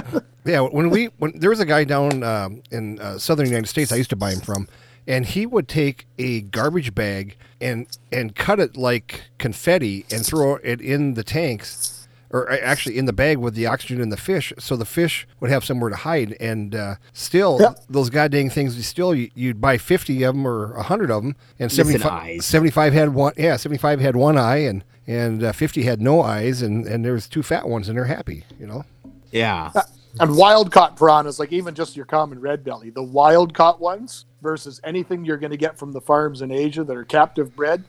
[0.46, 3.92] Yeah, when we when there was a guy down um, in uh, southern United States,
[3.92, 4.68] I used to buy him from,
[5.08, 10.58] and he would take a garbage bag and and cut it like confetti and throw
[10.58, 12.03] it in the tanks,
[12.34, 15.26] or uh, actually in the bag with the oxygen in the fish, so the fish
[15.40, 16.36] would have somewhere to hide.
[16.42, 17.80] And uh, still, Yep.
[17.90, 21.72] those goddamn things, still you, you'd buy fifty of them or hundred of them, and
[21.72, 23.34] 75, 75 had one.
[23.38, 27.06] Yeah, seventy five had one eye, and and uh, fifty had no eyes, and and
[27.06, 28.84] there was two fat ones, and they're happy, you know.
[29.32, 29.72] yeah.
[30.20, 34.26] and wild caught piranhas, like even just your common red belly, the wild caught ones
[34.42, 37.84] versus anything you're going to get from the farms in Asia that are captive bred,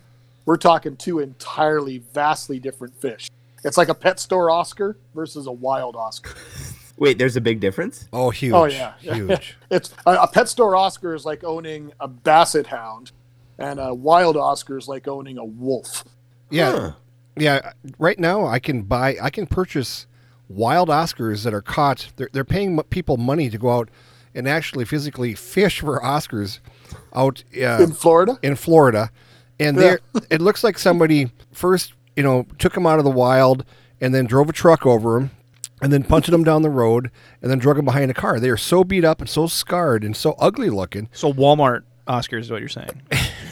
[0.47, 3.29] we're talking two entirely vastly different fish.
[3.65, 6.35] It's like a pet store Oscar versus a wild Oscar.
[6.97, 8.09] Wait, there's a big difference.
[8.13, 8.53] Oh, huge.
[8.53, 9.57] Oh yeah, huge.
[9.71, 13.11] it's a, a pet store Oscar is like owning a basset hound,
[13.59, 16.05] and a wild Oscar is like owning a wolf.
[16.51, 16.93] Yeah, Huh.
[17.37, 17.73] yeah.
[17.99, 20.07] Right now, I can buy, I can purchase
[20.49, 22.13] wild Oscars that are caught.
[22.17, 23.89] They're they're paying m- people money to go out
[24.37, 26.61] and actually physically fish for Oscars
[27.15, 29.11] out uh, In Florida, in Florida,
[29.59, 29.99] and there
[30.31, 33.65] it looks like somebody first, you know, took them out of the wild
[34.01, 35.31] and then drove a truck over them.
[35.83, 37.11] And then punted them down the road,
[37.43, 38.41] and then drug them behind a car.
[38.41, 41.11] They are so beat up and so scarred and so ugly looking.
[41.13, 43.03] So Walmart Oscars is what you're saying.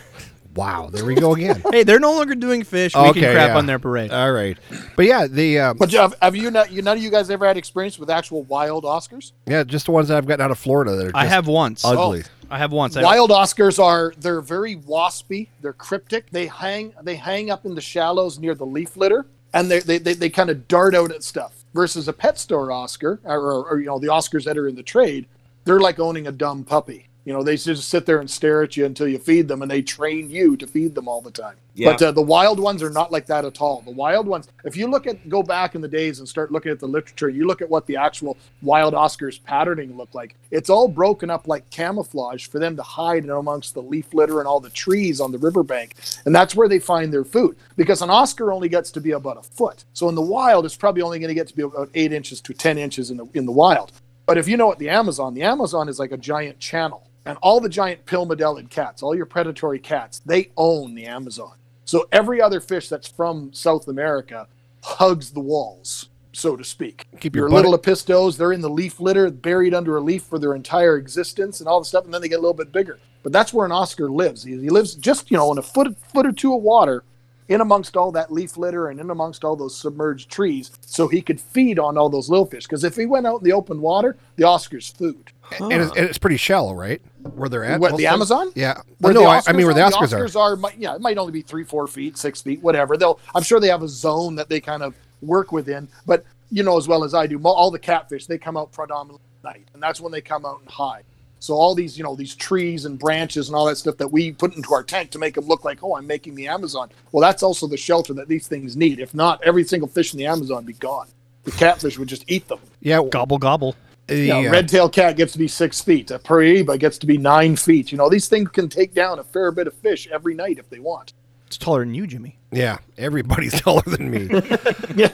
[0.54, 1.62] Wow, there we go again.
[1.70, 2.94] hey, they're no longer doing fish.
[2.94, 3.56] We okay, can crap yeah.
[3.56, 4.10] on their parade.
[4.10, 4.58] All right,
[4.96, 6.70] but yeah, the uh, but have, have you not?
[6.70, 9.32] You none of you guys ever had experience with actual wild Oscars?
[9.46, 11.12] yeah, just the ones that I've gotten out of Florida that are.
[11.12, 11.84] Just I have once.
[11.84, 12.24] ugly.
[12.52, 12.96] I have once.
[12.96, 15.48] I- Wild Oscars are they're very waspy.
[15.62, 16.28] They're cryptic.
[16.30, 19.24] They hang they hang up in the shallows near the leaf litter,
[19.54, 21.64] and they they, they, they kind of dart out at stuff.
[21.72, 24.74] Versus a pet store Oscar, or, or, or you know the Oscars that are in
[24.74, 25.26] the trade,
[25.64, 27.08] they're like owning a dumb puppy.
[27.24, 29.70] You know they just sit there and stare at you until you feed them, and
[29.70, 31.56] they train you to feed them all the time.
[31.74, 31.92] Yeah.
[31.92, 33.80] But uh, the wild ones are not like that at all.
[33.82, 36.72] The wild ones, if you look at go back in the days and start looking
[36.72, 40.34] at the literature, you look at what the actual wild Oscars patterning looked like.
[40.50, 44.40] It's all broken up like camouflage for them to hide in amongst the leaf litter
[44.40, 45.94] and all the trees on the riverbank,
[46.26, 47.56] and that's where they find their food.
[47.76, 50.76] Because an Oscar only gets to be about a foot, so in the wild, it's
[50.76, 53.28] probably only going to get to be about eight inches to ten inches in the
[53.32, 53.92] in the wild.
[54.26, 57.08] But if you know what the Amazon, the Amazon is like a giant channel.
[57.24, 61.54] And all the giant pimelodid cats, all your predatory cats, they own the Amazon.
[61.84, 64.48] So every other fish that's from South America
[64.82, 67.06] hugs the walls, so to speak.
[67.20, 70.38] Keep your your little apistos, they're in the leaf litter, buried under a leaf for
[70.38, 72.98] their entire existence and all the stuff, and then they get a little bit bigger.
[73.22, 74.42] But that's where an Oscar lives.
[74.42, 77.04] He, he lives just, you know, in a foot foot or two of water
[77.48, 81.20] in amongst all that leaf litter and in amongst all those submerged trees so he
[81.20, 82.64] could feed on all those little fish.
[82.64, 85.32] Because if he went out in the open water, the Oscar's food.
[85.60, 87.02] and, it's, and it's pretty shallow, right?
[87.34, 87.80] Where they're at.
[87.80, 88.14] What, the times?
[88.14, 88.52] Amazon?
[88.54, 88.80] Yeah.
[88.98, 90.52] Where Well, no, I, I mean where the Oscars Oscars, are.
[90.52, 90.56] are.
[90.56, 92.96] might- yeah, it might only be three, four feet, six feet, whatever.
[92.96, 95.88] They'll, I'm sure they have a zone that they kind of work within.
[96.06, 99.22] But you know as well as I do, all the catfish they come out predominantly
[99.44, 101.04] at night, and that's when they come out and hide.
[101.38, 104.30] So all these, you know, these trees and branches and all that stuff that we
[104.30, 106.88] put into our tank to make them look like, oh, I'm making the Amazon.
[107.10, 109.00] Well, that's also the shelter that these things need.
[109.00, 111.08] If not, every single fish in the Amazon would be gone.
[111.42, 112.60] The catfish would just eat them.
[112.80, 113.02] Yeah.
[113.10, 113.74] gobble gobble.
[114.14, 116.10] The, You know, uh, red-tailed cat gets to be six feet.
[116.10, 117.92] A Piraíba gets to be nine feet.
[117.92, 120.68] You know, these things can take down a fair bit of fish every night if
[120.70, 121.12] they want.
[121.46, 122.38] It's taller than you, Jimmy.
[122.50, 122.78] yeah.
[122.96, 124.28] Everybody's taller than me.
[124.96, 125.08] Yeah.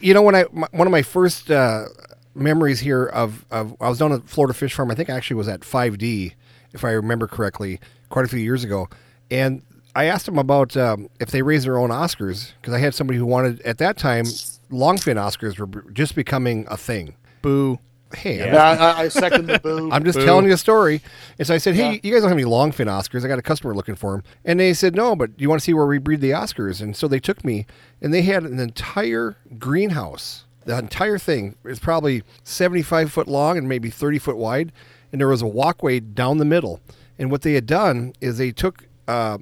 [0.00, 1.84] you know when I my, one of my first uh,
[2.34, 4.90] memories here of, of I was down at Florida Fish Farm.
[4.90, 6.34] I think I actually was at 5D,
[6.72, 8.88] if I remember correctly, quite a few years ago.
[9.30, 9.62] And
[9.94, 13.18] I asked them about um, if they raise their own Oscars because I had somebody
[13.18, 14.24] who wanted at that time
[14.70, 17.16] longfin Oscars were just becoming a thing.
[17.42, 17.78] Boo.
[18.14, 19.90] Hey, I'm Yeah, I, I second the boo.
[19.92, 20.24] I'm just Boo.
[20.24, 21.02] telling you a story.
[21.38, 22.00] And so I said, hey, Yeah.
[22.02, 23.24] you guys don't have any longfin Oscars.
[23.24, 24.22] I got a customer looking for them.
[24.44, 26.80] And they said, no, but you want to see where we breed the Oscars?
[26.80, 27.66] And so they took me,
[28.00, 30.44] and they had an entire greenhouse.
[30.64, 34.72] The entire thing is probably 75 foot long and maybe 30 foot wide.
[35.12, 36.80] And there was a walkway down the middle.
[37.18, 39.38] And what they had done is they took uh,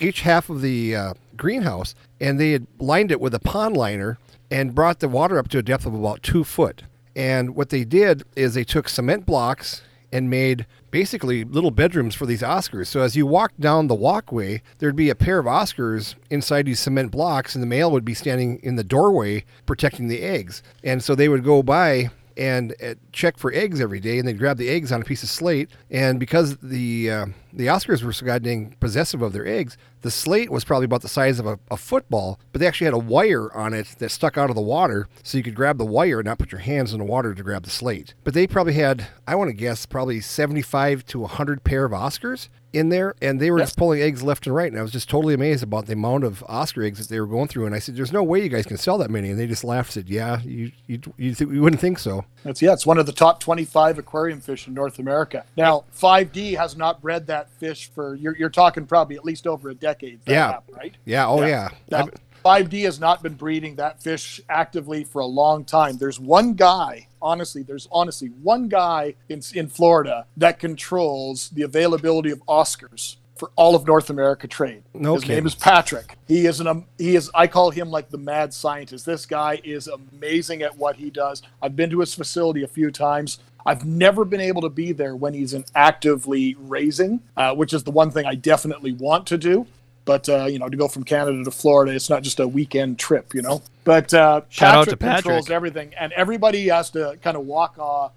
[0.00, 4.18] each half of the uh, greenhouse and they had lined it with a pond liner
[4.50, 6.84] and brought the water up to a depth of about two foot.
[7.16, 9.82] And what they did is they took cement blocks
[10.12, 12.88] and made basically little bedrooms for these Oscars.
[12.88, 16.80] So as you walk down the walkway, there'd be a pair of Oscars inside these
[16.80, 20.62] cement blocks, and the male would be standing in the doorway protecting the eggs.
[20.82, 24.38] And so they would go by and uh, check for eggs every day, and they'd
[24.38, 25.70] grab the eggs on a piece of slate.
[25.90, 30.50] And because the uh, the Oscars were so goddamn possessive of their eggs, the slate
[30.50, 33.54] was probably about the size of a, a football, but they actually had a wire
[33.54, 36.26] on it that stuck out of the water, so you could grab the wire and
[36.26, 38.14] not put your hands in the water to grab the slate.
[38.24, 42.48] But they probably had, I want to guess, probably 75 to 100 pair of Oscars
[42.72, 44.70] in there, and they were just pulling eggs left and right.
[44.70, 47.26] And I was just totally amazed about the amount of Oscar eggs that they were
[47.26, 47.66] going through.
[47.66, 49.64] And I said, "There's no way you guys can sell that many." And they just
[49.64, 52.98] laughed, said, "Yeah, you you you, th- you wouldn't think so." That's yeah, it's one
[52.98, 55.44] of the top 25 aquarium fish in North America.
[55.56, 59.70] Now, 5D has not bred that fish for you're, you're talking probably at least over
[59.70, 60.20] a decade.
[60.26, 60.52] Yeah.
[60.52, 60.94] happened, right?
[61.04, 61.26] Yeah.
[61.26, 61.70] Oh yeah.
[61.90, 62.08] Now,
[62.44, 65.98] 5D has not been breeding that fish actively for a long time.
[65.98, 72.30] There's one guy, honestly, there's honestly one guy in, in Florida that controls the availability
[72.30, 74.82] of Oscars for all of North America trade.
[74.92, 75.36] No His kidding.
[75.36, 76.18] name is Patrick.
[76.28, 79.06] He is an um, he is I call him like the mad scientist.
[79.06, 81.42] This guy is amazing at what he does.
[81.62, 83.38] I've been to his facility a few times.
[83.64, 87.82] I've never been able to be there when he's in actively raising, uh, which is
[87.84, 89.66] the one thing I definitely want to do.
[90.10, 92.98] But uh, you know, to go from Canada to Florida, it's not just a weekend
[92.98, 93.62] trip, you know.
[93.84, 95.22] But uh, Shout out Patrick to Patrick.
[95.22, 98.08] controls everything, and everybody has to kind of walk, uh,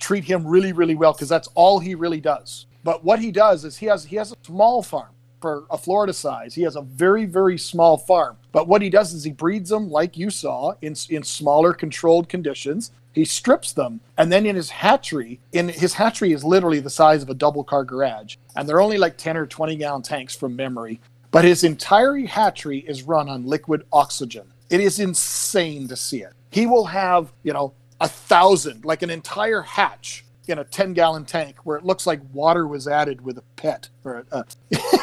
[0.00, 2.66] treat him really, really well because that's all he really does.
[2.82, 6.12] But what he does is he has he has a small farm for a Florida
[6.12, 6.52] size.
[6.56, 8.38] He has a very, very small farm.
[8.50, 12.28] But what he does is he breeds them like you saw in in smaller, controlled
[12.28, 12.90] conditions.
[13.12, 17.22] He strips them, and then in his hatchery, in his hatchery is literally the size
[17.22, 20.56] of a double car garage, and they're only like ten or twenty gallon tanks from
[20.56, 21.00] memory.
[21.30, 24.44] But his entire hatchery is run on liquid oxygen.
[24.70, 26.32] It is insane to see it.
[26.50, 31.24] He will have, you know, a thousand, like an entire hatch in a 10 gallon
[31.24, 34.44] tank where it looks like water was added with a pet or a,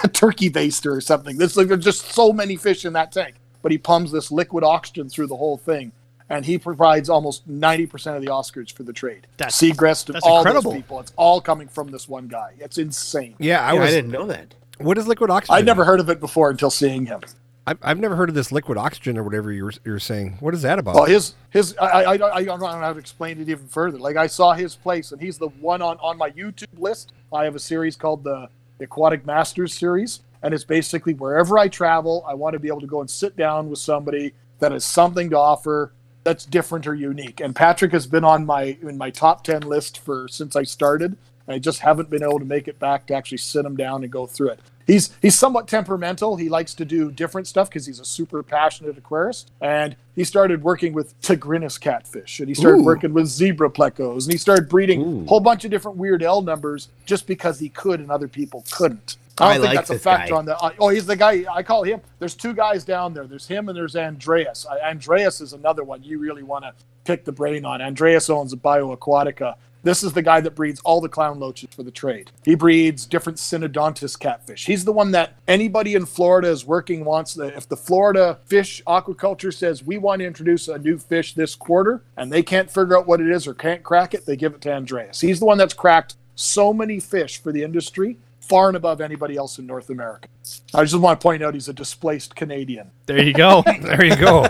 [0.03, 1.37] a turkey baster or something.
[1.37, 3.35] There's, like, there's just so many fish in that tank.
[3.61, 5.91] But he pumps this liquid oxygen through the whole thing.
[6.29, 9.27] And he provides almost 90% of the Oscars for the trade.
[9.37, 10.71] That's- Segrest and that's all incredible.
[10.71, 10.99] those people.
[11.01, 12.53] It's all coming from this one guy.
[12.59, 13.35] It's insane.
[13.39, 13.89] Yeah, I Yeah, was.
[13.89, 14.55] I didn't know that.
[14.83, 15.55] What is liquid oxygen?
[15.55, 17.21] I'd never heard of it before until seeing him.
[17.65, 20.37] I've, I've never heard of this liquid oxygen or whatever you're you're saying.
[20.41, 20.95] What is that about?
[20.95, 23.97] Well, his his I, I, I, I don't know how to explain it even further.
[23.97, 27.13] Like I saw his place, and he's the one on on my YouTube list.
[27.31, 28.49] I have a series called the
[28.81, 32.87] Aquatic Masters series, and it's basically wherever I travel, I want to be able to
[32.87, 35.93] go and sit down with somebody that has something to offer
[36.25, 37.39] that's different or unique.
[37.39, 41.15] And Patrick has been on my in my top ten list for since I started.
[41.47, 44.11] I just haven't been able to make it back to actually sit him down and
[44.11, 44.59] go through it.
[44.85, 46.35] He's he's somewhat temperamental.
[46.35, 49.45] He likes to do different stuff because he's a super passionate aquarist.
[49.61, 52.83] And he started working with tigrinus catfish, and he started Ooh.
[52.83, 55.23] working with zebra plecos, and he started breeding Ooh.
[55.23, 58.63] a whole bunch of different weird L numbers just because he could and other people
[58.71, 59.17] couldn't.
[59.39, 60.37] I don't I think like that's a factor guy.
[60.37, 60.57] on the.
[60.59, 61.43] uh, Oh, he's the guy.
[61.51, 62.01] I call him.
[62.19, 63.25] There's two guys down there.
[63.25, 64.67] There's him and there's Andreas.
[64.83, 66.73] Andreas is another one you really want to
[67.03, 67.81] pick the brain on.
[67.81, 69.55] Andreas owns a Bio-Aquatix.
[69.83, 72.31] This is the guy that breeds all the clown loaches for the trade.
[72.45, 74.65] He breeds different synodontis catfish.
[74.65, 77.33] He's the one that anybody in Florida is working wants.
[77.33, 81.53] The, if the Florida fish aquaculture says we want to introduce a new fish this
[81.55, 84.53] quarter and they can't figure out what it is or can't crack it, they give
[84.55, 85.19] it to Andreas.
[85.19, 89.35] He's the one that's cracked so many fish for the industry, far and above anybody
[89.35, 90.27] else in North America.
[90.73, 92.89] I just want to point out he's a displaced Canadian.
[93.05, 93.63] There you go.
[93.81, 94.47] there you go.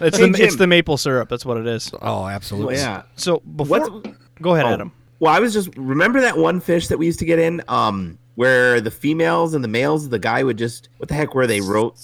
[0.00, 1.28] It's Hey, the it's the maple syrup.
[1.28, 1.92] That's what it is.
[2.02, 2.74] oh, absolutely.
[2.74, 3.02] Well, yeah.
[3.16, 4.72] So before, What's- go ahead, Oh.
[4.74, 4.92] Adam.
[5.20, 8.18] Well, I was just remember that one fish that we used to get in, um,
[8.34, 11.60] where the females and the males, the guy would just what the heck were they
[11.60, 11.96] wrote,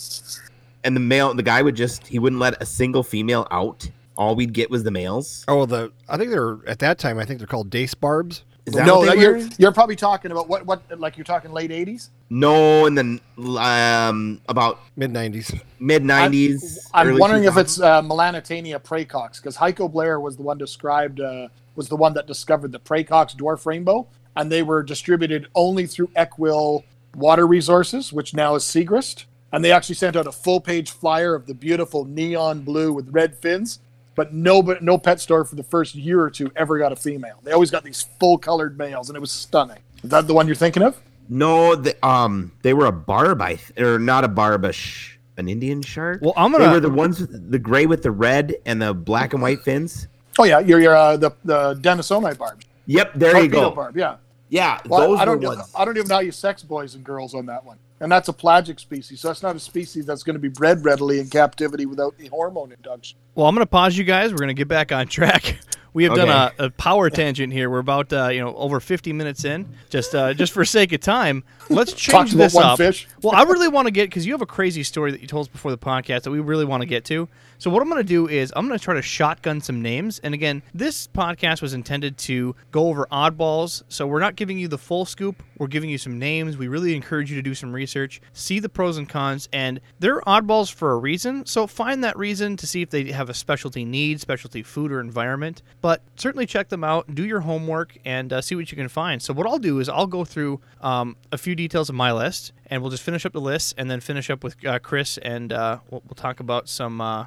[0.84, 3.88] and the male, the guy would just he wouldn't let a single female out.
[4.16, 5.44] All we'd get was the males.
[5.48, 7.18] Oh, the I think they're at that time.
[7.18, 8.44] I think they're called dace barbs.
[8.66, 9.48] Is that no, what they you're were?
[9.58, 12.10] you're probably talking about what what like you're talking late '80s.
[12.28, 13.20] No, and then
[13.58, 15.60] um, about Mid '90s.
[15.80, 16.86] mid nineties.
[16.94, 21.48] I'm wondering if it's uh, Melanotaenia praecox because Heiko Bleher was the one described uh,
[21.76, 24.06] was the one that discovered the praecox dwarf rainbow,
[24.36, 29.24] and they were distributed only through Equil Water Resources, which now is Segrest.
[29.52, 33.08] And they actually sent out a full page flyer of the beautiful neon blue with
[33.10, 33.80] red fins,
[34.14, 36.96] but no but no pet store for the first year or two ever got a
[36.96, 37.40] female.
[37.42, 39.78] They always got these full colored males, and it was stunning.
[40.04, 40.96] Is that the one you're thinking of?
[41.28, 41.74] no.
[41.74, 45.48] The, um, they were a barb, I th- or not a barb, a sh- an
[45.48, 46.20] Indian shark.
[46.22, 48.94] Well, I'm gonna- They were the ones with the gray with the red and the
[48.94, 50.06] black and white fins.
[50.38, 52.62] Oh yeah, you're, you're uh, the the denisonii barb.
[52.86, 53.70] Yep, there you go.
[53.70, 54.16] barb, yeah.
[54.48, 55.72] Yeah, Well, those I don't were know, ones.
[55.76, 57.78] I don't even know how you sex boys and girls on that one.
[58.00, 60.84] And that's a pelagic species, so that's not a species that's going to be bred
[60.84, 63.18] readily in captivity without the hormone induction.
[63.36, 64.32] Well, I'm going to pause you guys.
[64.32, 65.58] We're going to get back on track.
[65.92, 67.68] We have done a, a power tangent here.
[67.68, 69.68] We're about uh, you know over 50 minutes in.
[69.88, 72.78] Just uh, just for sake of time, let's change this one up.
[72.78, 73.08] fish.
[73.22, 75.46] Well, I really want to get because you have a crazy story that you told
[75.46, 77.28] us before the podcast that we really want to get to.
[77.60, 80.18] So what I'm going to do is I'm going to try to shotgun some names.
[80.20, 83.82] And again, this podcast was intended to go over oddballs.
[83.90, 85.42] So we're not giving you the full scoop.
[85.58, 86.56] We're giving you some names.
[86.56, 90.22] We really encourage you to do some research, see the pros and cons, and they're
[90.22, 91.44] oddballs for a reason.
[91.44, 94.98] So find that reason to see if they have a specialty need, specialty food or
[94.98, 95.60] environment.
[95.82, 99.20] But certainly check them out, do your homework, and uh, see what you can find.
[99.20, 102.54] So what I'll do is I'll go through um, a few details of my list,
[102.70, 105.52] and we'll just finish up the list, and then finish up with uh, Chris, and
[105.52, 107.26] uh, we'll, we'll talk about some uh,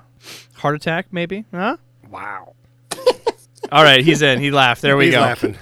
[0.55, 1.45] heart attack, maybe.
[1.51, 1.77] Huh?
[2.09, 2.55] Wow.
[3.71, 4.39] All right, he's in.
[4.39, 4.81] He laughed.
[4.81, 5.21] There we He's go.
[5.21, 5.57] laughing.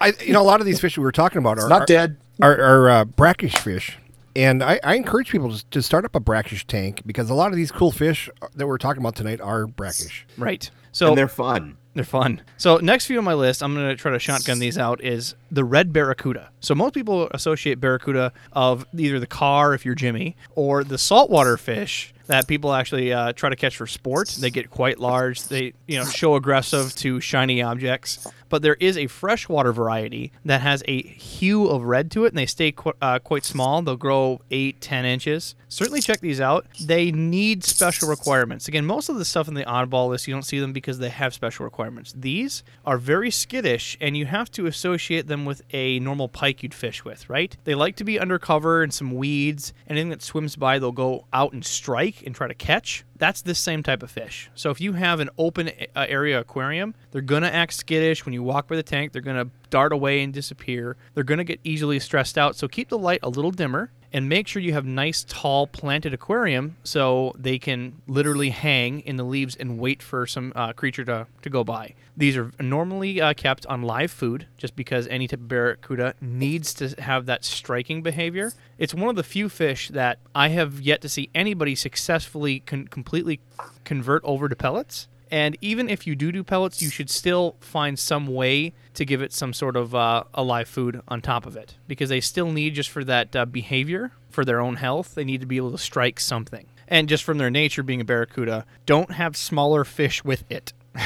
[0.00, 1.86] I, you know, a lot of these fish we were talking about are Not are,
[1.86, 2.16] dead.
[2.40, 3.98] are, are uh, brackish fish.
[4.34, 7.52] And I, I encourage people to, to start up a brackish tank because a lot
[7.52, 10.26] of these cool fish that we're talking about tonight are brackish.
[10.36, 10.70] Right.
[10.92, 11.78] So and they're fun.
[11.96, 12.42] They're fun.
[12.58, 15.02] So next few on my list, I'm going to try to shotgun these out.
[15.02, 16.50] Is the red barracuda.
[16.60, 21.56] So most people associate barracuda of either the car if you're Jimmy or the saltwater
[21.56, 24.28] fish that people actually uh, try to catch for sport.
[24.40, 25.42] They get quite large.
[25.44, 28.26] They you know show aggressive to shiny objects.
[28.48, 32.38] But there is a freshwater variety that has a hue of red to it, and
[32.38, 33.82] they stay qu- uh, quite small.
[33.82, 35.56] They'll grow eight, ten inches.
[35.68, 36.64] Certainly check these out.
[36.80, 38.68] They need special requirements.
[38.68, 41.08] Again, most of the stuff in the oddball list, you don't see them because they
[41.08, 42.14] have special requirements.
[42.16, 46.72] These are very skittish, and you have to associate them with a normal pike you'd
[46.74, 47.56] fish with, right?
[47.64, 49.72] They like to be undercover and some weeds.
[49.88, 53.04] Anything that swims by, they'll go out and strike and try to catch.
[53.16, 54.50] That's this same type of fish.
[54.54, 58.32] So if you have an open uh, area aquarium, they're going to act skittish when
[58.32, 59.12] you walk by the tank.
[59.12, 60.96] They're going to dart away and disappear.
[61.14, 62.56] They're going to get easily stressed out.
[62.56, 66.14] So keep the light a little dimmer and make sure you have nice tall planted
[66.14, 71.04] aquarium so they can literally hang in the leaves and wait for some uh, creature
[71.04, 71.94] to, to go by.
[72.16, 76.72] These are normally uh, kept on live food just because any type of barracuda needs
[76.74, 78.52] to have that striking behavior.
[78.78, 82.88] It's one of the few fish that i have yet to see anybody successfully con-
[82.88, 83.40] completely
[83.84, 87.98] convert over to pellets and even if you do do pellets, you should still find
[87.98, 91.56] some way to give it some sort of uh, a live food on top of
[91.56, 95.14] it because they still need just for that uh, behavior for their own health.
[95.14, 96.66] They need to be able to strike something.
[96.88, 100.72] And just from their nature, being a barracuda, don't have smaller fish with it.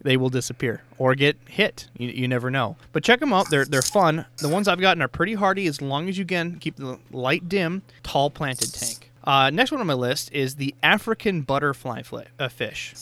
[0.00, 1.88] they will disappear or get hit.
[1.96, 2.76] You, you never know.
[2.92, 3.50] But check them out.
[3.50, 4.26] They're they're fun.
[4.38, 7.48] The ones I've gotten are pretty hardy as long as you can keep the light
[7.48, 9.10] dim, tall planted tank.
[9.24, 12.94] Uh, next one on my list is the African butterfly fly, uh, fish.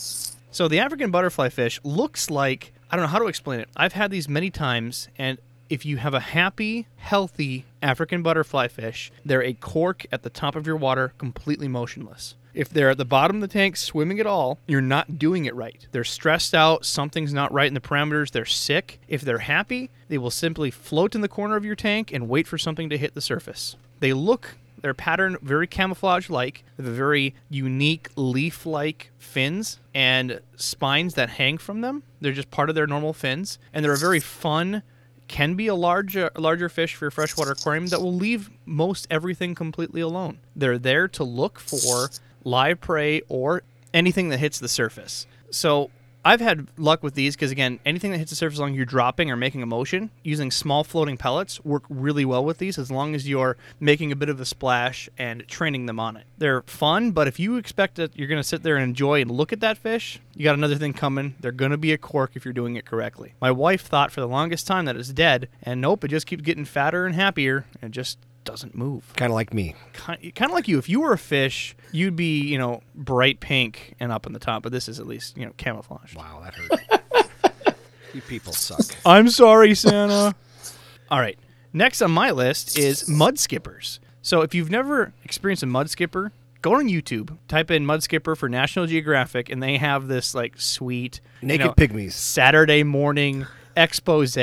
[0.51, 3.69] So the African butterfly fish looks like I don't know how to explain it.
[3.77, 5.37] I've had these many times, and
[5.69, 10.55] if you have a happy, healthy African butterfly fish, they're a cork at the top
[10.55, 12.33] of your water, completely motionless.
[12.55, 15.53] If they're at the bottom of the tank swimming at all, you're not doing it
[15.53, 15.87] right.
[15.91, 18.99] They're stressed out, something's not right in the parameters, they're sick.
[19.07, 22.47] If they're happy, they will simply float in the corner of your tank and wait
[22.47, 23.75] for something to hit the surface.
[23.99, 26.63] They look their pattern very camouflage like.
[26.77, 32.03] They have very unique leaf like fins and spines that hang from them.
[32.21, 33.59] They're just part of their normal fins.
[33.73, 34.83] And they're a very fun,
[35.27, 39.07] can be a larger uh, larger fish for your freshwater aquarium that will leave most
[39.09, 40.39] everything completely alone.
[40.55, 42.09] They're there to look for
[42.43, 43.63] live prey or
[43.93, 45.27] anything that hits the surface.
[45.51, 45.91] So
[46.23, 49.31] I've had luck with these because again, anything that hits the surface long you're dropping
[49.31, 53.15] or making a motion, using small floating pellets work really well with these as long
[53.15, 56.25] as you're making a bit of a splash and training them on it.
[56.37, 59.31] They're fun, but if you expect that you're going to sit there and enjoy and
[59.31, 61.35] look at that fish, you got another thing coming.
[61.39, 63.33] They're going to be a cork if you're doing it correctly.
[63.39, 66.43] My wife thought for the longest time that it's dead, and nope, it just keeps
[66.43, 68.17] getting fatter and happier and just
[68.49, 69.13] doesn't move.
[69.15, 69.75] Kind of like me.
[69.93, 70.79] Kind of like you.
[70.79, 74.39] If you were a fish, you'd be, you know, bright pink and up on the
[74.39, 74.63] top.
[74.63, 76.15] But this is at least, you know, camouflage.
[76.15, 77.75] Wow, that hurt.
[78.13, 78.97] you people suck.
[79.05, 80.33] I'm sorry, Santa.
[81.11, 81.37] All right.
[81.73, 83.99] Next on my list is mud skippers.
[84.23, 86.31] So if you've never experienced a mud skipper,
[86.63, 90.59] go on YouTube, type in mud skipper for National Geographic, and they have this like
[90.59, 92.13] sweet Naked you know, pygmies.
[92.13, 93.45] Saturday morning
[93.77, 94.37] expose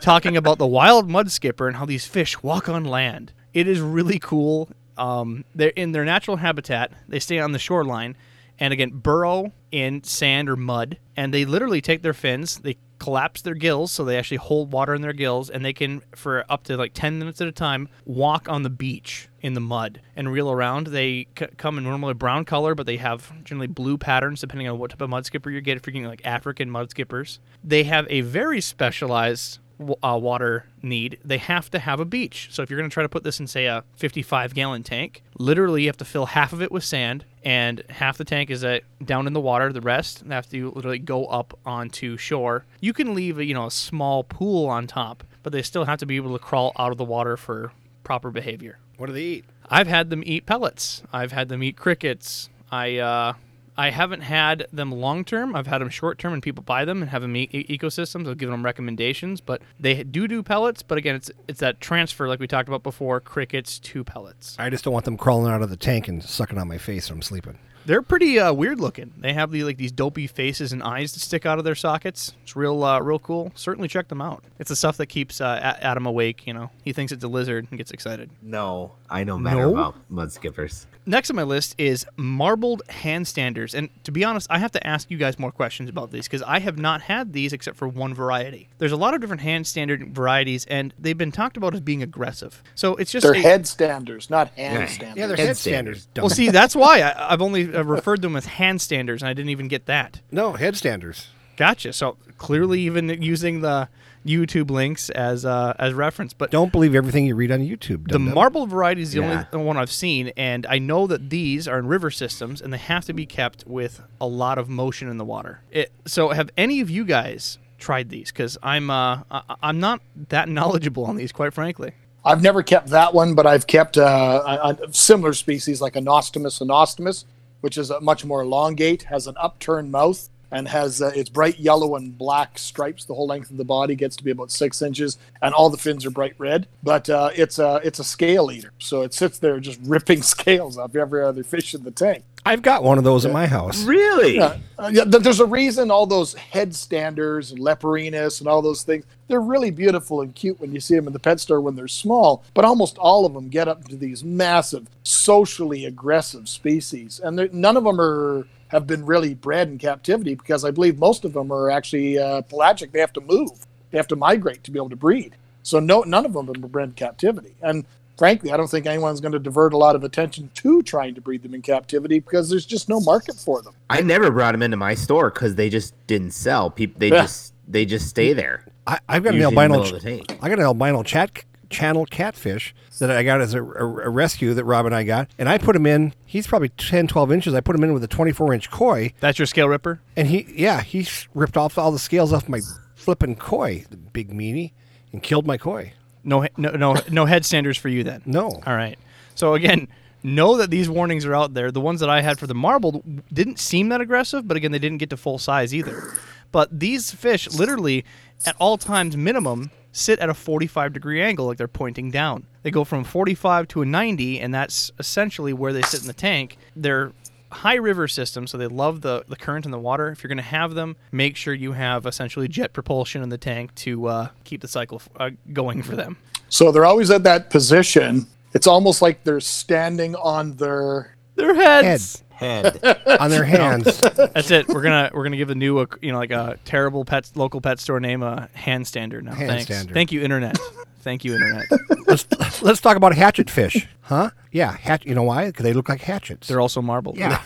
[0.00, 3.32] talking about the wild mud skipper and how these fish walk on land.
[3.54, 4.68] It is really cool.
[4.96, 6.92] Um, they're in their natural habitat.
[7.08, 8.16] They stay on the shoreline,
[8.58, 12.58] and again burrow in sand or mud, and they literally take their fins.
[12.58, 16.00] They collapse their gills so they actually hold water in their gills and they can
[16.14, 19.60] for up to like 10 minutes at a time walk on the beach in the
[19.60, 23.66] mud and reel around they c- come in normally brown color but they have generally
[23.66, 26.24] blue patterns depending on what type of mud skipper you get if you're getting like
[26.24, 29.58] african mud skippers they have a very specialized
[30.02, 32.48] uh, water need, they have to have a beach.
[32.50, 35.22] So if you're going to try to put this in, say, a 55 gallon tank,
[35.38, 38.64] literally you have to fill half of it with sand, and half the tank is
[38.64, 39.72] uh, down in the water.
[39.72, 42.64] The rest have to literally go up onto shore.
[42.80, 45.98] You can leave, a, you know, a small pool on top, but they still have
[46.00, 47.72] to be able to crawl out of the water for
[48.04, 48.78] proper behavior.
[48.96, 49.44] What do they eat?
[49.68, 51.02] I've had them eat pellets.
[51.12, 52.48] I've had them eat crickets.
[52.70, 53.32] I uh,
[53.76, 55.56] I haven't had them long term.
[55.56, 58.28] I've had them short term, and people buy them and have them e- ecosystems.
[58.28, 60.82] I've given them recommendations, but they do do pellets.
[60.82, 64.56] But again, it's it's that transfer, like we talked about before, crickets to pellets.
[64.58, 67.08] I just don't want them crawling out of the tank and sucking on my face
[67.08, 67.58] when I'm sleeping.
[67.84, 69.12] They're pretty uh, weird looking.
[69.18, 72.32] They have the like these dopey faces and eyes that stick out of their sockets.
[72.44, 73.50] It's real, uh, real cool.
[73.56, 74.44] Certainly check them out.
[74.60, 76.46] It's the stuff that keeps uh, Adam awake.
[76.46, 78.30] You know, he thinks it's a lizard and gets excited.
[78.40, 79.72] No, I know better No?
[79.72, 80.86] about mud skippers.
[81.04, 83.74] Next on my list is marbled handstanders.
[83.74, 86.42] And to be honest, I have to ask you guys more questions about these because
[86.42, 88.68] I have not had these except for one variety.
[88.78, 92.62] There's a lot of different handstander varieties, and they've been talked about as being aggressive.
[92.74, 95.16] So it's just They're a- headstanders, not handstanders.
[95.16, 96.06] Yeah, they're Headstanders.
[96.14, 96.18] headstanders.
[96.18, 99.32] Well, see, that's why I, I've only uh, referred to them as handstanders, and I
[99.32, 100.20] didn't even get that.
[100.30, 101.26] no, headstanders.
[101.56, 101.92] Gotcha.
[101.92, 103.88] So clearly, even using the
[104.26, 108.04] YouTube links as uh, as reference, but Don't believe everything you read on YouTube.
[108.04, 108.34] the dum-dum.
[108.34, 109.44] marble variety is the Yeah.
[109.52, 112.78] only one I've seen, and I know that these are in river systems, and they
[112.78, 115.60] have to be kept with a lot of motion in the water.
[115.70, 118.30] It, so, have any of you guys tried these?
[118.30, 121.92] Because I'm uh, I, I'm not that knowledgeable on these, quite frankly.
[122.24, 126.60] I've never kept that one, but I've kept uh, a, a similar species like Anostomus
[126.62, 127.24] anostomus,
[127.62, 131.58] which is a much more elongate, has an upturned mouth, and has uh, it's bright
[131.58, 133.04] yellow and black stripes.
[133.04, 135.78] The whole length of the body gets to be about six inches, and all the
[135.78, 136.68] fins are bright red.
[136.82, 140.78] But uh, it's a it's a scale eater, so it sits there just ripping scales
[140.78, 142.24] off every other fish in the tank.
[142.44, 143.84] I've got one of those at my house.
[143.84, 144.36] Really?
[144.36, 145.04] Yeah, uh, yeah.
[145.06, 149.04] There's a reason all those headstanders and Leporinus and all those things.
[149.28, 151.88] They're really beautiful and cute when you see them in the pet store when they're
[151.88, 152.44] small.
[152.52, 157.76] But almost all of them get up to these massive, socially aggressive species, and none
[157.76, 161.52] of them are have been really bred in captivity because I believe most of them
[161.52, 162.90] are actually uh, pelagic.
[162.90, 163.50] They have to move.
[163.90, 165.36] They have to migrate to be able to breed.
[165.62, 167.54] So no, none of them have been bred in captivity.
[167.62, 167.84] And
[168.16, 171.20] frankly, I don't think anyone's going to divert a lot of attention to trying to
[171.20, 173.74] breed them in captivity because there's just no market for them.
[173.90, 176.70] I never brought them into my store because they just didn't sell.
[176.70, 177.22] People, they Yeah.
[177.22, 178.64] just they just stay there.
[178.86, 179.78] I, I've got an Usually in albino.
[179.82, 180.38] middle of the tank.
[180.42, 184.54] I got an albino chat channel catfish that I got as a, a, a rescue
[184.54, 186.14] that Rob and I got, and I put him in.
[186.24, 187.54] He's probably 10, 12 inches.
[187.54, 190.00] I put him in with a 24 inch koi, That's your scale ripper.
[190.16, 192.60] and he, yeah, he ripped off all the scales off my
[192.94, 194.72] flipping koi, the big meanie,
[195.12, 195.94] and killed my koi.
[196.22, 198.22] No, no, no, no headstanders for you then.
[198.26, 198.48] No.
[198.66, 198.96] All right.
[199.34, 199.88] So again,
[200.22, 201.72] know that these warnings are out there.
[201.72, 203.02] The ones that I had for the marble
[203.32, 206.14] didn't seem that aggressive, but again, they didn't get to full size either.
[206.52, 208.04] But these fish, literally,
[208.46, 212.46] at all times minimum, sit at a 45 degree angle, like they're pointing down.
[212.62, 216.12] They go from 45 to a 90, and that's essentially where they sit in the
[216.12, 216.56] tank.
[216.74, 217.12] They're
[217.50, 220.08] high river system, so they love the, the current in the water.
[220.08, 223.38] If you're going to have them, make sure you have essentially jet propulsion in the
[223.38, 226.16] tank to uh, keep the cycle uh, going for them.
[226.48, 228.26] So they're always at that position.
[228.54, 231.16] It's almost like they're standing on their.
[231.34, 232.18] Their heads.
[232.18, 233.02] Head Head.
[233.20, 234.00] on their hands.
[234.00, 234.68] That's it.
[234.68, 237.60] We're gonna we're gonna give a new uh, you know like a terrible pet local
[237.60, 239.32] pet store name a hand standard now.
[239.34, 239.64] Hand Thanks.
[239.64, 239.94] standard.
[239.94, 240.58] Thank you internet.
[241.00, 241.66] Thank you internet.
[242.06, 244.30] let's, let's talk about hatchet fish, huh?
[244.52, 245.04] Yeah, hatch.
[245.04, 245.46] You know why?
[245.46, 246.46] Because they look like hatchets.
[246.46, 247.16] They're also marbled.
[247.18, 247.42] yeah,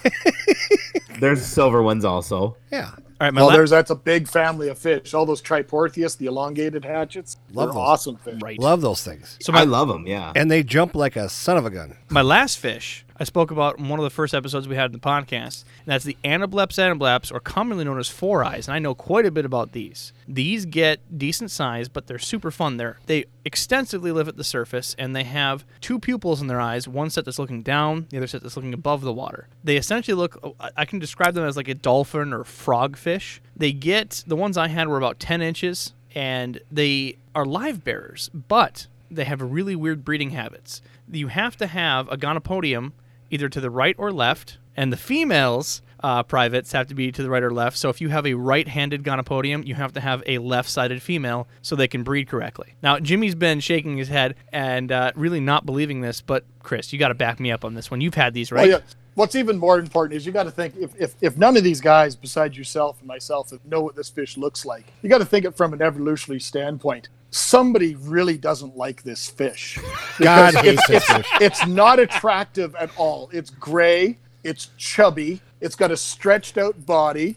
[1.21, 2.57] There's silver ones also.
[2.71, 2.91] yeah.
[3.19, 5.15] All right, my Well, la- there's that's a big family of fish.
[5.15, 7.77] All those Triportheus, the elongated hatchets, Love they're those.
[7.77, 8.39] awesome fish.
[8.43, 8.59] right.
[8.59, 10.07] Love those things, So I love them.
[10.07, 10.33] Yeah.
[10.37, 11.97] and they jump like a son of a gun.
[12.11, 14.93] my last fish I spoke about in one of the first episodes we had in
[14.93, 18.69] the podcast, and that's the Anableps anableps, or commonly known as four eyes.
[18.69, 20.13] And I know quite a bit about these.
[20.29, 22.77] These get decent size, but they're super fun.
[22.77, 26.87] They're they extensively live at the surface, and they have two pupils in their eyes.
[26.87, 29.49] One set that's looking down, the other set that's looking above the water.
[29.65, 30.39] They essentially look.
[30.43, 33.41] Uh, I- I can describe them as like a dolphin or frog fish.
[33.57, 38.31] They get the ones I had were about ten inches, and they are live bearers,
[38.35, 40.83] but they have really weird breeding habits.
[41.11, 42.93] You have to have a gonopodium
[43.31, 47.23] either to the right or left, and the females uh, privates have to be to
[47.23, 47.77] the right or left.
[47.77, 51.75] So if you have a right-handed gonopodium, you have to have a left-sided female so
[51.75, 52.75] they can breed correctly.
[52.83, 56.99] Now Jimmy's been shaking his head and uh, really not believing this, but Chris, you
[56.99, 58.01] got to back me up on this one.
[58.01, 58.69] You've had these, right?
[58.69, 58.81] Yeah.
[59.15, 61.81] What's even more important is you got to think if, if, if none of these
[61.81, 65.47] guys, besides yourself and myself, know what this fish looks like, you got to think
[65.47, 67.09] it from an evolutionary standpoint.
[67.37, 69.79] Somebody really doesn't like this fish.
[70.19, 71.29] God hates this it's, fish.
[71.43, 73.29] it's not attractive at all.
[73.31, 74.17] It's gray.
[74.43, 75.43] It's chubby.
[75.61, 77.37] It's got a stretched out body.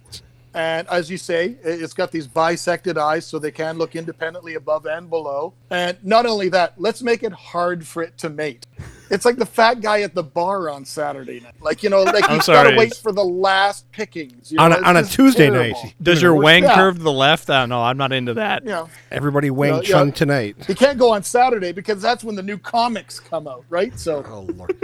[0.53, 4.85] And as you say, it's got these bisected eyes so they can look independently above
[4.85, 5.53] and below.
[5.69, 8.67] And not only that, let's make it hard for it to mate.
[9.09, 11.53] It's like the fat guy at the bar on Saturday night.
[11.61, 14.51] Like, you know, like I'm you've sorry, got to wait for the last pickings.
[14.51, 15.81] You On know, a, on a Tuesday terrible.
[15.83, 16.75] night, Does your wang Yeah.
[16.75, 17.49] curve to the left?
[17.49, 18.63] Uh, no, I'm not into that.
[18.63, 20.13] You know, everybody Wang Yeah, Chung yeah.
[20.13, 20.55] tonight.
[20.69, 23.97] you can't go on Saturday because that's when the new comics come out, right?
[23.99, 24.75] So Oh Lord,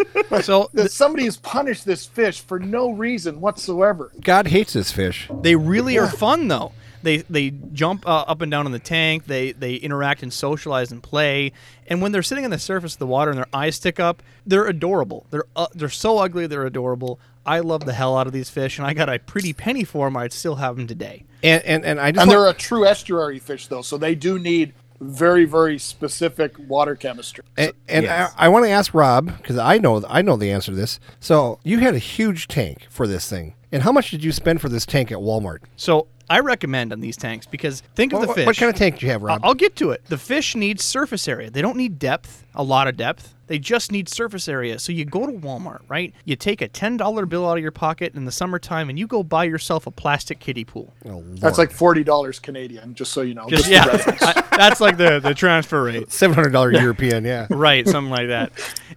[0.44, 4.12] So that somebody has punished this fish for no reason whatsoever.
[4.22, 5.30] God hates this fish.
[5.42, 6.72] They really are fun though.
[7.06, 9.28] They they jump uh, up and down in the tank.
[9.28, 11.54] They they interact and socialize and play.
[11.88, 14.22] And when they're sitting on the surface of the water and their eyes stick up,
[14.46, 15.26] they're adorable.
[15.30, 16.48] They're uh, they're so ugly.
[16.48, 17.20] They're adorable.
[17.46, 20.08] I love the hell out of these fish, and I got a pretty penny for
[20.08, 20.18] them.
[20.18, 21.24] I'd still have them today.
[21.44, 24.16] And and, and I just And want- they're a true estuary fish, though, so they
[24.16, 27.44] do need very, very specific water chemistry.
[27.58, 28.34] And, and Yes.
[28.38, 31.00] I, I want to ask Rob because I know I know the answer to this.
[31.20, 34.62] So you had a huge tank for this thing, and how much did you spend
[34.62, 35.60] for this tank at Walmart?
[35.76, 38.46] So I recommend on these tanks because think of What, the fish.
[38.48, 39.42] what kind of tank do you have, Rob?
[39.44, 40.04] I'll get to it.
[40.06, 41.52] The fish need surface area.
[41.52, 43.35] They don't need depth, a lot of depth.
[43.48, 44.80] They just need surface area.
[44.80, 46.14] So you go to Walmart, right?
[46.24, 49.22] You take a $10 bill out of your pocket in the summertime and you go
[49.24, 50.94] buy yourself a plastic kiddie pool.
[51.08, 53.48] Oh, That's like forty dollars Canadian, just so you know.
[53.48, 54.16] Just Just yeah.
[54.22, 56.12] I- that's like the the transfer rate.
[56.12, 57.24] seven hundred dollar European.
[57.26, 57.48] Yeah.
[57.52, 58.52] right, something like that.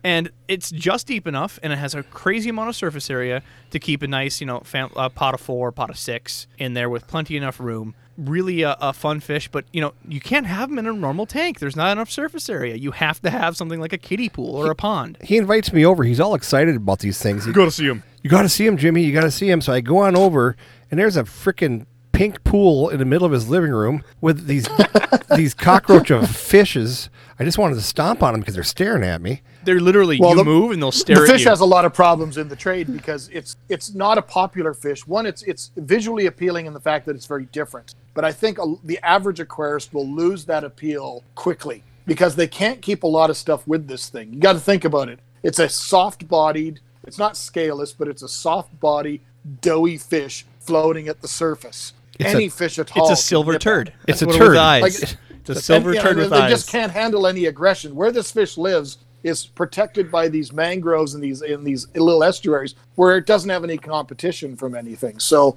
[0.04, 3.78] And it's just deep enough, and it has a crazy amount of surface area to
[3.78, 6.88] keep a nice, you know, fam- uh, pot of four, pot of six in there
[6.88, 7.94] with plenty enough room.
[8.18, 11.24] Really a, a fun fish, but you know, you can't have them in a normal
[11.24, 11.60] tank.
[11.60, 12.74] There's not enough surface area.
[12.74, 15.18] You have to have something like a kiddie pool or a pond.
[15.22, 16.02] He invites me over.
[16.02, 17.44] He's all excited about these things.
[17.44, 18.02] He- you got to see him.
[18.22, 19.04] you got to see him, Jimmy.
[19.04, 19.60] You got to see him.
[19.60, 20.56] So I go on over,
[20.90, 24.68] and there's a freaking pink pool in the middle of his living room with these
[25.36, 27.10] these cockroach of fishes.
[27.38, 29.42] I just wanted to stomp on them because they're staring at me.
[29.68, 31.26] They're literally Well, you the- move and they'll the stare at you.
[31.34, 34.72] Fish has a lot of problems in the trade because it's it's not a popular
[34.72, 35.06] fish.
[35.06, 37.94] One, it's it's visually appealing in the fact that it's very different.
[38.14, 42.80] But I think a, the average aquarist will lose that appeal quickly because they can't
[42.80, 44.32] keep a lot of stuff with this thing.
[44.32, 45.18] You got to think about it.
[45.42, 46.80] It's a soft-bodied.
[47.06, 49.20] It's not scaleless, but it's a soft-body,
[49.60, 51.92] doughy fish floating at the surface.
[52.18, 53.10] It's Any a- fish at all.
[53.10, 53.92] it's a silver get turd.
[54.06, 54.56] It's a what with turd.
[54.56, 54.82] eyes.
[55.02, 56.42] Like- it's a silver And, you know, turd with they eyes.
[56.44, 57.94] They just can't handle any aggression.
[57.94, 58.96] Where this fish lives
[59.28, 63.62] is protected by these mangroves and these in these little estuaries where it doesn't have
[63.62, 65.18] any competition from anything.
[65.20, 65.56] So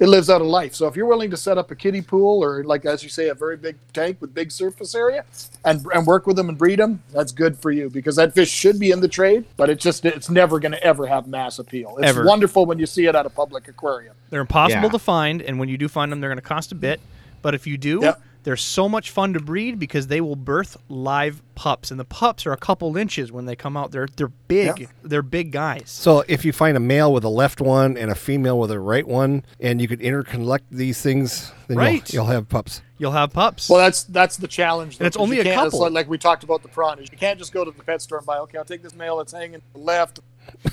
[0.00, 0.74] it lives out of life.
[0.74, 3.28] So if you're willing to set up a kiddie pool or like as you say
[3.28, 5.24] a very big tank with big surface area
[5.64, 8.50] and and work with them and breed them, that's good for you because that fish
[8.50, 11.58] should be in the trade, but it's just it's never going to ever have mass
[11.58, 11.96] appeal.
[11.98, 12.24] It's Ever.
[12.24, 14.14] wonderful when you see it at a public aquarium.
[14.30, 14.88] They're impossible Yeah.
[14.90, 17.00] to find, and when you do find them, they're going to cost a bit.
[17.42, 18.20] But if you do, Yep.
[18.42, 22.46] They're so much fun to breed because they will birth live pups, and the pups
[22.46, 23.90] are a couple inches when they come out.
[23.90, 24.80] They're they're big.
[24.80, 24.88] Yep.
[25.02, 25.84] They're big guys.
[25.90, 28.80] So if you find a male with a left one and a female with a
[28.80, 32.12] right one, and you could interconnect these things, then Right.
[32.12, 32.82] you'll, you'll have pups.
[32.98, 33.68] You'll have pups.
[33.68, 34.98] Well, that's that's the challenge.
[34.98, 35.80] though, And it's 'cause only a can't- couple.
[35.80, 38.00] Like, like we talked about the prawn, is you can't just go to the pet
[38.02, 38.38] store and buy.
[38.38, 40.20] Okay, I'll take this male that's hanging to the left.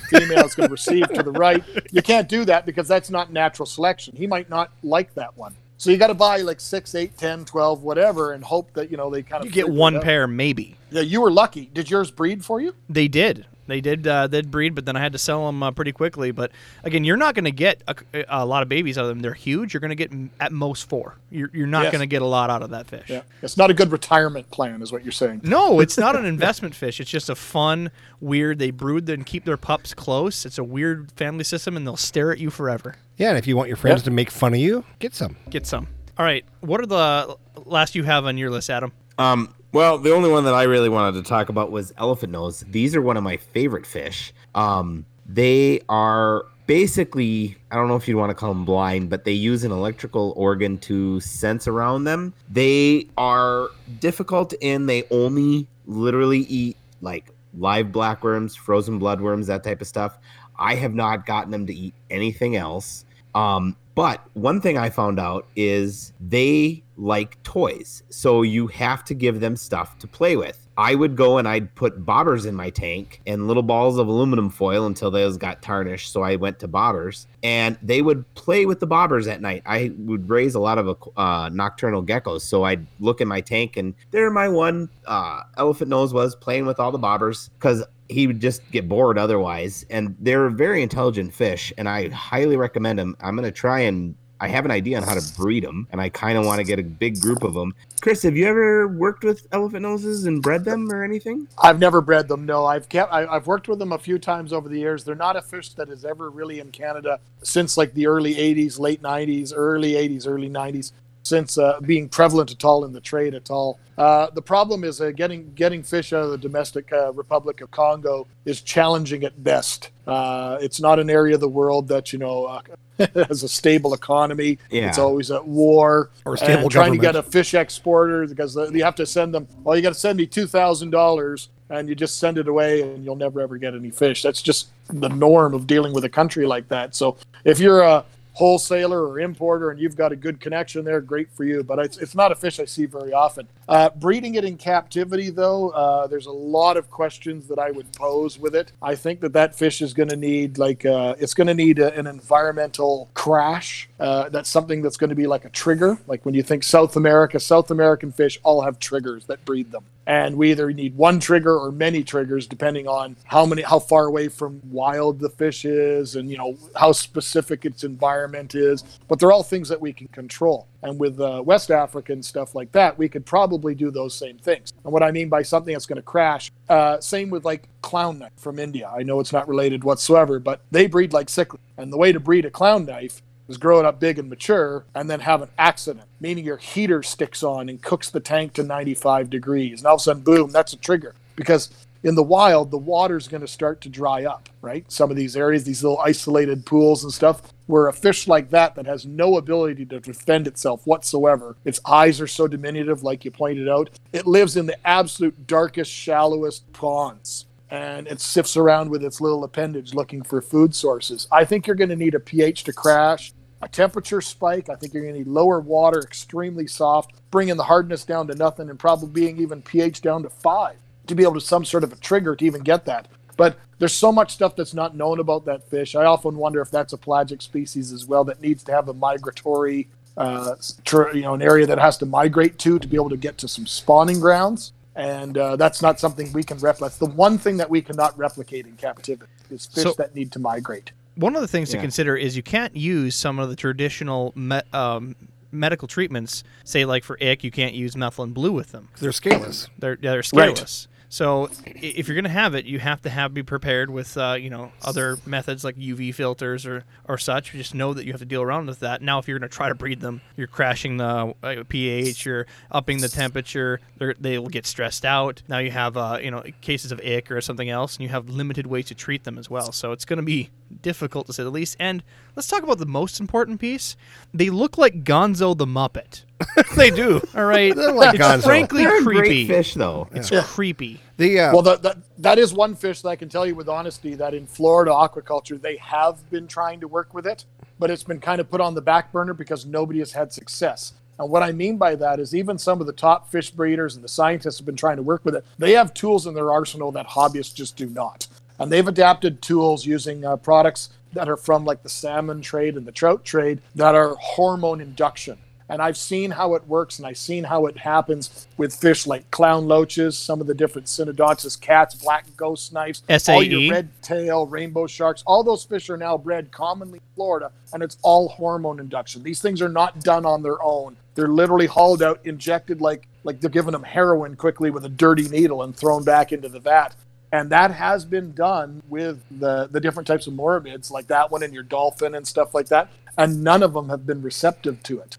[0.08, 1.62] Female is going to receive to the right.
[1.92, 4.16] You can't do that because that's not natural selection.
[4.16, 5.54] He might not like that one.
[5.78, 8.96] So you got to buy like six, eight, ten, twelve, whatever, and hope that you
[8.96, 10.76] know they kind of you get one pair, maybe.
[10.90, 11.70] Yeah, you were lucky.
[11.72, 12.74] Did yours breed for you?
[12.88, 13.46] They did.
[13.66, 14.06] They did.
[14.06, 16.30] Uh, they'd breed, but then I had to sell them uh, pretty quickly.
[16.30, 16.52] But
[16.84, 17.94] again, you're not going to get a,
[18.40, 19.20] a lot of babies out of them.
[19.20, 19.74] They're huge.
[19.74, 20.10] You're going to get
[20.40, 21.16] at most four.
[21.30, 21.92] You're, you're not Yes.
[21.92, 23.10] going to get a lot out of that fish.
[23.10, 25.42] Yeah, it's not a good retirement plan, is what you're saying.
[25.44, 26.98] No, it's not an investment fish.
[26.98, 28.58] It's just a fun, weird.
[28.58, 30.46] They brood and keep their pups close.
[30.46, 32.94] It's a weird family system, and they'll stare at you forever.
[33.18, 34.04] Yeah, and if you want your friends Yeah.
[34.06, 35.36] to make fun of you, get some.
[35.50, 35.88] Get some.
[36.16, 36.46] All right.
[36.60, 37.36] What are the
[37.66, 38.92] last you have on your list, Adam?
[39.18, 42.64] Um, well, the only one that I really wanted to talk about was elephant nose.
[42.68, 44.32] These are one of my favorite fish.
[44.54, 49.24] Um, they are basically, I don't know if you'd want to call them blind, but
[49.24, 52.32] they use an electrical organ to sense around them.
[52.48, 53.68] They are
[54.00, 60.18] difficult in they only literally eat like live blackworms, frozen bloodworms, that type of stuff.
[60.58, 63.04] I have not gotten them to eat anything else.
[63.34, 68.04] Um, but one thing I found out is they like toys.
[68.10, 70.68] So you have to give them stuff to play with.
[70.76, 74.50] I would go and I'd put bobbers in my tank and little balls of aluminum
[74.50, 76.12] foil until those got tarnished.
[76.12, 79.64] So I went to bobbers and they would play with the bobbers at night.
[79.66, 82.42] I would raise a lot of uh, nocturnal geckos.
[82.42, 86.66] So I'd look in my tank and there my one uh, elephant nose was playing
[86.66, 89.84] with all the bobbers because he would just get bored otherwise.
[89.90, 93.16] And they're very intelligent fish, and I highly recommend them.
[93.20, 96.10] I'm gonna try and I have an idea on how to breed them, and I
[96.10, 97.74] kind of want to get a big group of them.
[98.00, 101.48] Chris, have you ever worked with elephant noses and bred them or anything?
[101.58, 102.46] I've never bred them.
[102.46, 103.12] No, I've kept.
[103.12, 105.02] I, I've worked with them a few times over the years.
[105.02, 108.78] They're not a fish that is ever really in Canada since like the early '80s,
[108.78, 110.92] late '90s, early '80s, early '90s.
[111.28, 114.98] Since uh, being prevalent at all in the trade at all, uh, the problem is
[114.98, 119.44] uh, getting getting fish out of the domestic uh, Republic of Congo is challenging at
[119.44, 119.90] best.
[120.06, 122.62] Uh, it's not an area of the world that you know uh,
[123.28, 124.58] has a stable economy.
[124.70, 124.88] Yeah.
[124.88, 128.56] It's always at war Or a stable and trying to get a fish exporter because
[128.56, 129.46] uh, you have to send them.
[129.62, 132.80] Well, you got to send me two thousand dollars, and you just send it away,
[132.80, 134.22] and you'll never ever get any fish.
[134.22, 136.94] That's just the norm of dealing with a country like that.
[136.94, 138.06] So if you're a
[138.38, 141.64] wholesaler or importer and you've got a good connection there, great for you.
[141.64, 143.48] But it's, it's not a fish I see very often.
[143.68, 147.92] Uh, breeding it in captivity, though, uh, there's a lot of questions that I would
[147.94, 148.70] pose with it.
[148.80, 151.80] I think that that fish is going to need like uh, it's going to need
[151.80, 153.88] a, an environmental crash.
[153.98, 155.98] Uh, that's something that's going to be like a trigger.
[156.06, 159.84] Like when you think South America, South American fish all have triggers that breed them
[160.08, 164.06] and we either need one trigger or many triggers depending on how many how far
[164.06, 169.20] away from wild the fish is and you know how specific its environment is but
[169.20, 172.70] they're all things that we can control And with uh, West Africa and stuff like
[172.72, 174.72] that, we could probably do those same things.
[174.84, 178.18] And what I mean by something that's going to crash, uh, same with like clown
[178.20, 178.88] knife from India.
[178.96, 181.58] I know it's not related whatsoever, but they breed like cichlid.
[181.76, 184.84] And the way to breed a clown knife is grow it up big and mature
[184.94, 188.62] and then have an accident, meaning your heater sticks on and cooks the tank to
[188.62, 189.80] 95 degrees.
[189.80, 191.14] And all of a sudden, boom, that's a trigger.
[191.34, 191.70] Because
[192.02, 194.90] in the wild, the water's going to start to dry up, right?
[194.90, 198.74] Some of these areas, these little isolated pools and stuff, where a fish like that
[198.76, 203.30] that has no ability to defend itself whatsoever, its eyes are so diminutive, like you
[203.30, 207.46] pointed out, it lives in the absolute darkest, shallowest ponds.
[207.70, 211.28] And it sifts around with its little appendage looking for food sources.
[211.30, 214.68] I think you're going to need a pH to crash, a temperature spike.
[214.68, 218.34] I think you're going to need lower water, extremely soft, bringing the hardness down to
[218.34, 221.84] nothing, and probably being even pH down to five to be able to some sort
[221.84, 223.08] of a trigger to even get that.
[223.36, 225.94] But there's so much stuff that's not known about that fish.
[225.94, 228.92] I often wonder if that's a pelagic species as well that needs to have a
[228.94, 233.10] migratory, uh, tr- you know, an area that has to migrate to to be able
[233.10, 234.72] to get to some spawning grounds.
[234.96, 236.80] And uh, that's not something we can replicate.
[236.80, 240.32] That's the one thing that we cannot replicate in captivity is fish So- that need
[240.32, 240.90] to migrate.
[241.18, 244.60] One of the things to consider is you can't use some of the traditional me-
[244.72, 245.16] um,
[245.50, 246.44] medical treatments.
[246.64, 248.88] Say, like for ick, you can't use methylene blue with them.
[249.00, 249.68] They're scaleless.
[249.78, 250.76] They're yeah, they're Right.
[251.10, 254.36] So if you're going to have it, you have to have be prepared with uh,
[254.38, 257.52] you know other methods like UV filters or or such.
[257.52, 259.00] Just know that you have to deal around with that.
[259.00, 262.46] Now, if you're going to try to breed them, you're crashing the uh, pH, you're
[262.70, 263.80] upping the temperature.
[263.98, 265.42] They will get stressed out.
[265.48, 268.28] Now you have uh, you know cases of ick or something else, and you have
[268.28, 269.72] limited ways to treat them as well.
[269.72, 270.50] So it's going to be
[270.82, 271.76] difficult to say the least.
[271.80, 272.02] And
[272.36, 273.96] let's talk about the most important piece.
[274.34, 276.24] They look like Gonzo the Muppet.
[276.76, 277.20] they do.
[277.34, 278.42] All right, They're like it's Gonzo.
[278.44, 279.46] frankly They're creepy.
[279.46, 280.08] great fish, though.
[280.12, 280.42] It's Yeah.
[280.44, 281.00] creepy.
[281.16, 283.68] The uh, Well, that, that that is one fish that I can tell you with
[283.68, 287.44] honesty that in Florida aquaculture they have been trying to work with it,
[287.78, 290.92] but it's been kind of put on the back burner because nobody has had success.
[291.18, 294.04] And what I mean by that is even some of the top fish breeders and
[294.04, 295.44] the scientists have been trying to work with it.
[295.58, 298.28] They have tools in their arsenal that hobbyists just do not.
[298.60, 302.86] And they've adapted tools using uh, products that are from like the salmon trade and
[302.86, 305.38] the trout trade that are hormone induction.
[305.68, 309.30] And I've seen how it works and I've seen how it happens with fish like
[309.30, 314.46] clown loaches, some of the different Synodontis cats, black ghost knives, all your red tail,
[314.46, 315.22] rainbow sharks.
[315.26, 319.22] All those fish are now bred commonly in Florida and it's all hormone induction.
[319.22, 320.96] These things are not done on their own.
[321.14, 325.28] They're literally hauled out, injected like like they're giving them heroin quickly with a dirty
[325.28, 326.94] needle and thrown back into the vat.
[327.30, 331.42] And that has been done with the, the different types of mormyrids, like that one
[331.42, 332.88] and your dolphin and stuff like that.
[333.18, 335.18] And none of them have been receptive to it.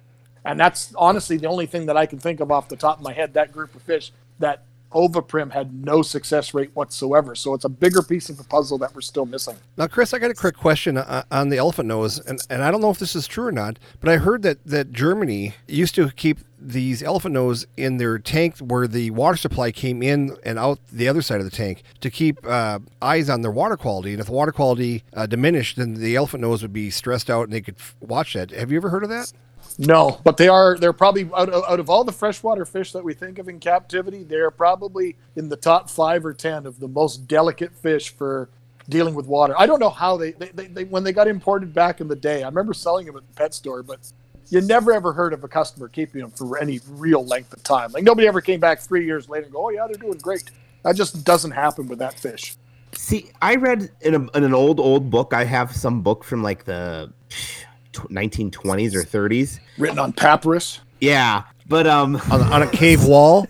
[0.49, 3.03] And that's honestly the only thing that I can think of off the top of
[3.03, 3.35] my head.
[3.35, 7.35] That group of fish that Ovaprim had no success rate whatsoever.
[7.35, 9.57] So it's a bigger piece of the puzzle that we're still missing.
[9.77, 12.71] Now, Chris, I got a quick question uh, on the elephant nose, and, and I
[12.71, 15.93] don't know if this is true or not, but I heard that, that Germany used
[15.93, 20.57] to keep these elephant nose in their tank where the water supply came in and
[20.57, 24.13] out the other side of the tank to keep uh, eyes on their water quality.
[24.13, 27.43] And if the water quality uh, diminished, then the elephant nose would be stressed out
[27.43, 28.49] and they could f- watch that.
[28.49, 29.31] Have you ever heard of that?
[29.82, 33.01] No, but they are they're probably out of, out of all the freshwater fish that
[33.01, 36.88] we think of in captivity, they're probably in the top five or ten of the
[36.89, 38.49] most delicate fish for
[38.89, 39.55] dealing with water.
[39.57, 42.15] I don't know how they, they, they, they when they got imported back in the
[42.17, 42.43] day.
[42.43, 43.99] I remember selling them at the pet store, but
[44.49, 47.93] you never ever heard of a customer keeping them for any real length of time.
[47.93, 50.51] Like nobody ever came back three years later and go, "Oh yeah, they're doing great."
[50.84, 52.57] That just doesn't happen with that fish.
[52.95, 55.34] See, I read in, a, in an old old book.
[55.34, 57.13] I have some book from like the
[58.09, 59.59] 1920s or 30s.
[59.77, 60.79] Written on papyrus.
[61.01, 63.47] Yeah, but um, On, on a cave wall?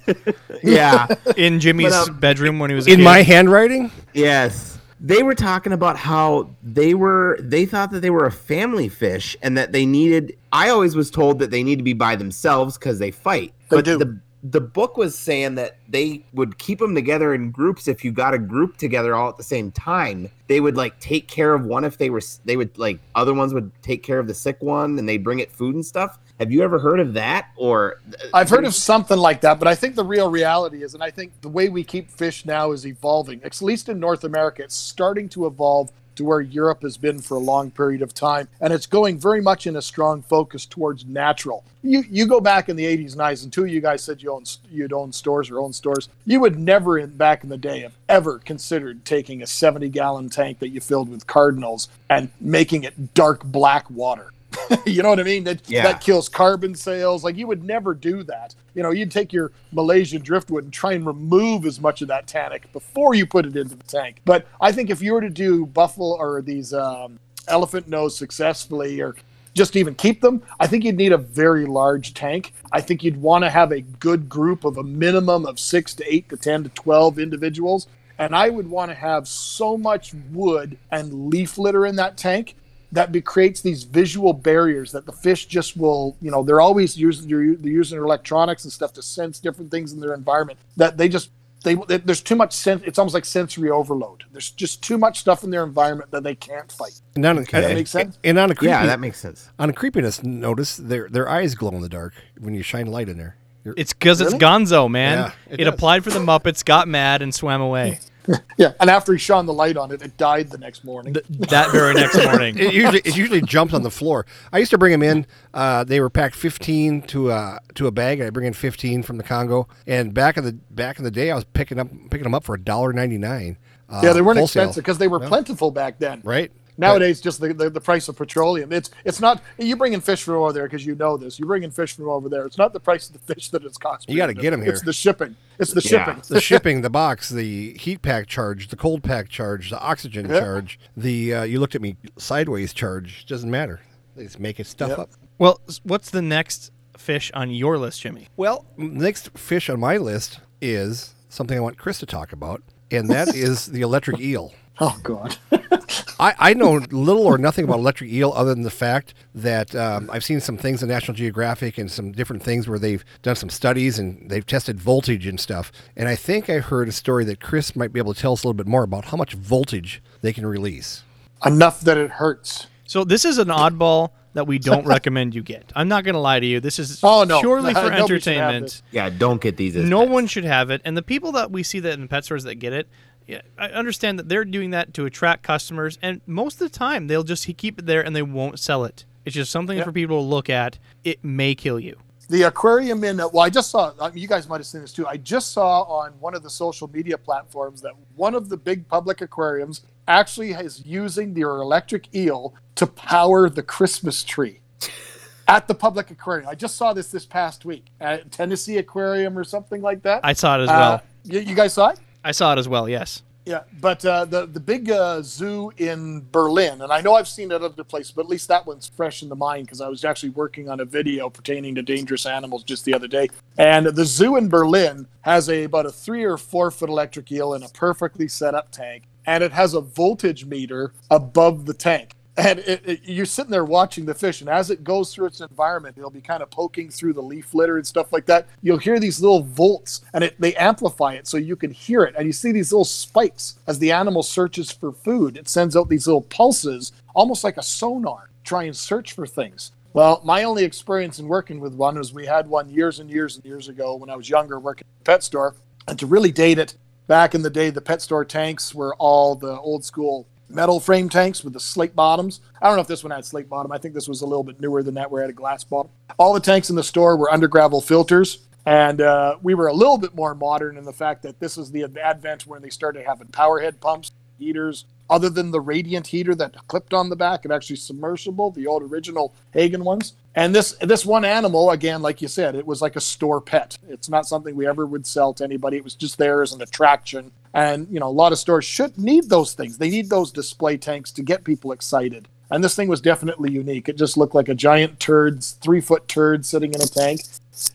[0.64, 3.04] yeah, In Jimmy's But, um, bedroom when he was a in kid.
[3.04, 3.92] my handwriting?
[4.14, 4.78] yes.
[5.02, 7.40] They were talking about how they were.
[7.42, 10.36] They thought that they were a family fish, and that they needed.
[10.52, 13.54] I always was told that they need to be by themselves because they fight.
[13.70, 13.98] They but do.
[13.98, 17.88] the the book was saying that they would keep them together in groups.
[17.88, 21.28] If you got a group together all at the same time, they would like take
[21.28, 21.84] care of one.
[21.84, 24.98] If they were, they would like other ones would take care of the sick one,
[24.98, 26.20] and they bring it food and stuff.
[26.40, 27.50] Have you ever heard of that?
[27.58, 30.94] Or uh, I've heard of something like that, but I think the real reality is,
[30.94, 33.44] and I think the way we keep fish now is evolving.
[33.44, 37.36] At least in North America, it's starting to evolve to where Europe has been for
[37.36, 41.06] a long period of time, and it's going very much in a strong focus towards
[41.06, 41.64] natural.
[41.82, 44.34] You you go back in the 80s, 90s, and two of you guys said you
[44.34, 46.10] own you'd own stores or own stores.
[46.26, 50.28] You would never, in back in the day, have ever considered taking a 70 gallon
[50.28, 54.34] tank that you filled with cardinals and making it dark black water.
[54.86, 55.44] you know what I mean?
[55.44, 55.84] That Yeah.
[55.84, 57.24] that kills carbon sales.
[57.24, 58.56] Like you would never do that.
[58.74, 62.28] You know, you'd take your Malaysian driftwood and try and remove as much of that
[62.28, 64.22] tannic before you put it into the tank.
[64.26, 69.02] But I think if you were to do buffalo or these um, elephant nose successfully,
[69.02, 69.16] or
[69.56, 72.54] just even keep them, I think you'd need a very large tank.
[72.72, 76.14] I think you'd want to have a good group of a minimum of six to
[76.14, 77.88] eight to 10 to 12 individuals.
[78.18, 82.56] And I would want to have so much wood and leaf litter in that tank
[82.92, 86.98] that be, creates these visual barriers that the fish just will, you know, they're always
[86.98, 90.58] using, they're, they're using their electronics and stuff to sense different things in their environment
[90.78, 91.30] that they just
[91.64, 92.84] they, there's too much sense.
[92.86, 94.24] It's almost like sensory overload.
[94.32, 97.02] There's just too much stuff in their environment that they can't fight.
[97.18, 98.18] And on, Does that make sense?
[98.24, 99.50] And on a creepy, Yeah, that makes sense.
[99.60, 103.10] on a creepiness notice, their their eyes glow in the dark when you shine light
[103.10, 103.36] in there.
[103.66, 104.36] You're- It's because Really?
[104.36, 105.18] it's Gonzo, man.
[105.18, 108.00] Yeah, it it applied for the Muppets, got mad, and swam away.
[108.58, 108.74] Yeah.
[108.80, 111.14] And after he shone the light on it, it died the next morning.
[111.14, 112.58] Th- that very next morning.
[112.58, 114.26] it usually it usually jumps on the floor.
[114.52, 115.26] I used to bring them in.
[115.54, 118.20] Uh, they were packed 15 to a to a bag.
[118.22, 119.68] I bring in 15 from the Congo.
[119.88, 122.44] And back in the back in the day, I was picking up picking them up
[122.44, 123.58] for a dollar ninety nine.
[123.90, 126.22] Uh, yeah, they weren't wholesale, expensive because they were plentiful back then.
[126.24, 126.52] right.
[126.80, 128.72] Nowadays, just the, the, the price of petroleum.
[128.72, 131.38] It's it's not you bring in fish from over there because you know this.
[131.38, 132.46] You bring in fish from over there.
[132.46, 134.16] It's not the price of the fish that it's costing.
[134.16, 134.72] You gotta get them here.
[134.72, 135.36] It's the shipping.
[135.60, 136.06] It's the Yeah.
[136.06, 136.24] shipping.
[136.30, 140.40] the shipping, the box, the heat pack charge, the cold pack charge, the oxygen Yeah.
[140.40, 143.26] charge, the uh, you looked at me sideways charge.
[143.26, 143.82] Doesn't matter.
[144.16, 145.00] They just make it stuff Yep.
[145.00, 145.10] up.
[145.38, 148.28] Well, what's the next fish on your list, Jimmy?
[148.38, 153.10] Well, next fish on my list is something I want Chris to talk about, and
[153.10, 154.54] that is the electric eel.
[154.82, 155.38] Oh God.
[156.22, 160.10] I, I know little or nothing about electric eel other than the fact that um,
[160.12, 163.50] I've seen some things in National Geographic and some different things where they've done some
[163.50, 165.72] studies and they've tested voltage and stuff.
[165.96, 168.44] And I think I heard a story that Chris might be able to tell us
[168.44, 171.04] a little bit more about how much voltage they can release.
[171.46, 172.68] Enough that it hurts.
[172.86, 175.72] So this is an oddball that we don't recommend you get.
[175.76, 176.60] I'm not going to lie to you.
[176.60, 177.40] This is Oh, no.
[177.40, 178.82] purely for Nobody should have entertainment.
[178.92, 179.76] Yeah, don't get these.
[179.76, 180.12] As No pets.
[180.12, 180.82] one should have it.
[180.84, 182.88] And the people that we see that in the pet stores that get it,
[183.30, 186.00] yeah, I understand that they're doing that to attract customers.
[186.02, 189.06] And most of the time, they'll just keep it there and they won't sell it.
[189.24, 190.80] It's just something for people to look at.
[191.04, 191.98] It may kill you.
[192.30, 193.92] The aquarium in well, I just saw.
[194.02, 195.06] I mean, you guys might have seen this too.
[195.08, 198.88] I just saw on one of the social media platforms that one of the big
[198.88, 204.60] public aquariums actually is using their electric eel to power the Christmas tree
[205.48, 206.48] at the public aquarium.
[206.50, 210.22] I just saw this this past week at Tennessee Aquarium or something like that.
[210.24, 211.02] I saw it as Uh, well.
[211.26, 212.00] you, you guys saw it?
[212.24, 212.90] I saw it as well.
[212.90, 213.24] Yes.
[213.46, 217.52] Yeah, but uh, the the big uh, zoo in Berlin, and I know I've seen
[217.52, 220.06] it other places, but at least that one's fresh in the mind because I was
[220.06, 223.30] actually working on a video pertaining to dangerous animals just the other day.
[223.58, 227.56] And the zoo in Berlin has a about a three or four foot electric eel
[227.56, 232.14] in a perfectly set up tank, and it has a voltage meter above the tank.
[232.40, 235.42] And it, it, you're sitting there watching the fish, and as it goes through its
[235.42, 238.48] environment, it'll be kind of poking through the leaf litter and stuff like that.
[238.62, 242.16] You'll hear these little volts, and it, they amplify it so you can hear it.
[242.18, 245.36] And you see these little spikes as the animal searches for food.
[245.36, 249.12] It sends out these little pulses, almost like a sonar, trying to try and search
[249.12, 249.74] for things.
[249.92, 253.36] Well, my only experience in working with one was we had one years and years
[253.36, 255.56] and years ago when I was younger working at a pet store.
[255.90, 259.36] And to really date it, back in the day, the pet store tanks were all
[259.36, 262.42] the old school metal frame tanks with the slate bottoms.
[262.62, 263.72] I don't know if this one had slate bottom.
[263.72, 265.64] I think this was a little bit newer than that, where it had a glass
[265.64, 265.92] bottom.
[266.18, 268.40] All the tanks in the store were under gravel filters.
[268.66, 271.72] And uh, we were a little bit more modern in the fact that this is
[271.72, 276.34] the advent when they started having power head pumps, heaters, other than the radiant heater
[276.36, 280.14] that clipped on the back and actually submersible, the old original Hagen ones.
[280.36, 283.78] And this this one animal, again, like you said, it was like a store pet.
[283.90, 285.78] It's not something we ever would sell to anybody.
[285.78, 287.32] It was just there as an attraction.
[287.54, 289.78] And you know, a lot of stores should need those things.
[289.78, 292.28] They need those display tanks to get people excited.
[292.52, 293.90] And this thing was definitely unique.
[293.90, 297.22] It just looked like a giant turd, three foot turd sitting in a tank.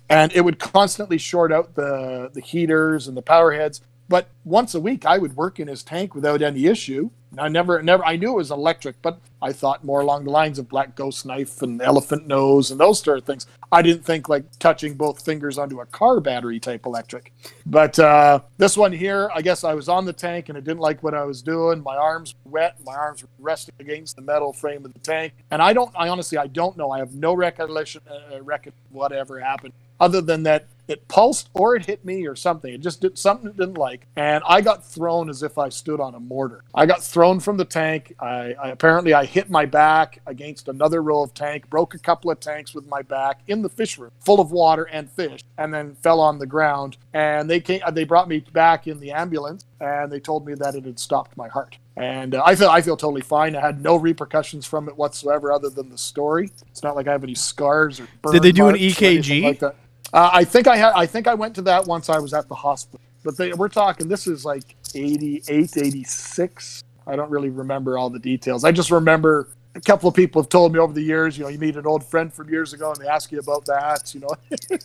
[0.09, 3.81] And it would constantly short out the the heaters and the power heads.
[4.15, 7.11] But once a week, I would work in his tank without any issue.
[7.36, 10.61] I never, never, I knew it was electric, but I thought more along the lines
[10.61, 13.49] of black ghost knife and elephant nose and those sort of things.
[13.73, 17.32] I didn't think like touching both fingers onto a car battery type electric.
[17.66, 20.78] But uh, this one here, I guess I was on the tank and I didn't
[20.78, 21.82] like what I was doing.
[21.82, 25.32] My arms were wet, my arms were resting against the metal frame of the tank,
[25.51, 26.93] and I don't, I honestly, I don't know.
[26.93, 31.86] I have no recollection, uh, record whatever happened, other than that it pulsed or it
[31.86, 32.73] hit me or something.
[32.73, 36.01] It just did something it didn't like, and I got thrown as if I stood
[36.01, 36.65] on a mortar.
[36.74, 38.15] I got thrown from the tank.
[38.20, 42.31] I, I apparently I hit my back against another row of tank, broke a couple
[42.31, 45.73] of tanks with my back in the fish room, full of water and fish, and
[45.73, 46.97] then fell on the ground.
[47.12, 50.74] And they came, they brought me back in the ambulance, and they told me that
[50.74, 51.78] it had stopped my heart.
[51.97, 53.55] And uh, I feel I feel totally fine.
[53.55, 56.51] I had no repercussions from it whatsoever, other than the story.
[56.69, 58.09] It's not like I have any scars or.
[58.32, 59.44] Did they do an EKG?
[59.44, 59.77] Like that.
[60.15, 60.93] Uh, I think I had.
[60.95, 63.01] I think I went to that once I was at the hospital.
[63.24, 64.07] But they, we're talking.
[64.07, 66.85] This is like 88, 86.
[67.07, 68.62] I don't really remember all the details.
[68.65, 71.51] I just remember a couple of people have told me over the years, you know,
[71.51, 74.20] you meet an old friend from years ago and they ask you about that, you
[74.20, 74.78] know.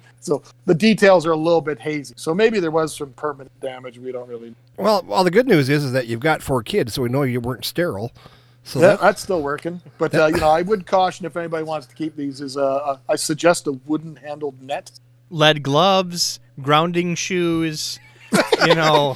[0.20, 2.14] so the details are a little bit hazy.
[2.16, 3.98] So maybe there was some permanent damage.
[3.98, 4.54] We don't really.
[4.76, 7.22] Well, well, the good news is is that you've got four kids, so we know
[7.22, 8.12] you weren't sterile.
[8.66, 9.80] So That, that, that's still working.
[9.96, 12.98] But, uh, you know, I would caution if anybody wants to keep these is, uh,
[13.08, 14.90] I suggest a wooden handled net.
[15.30, 18.00] Lead gloves, grounding shoes.
[18.66, 19.14] You know,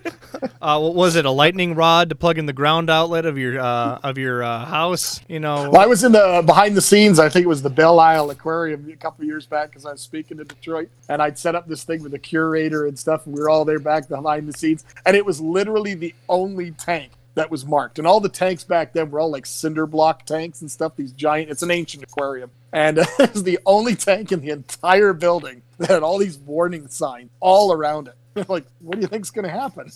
[0.62, 1.26] uh, what was it?
[1.26, 4.64] A lightning rod to plug in the ground outlet of your uh, of your uh,
[4.64, 5.20] house.
[5.28, 7.18] You know, Well, I was in the behind the scenes.
[7.18, 9.92] I think it was the Belle Isle Aquarium a couple of years back because I
[9.92, 13.26] was speaking to Detroit, and I'd set up this thing with the curator and stuff,
[13.26, 16.70] and we were all there back behind the scenes, and it was literally the only
[16.72, 20.26] tank that was marked, and all the tanks back then were all like cinder block
[20.26, 20.96] tanks and stuff.
[20.96, 21.50] These giant.
[21.50, 25.90] It's an ancient aquarium, and it was the only tank in the entire building that
[25.90, 28.14] had all these warning signs all around it.
[28.48, 29.90] like, what do you think's going to happen?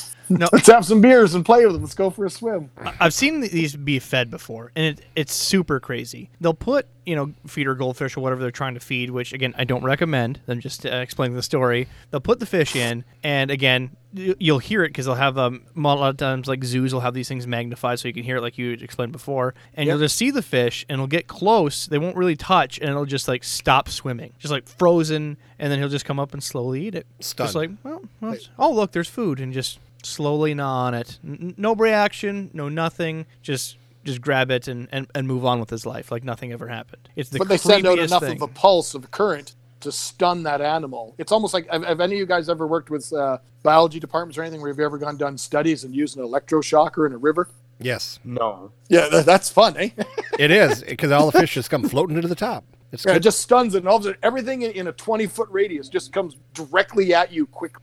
[0.28, 0.48] No.
[0.52, 1.82] Let's have some beers and play with them.
[1.82, 2.70] Let's go for a swim.
[2.98, 6.30] I've seen these be fed before, and it, it's super crazy.
[6.40, 9.64] They'll put, you know, feeder goldfish or whatever they're trying to feed, which again I
[9.64, 10.40] don't recommend.
[10.48, 11.88] I'm just uh, explaining the story.
[12.10, 15.80] They'll put the fish in, and again you'll hear it because they'll have um, a
[15.80, 18.40] lot of times like zoos will have these things magnified so you can hear it
[18.40, 21.86] like you explained before, and you'll just see the fish and it'll get close.
[21.86, 25.78] They won't really touch, and it'll just like stop swimming, just like frozen, and then
[25.78, 27.06] he'll just come up and slowly eat it.
[27.20, 31.18] Just like, well, well oh look, there's food, and just slowly gnaw on it.
[31.24, 33.26] N- no reaction, no nothing.
[33.42, 36.68] Just just grab it and, and, and move on with his life like nothing ever
[36.68, 37.08] happened.
[37.16, 38.36] It's the but they send out enough thing.
[38.36, 39.54] of a pulse of current
[39.84, 41.14] to stun that animal.
[41.18, 44.36] It's almost like have, have any of you guys ever worked with uh, biology departments
[44.36, 47.48] or anything where you've ever gone done studies and used an electroshocker in a river?
[47.80, 48.72] yes, No.
[48.88, 49.90] Yeah, that, that's fun, eh?
[50.38, 52.64] it is because all the fish just come floating into the top.
[52.92, 54.92] It's yeah, it just stuns it, and all of a sudden, everything in, in a
[54.92, 57.82] twenty foot radius just comes directly at you quickly.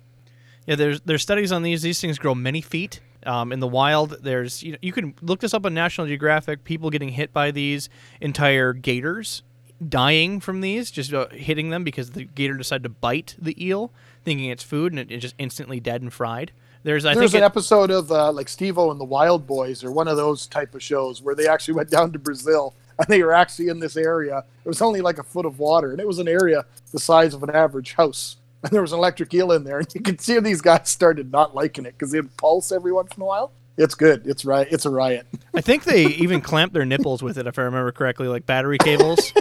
[0.65, 1.81] Yeah, there's there's studies on these.
[1.81, 3.01] These things grow many feet.
[3.25, 6.63] Um, in the wild, there's you know you can look this up on National Geographic.
[6.63, 7.89] People getting hit by these
[8.21, 9.43] entire gators
[9.87, 13.91] dying from these, just uh, hitting them because the gator decided to bite the eel,
[14.23, 16.51] thinking it's food, and it, it just instantly dead and fried.
[16.83, 19.83] There's I There's think an it- episode of uh, like Steve-O and the Wild Boys
[19.83, 23.07] or one of those type of shows where they actually went down to Brazil and
[23.07, 24.43] they were actually in this area.
[24.65, 27.33] It was only like a foot of water and it was an area the size
[27.33, 28.37] of an average house.
[28.63, 31.31] And there was an electric eel in there and you could see these guys started
[31.31, 33.51] not liking it because they'd pulse every once in a while.
[33.81, 34.27] It's good.
[34.27, 34.67] It's right.
[34.69, 35.25] It's a riot.
[35.55, 38.77] I think they even clamped their nipples with it, if I remember correctly, like battery
[38.77, 39.33] cables.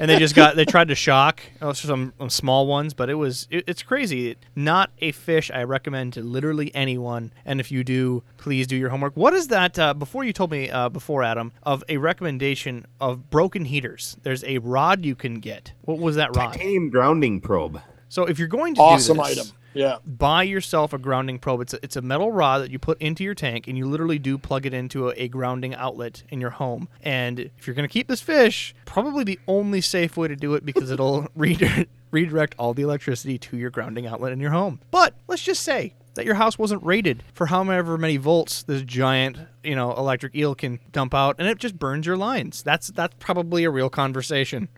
[0.00, 3.14] and they just got they tried to shock oh, some, some small ones, but it
[3.14, 4.36] was it, it's crazy.
[4.56, 7.32] Not a fish I recommend to literally anyone.
[7.44, 9.16] And if you do, please do your homework.
[9.16, 9.78] What is that?
[9.78, 14.16] Uh, before you told me uh, before Adam of a recommendation of broken heaters.
[14.24, 15.72] There's a rod you can get.
[15.82, 16.52] What was that rod?
[16.52, 17.80] Titanium grounding probe.
[18.08, 19.52] So if you're going to Awesome do this, item.
[19.74, 19.98] Yeah.
[20.06, 21.60] buy yourself a grounding probe.
[21.62, 24.18] It's a, it's a metal rod that you put into your tank, and you literally
[24.18, 26.88] do plug it into a, a grounding outlet in your home.
[27.02, 30.54] And if you're going to keep this fish, probably the only safe way to do
[30.54, 34.80] it because it'll redirect, redirect all the electricity to your grounding outlet in your home.
[34.90, 39.36] But let's just say that your house wasn't rated for however many volts this giant,
[39.62, 42.62] you know, electric eel can dump out, and it just burns your lines.
[42.62, 44.68] That's that's probably a real conversation.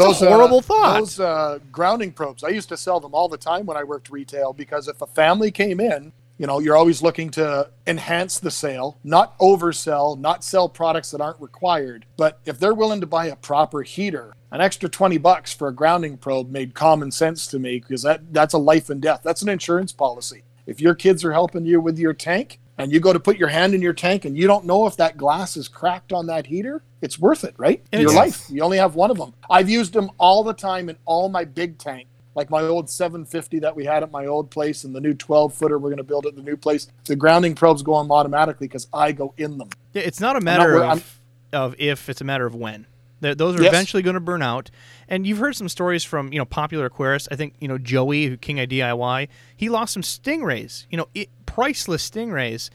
[0.00, 0.98] It's a uh, horrible thought.
[0.98, 4.10] Those uh, grounding probes, I used to sell them all the time when I worked
[4.10, 8.50] retail because if a family came in, you know, you're always looking to enhance the
[8.50, 12.06] sale, not oversell, not sell products that aren't required.
[12.16, 15.74] But if they're willing to buy a proper heater, an extra 20 bucks for a
[15.74, 19.20] grounding probe made common sense to me because that, that's a life and death.
[19.22, 20.42] That's an insurance policy.
[20.66, 23.48] If your kids are helping you with your tank and you go to put your
[23.48, 26.46] hand in your tank and you don't know if that glass is cracked on that
[26.46, 27.84] heater, it's worth it, right?
[27.92, 28.44] And your life.
[28.50, 29.34] You only have one of them.
[29.50, 33.60] I've used them all the time in all my big tank, like my old 750
[33.60, 36.02] that we had at my old place and the new 12 footer we're going to
[36.04, 36.88] build at the new place.
[37.04, 39.68] The grounding probes go on automatically because I go in them.
[39.92, 41.20] Yeah, it's not a not matter wor- of,
[41.52, 42.86] of if; it's a matter of when.
[43.22, 43.72] Th- Those are Yes.
[43.72, 44.70] eventually going to burn out.
[45.08, 47.28] And you've heard some stories from you know popular aquarists.
[47.30, 49.28] I think you know Joey, who King of DIY.
[49.56, 50.86] He lost some stingrays.
[50.90, 52.70] You know, it, priceless stingrays,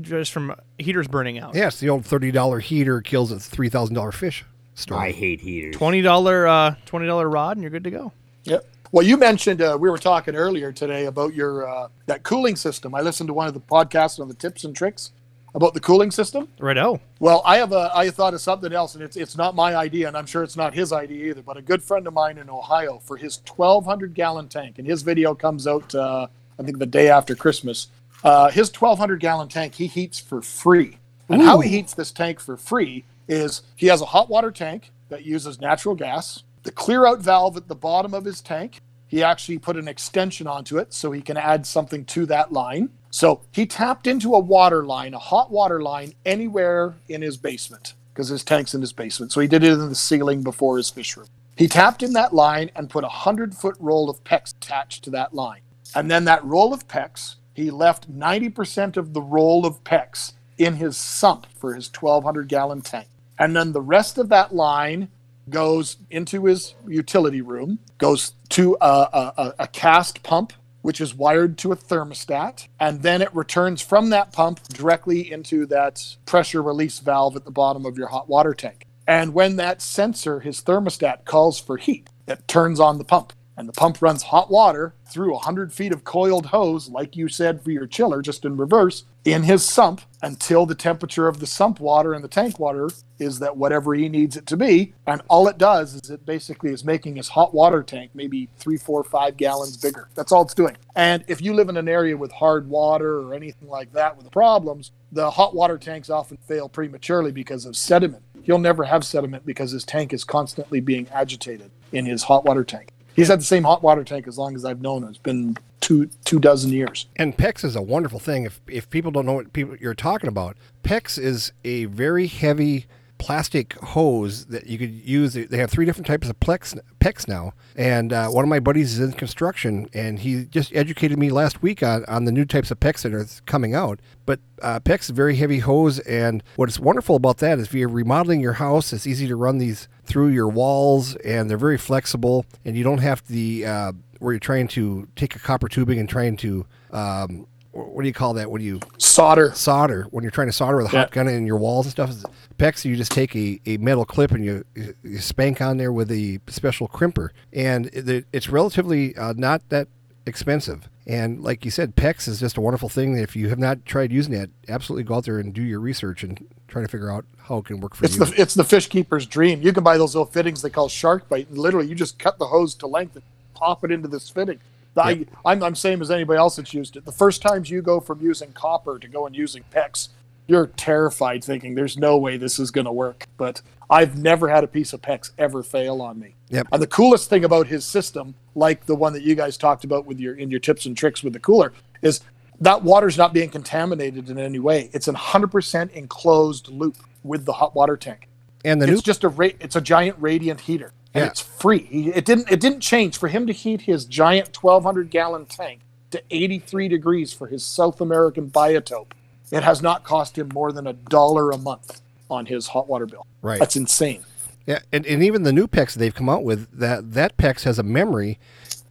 [0.00, 1.54] just from heaters burning out.
[1.54, 4.44] Yes, the old thirty dollar heater kills a three thousand dollar fish.
[4.74, 5.00] Story.
[5.00, 5.76] I hate heaters.
[5.76, 8.12] Twenty dollar, uh, twenty dollar rod, and you're good to go.
[8.44, 8.66] Yep.
[8.92, 12.94] Well, you mentioned uh, we were talking earlier today about your uh, that cooling system.
[12.94, 15.12] I listened to one of the podcasts on the tips and tricks
[15.54, 16.48] about the cooling system.
[16.58, 16.76] Right?
[16.76, 19.76] Oh, Well, I have a I thought of something else, and it's it's not my
[19.76, 21.42] idea, and I'm sure it's not his idea either.
[21.42, 25.02] But a good friend of mine in Ohio for his 1,200 gallon tank, and his
[25.02, 26.26] video comes out uh,
[26.58, 27.88] I think the day after Christmas.
[28.22, 30.98] Uh, his 1,200 gallon tank he heats for free,
[31.28, 34.90] and how he heats this tank for free is he has a hot water tank
[35.08, 36.42] that uses natural gas.
[36.62, 38.80] The clear out valve at the bottom of his tank,
[39.14, 42.88] he actually put an extension onto it so he can add something to that line.
[43.10, 47.94] So he tapped into a water line, a hot water line, anywhere in his basement
[48.12, 49.30] because his tank's in his basement.
[49.30, 51.28] So he did it in the ceiling before his fish room.
[51.56, 55.10] He tapped in that line and put a 100 foot roll of PEX attached to
[55.10, 55.60] that line.
[55.94, 60.74] And then that roll of PEX, he left 90% of the roll of PEX in
[60.74, 63.06] his sump for his 1200 gallon tank.
[63.38, 65.06] And then the rest of that line
[65.50, 70.52] goes into his utility room, goes to a, a, a cast pump,
[70.82, 75.64] which is wired to a thermostat, and then it returns from that pump directly into
[75.64, 78.84] that pressure release valve at the bottom of your hot water tank.
[79.06, 83.68] And when that sensor, his thermostat, calls for heat, it turns on the pump and
[83.68, 87.70] the pump runs hot water through 100 feet of coiled hose, like you said for
[87.70, 92.12] your chiller, just in reverse, in his sump until the temperature of the sump water
[92.12, 94.92] and the tank water is that whatever he needs it to be.
[95.06, 98.76] And all it does is it basically is making his hot water tank maybe three,
[98.76, 100.08] four, five gallons bigger.
[100.14, 100.76] That's all it's doing.
[100.96, 104.24] And if you live in an area with hard water or anything like that with
[104.24, 108.24] the problems, the hot water tanks often fail prematurely because of sediment.
[108.42, 112.64] He'll never have sediment because his tank is constantly being agitated in his hot water
[112.64, 112.90] tank.
[113.14, 115.08] He's had the same hot water tank as long as I've known him.
[115.08, 117.06] It's been two two dozen years.
[117.16, 118.44] And PEX is a wonderful thing.
[118.44, 122.86] If if people don't know what people you're talking about, PEX is a very heavy
[123.24, 125.32] plastic hose that you could use.
[125.32, 127.54] They have three different types of Plex, PEX now.
[127.74, 131.62] And uh, one of my buddies is in construction, and he just educated me last
[131.62, 134.00] week on, on the new types of PEX that are coming out.
[134.26, 137.88] But uh, PEX is very heavy hose, and what's wonderful about that is if you're
[137.88, 142.44] remodeling your house, it's easy to run these through your walls, and they're very flexible,
[142.62, 146.10] and you don't have the uh, where you're trying to take a copper tubing and
[146.10, 150.46] trying to um, what do you call that when you solder solder when you're trying
[150.48, 151.14] to solder with a hot Yeah.
[151.14, 152.10] gun in your walls and stuff
[152.58, 154.64] pex you just take a, a metal clip and you,
[155.02, 159.88] you spank on there with a special crimper and it, it's relatively uh, not that
[160.26, 163.84] expensive and like you said pex is just a wonderful thing if you have not
[163.84, 167.10] tried using it absolutely go out there and do your research and try to figure
[167.10, 169.60] out how it can work for It's you the it's the fish keeper's dream.
[169.60, 172.46] You can buy those little fittings they call shark bite, literally you just cut the
[172.46, 174.60] hose to length and pop it into this fitting.
[174.96, 177.04] I, I'm I'm same as anybody else that's used it.
[177.04, 180.08] The first times you go from using copper to going using PEX,
[180.46, 183.26] you're terrified, thinking there's no way this is going to work.
[183.36, 186.34] But I've never had a piece of PEX ever fail on me.
[186.50, 186.68] Yep.
[186.72, 190.06] And the coolest thing about his system, like the one that you guys talked about
[190.06, 191.72] with your in your tips and tricks with the cooler,
[192.02, 192.20] is
[192.60, 194.90] that water's not being contaminated in any way.
[194.92, 198.28] It's a 100% enclosed loop with the hot water tank.
[198.64, 201.28] and the it's new just a ra- it's a giant radiant heater and Yeah.
[201.30, 202.12] it's free.
[202.14, 205.80] It didn't it didn't change for him to heat his giant 1200 gallon tank
[206.10, 209.12] to 83 degrees for his South American biotope.
[209.50, 212.00] It has not cost him more than a dollar a month
[212.30, 213.26] on his hot water bill.
[213.42, 213.58] Right.
[213.58, 214.24] That's insane.
[214.66, 217.78] Yeah, and, and even the new PEX they've come out with that that PEX has
[217.78, 218.38] a memory,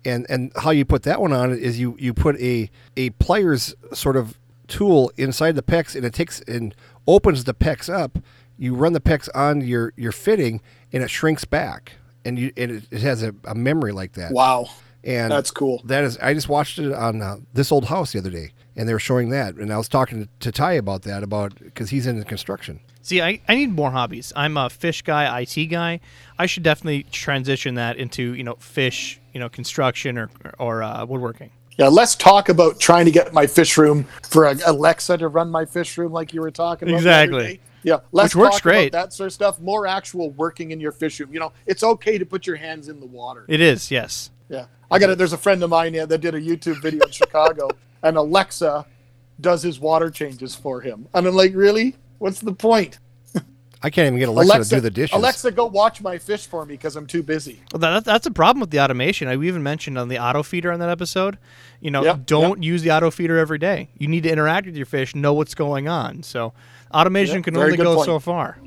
[0.05, 3.73] and and how you put that one on is you you put a a pliers
[3.91, 4.37] sort of
[4.67, 6.73] tool inside the PEX and it takes and
[7.07, 8.19] opens the PEX up.
[8.57, 10.61] You run the PEX on your your fitting
[10.93, 11.93] and it shrinks back,
[12.25, 14.31] and you and it, it has a, a memory like that.
[14.31, 14.69] Wow.
[15.03, 15.81] And That's cool.
[15.85, 18.87] That is, I just watched it on uh, this old house the other day, and
[18.87, 21.89] they were showing that, and I was talking to, to Ty about that about because
[21.89, 22.79] he's in construction.
[23.01, 24.31] See, I, I need more hobbies.
[24.33, 25.99] I'm a fish guy, IT guy.
[26.39, 31.05] I should definitely transition that into you know fish, you know construction or or uh,
[31.05, 31.51] woodworking.
[31.77, 35.65] Yeah, let's talk about trying to get my fish room for Alexa to run my
[35.65, 37.01] fish room like you were talking about.
[37.01, 37.61] the other Exactly.
[37.83, 38.91] Yeah, let's Which works talk about great.
[38.93, 39.59] that sort of stuff.
[39.59, 41.33] More actual working in your fish room.
[41.33, 43.45] You know, it's okay to put your hands in the water.
[43.47, 44.31] It is, yes.
[44.49, 45.17] Yeah, I got it.
[45.17, 47.69] There's a friend of mine yeah, that did a YouTube video in Chicago,
[48.03, 48.85] and Alexa
[49.41, 51.07] does his water changes for him.
[51.13, 51.95] And I'm like, really?
[52.19, 52.99] What's the point?
[53.85, 55.13] I can't even get Alexa, to do the dishes.
[55.13, 57.59] Alexa, go watch my fish for me because I'm too busy.
[57.73, 59.27] Well, that, that's a problem with the automation.
[59.27, 61.37] I we even mentioned on the auto feeder on that episode.
[61.81, 63.89] You know, Yep, don't use the auto feeder every day.
[63.97, 66.23] You need to interact with your fish, know what's going on.
[66.23, 66.53] So,
[66.93, 68.05] automation Yep, can only go point.
[68.05, 68.57] so far.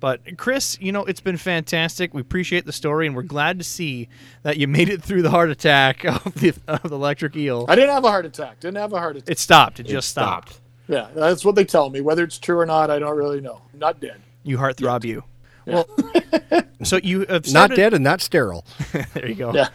[0.00, 2.12] But Chris, you know, it's been fantastic.
[2.12, 4.08] We appreciate the story, and we're glad to see
[4.42, 7.64] that you made it through the heart attack of the, of the electric eel.
[7.68, 8.60] I didn't have a heart attack.
[8.60, 9.30] Didn't have a heart attack.
[9.30, 9.80] It stopped.
[9.80, 10.50] It just stopped.
[10.50, 10.60] stopped.
[10.88, 12.02] Yeah, that's what they tell me.
[12.02, 13.62] Whether it's true or not, I don't really know.
[13.72, 14.20] I'm not dead.
[14.42, 15.24] You heartthrob you.
[15.64, 15.88] Well,
[16.82, 18.66] so you have not dead and not sterile.
[19.14, 19.54] There you go.
[19.54, 19.68] Yeah.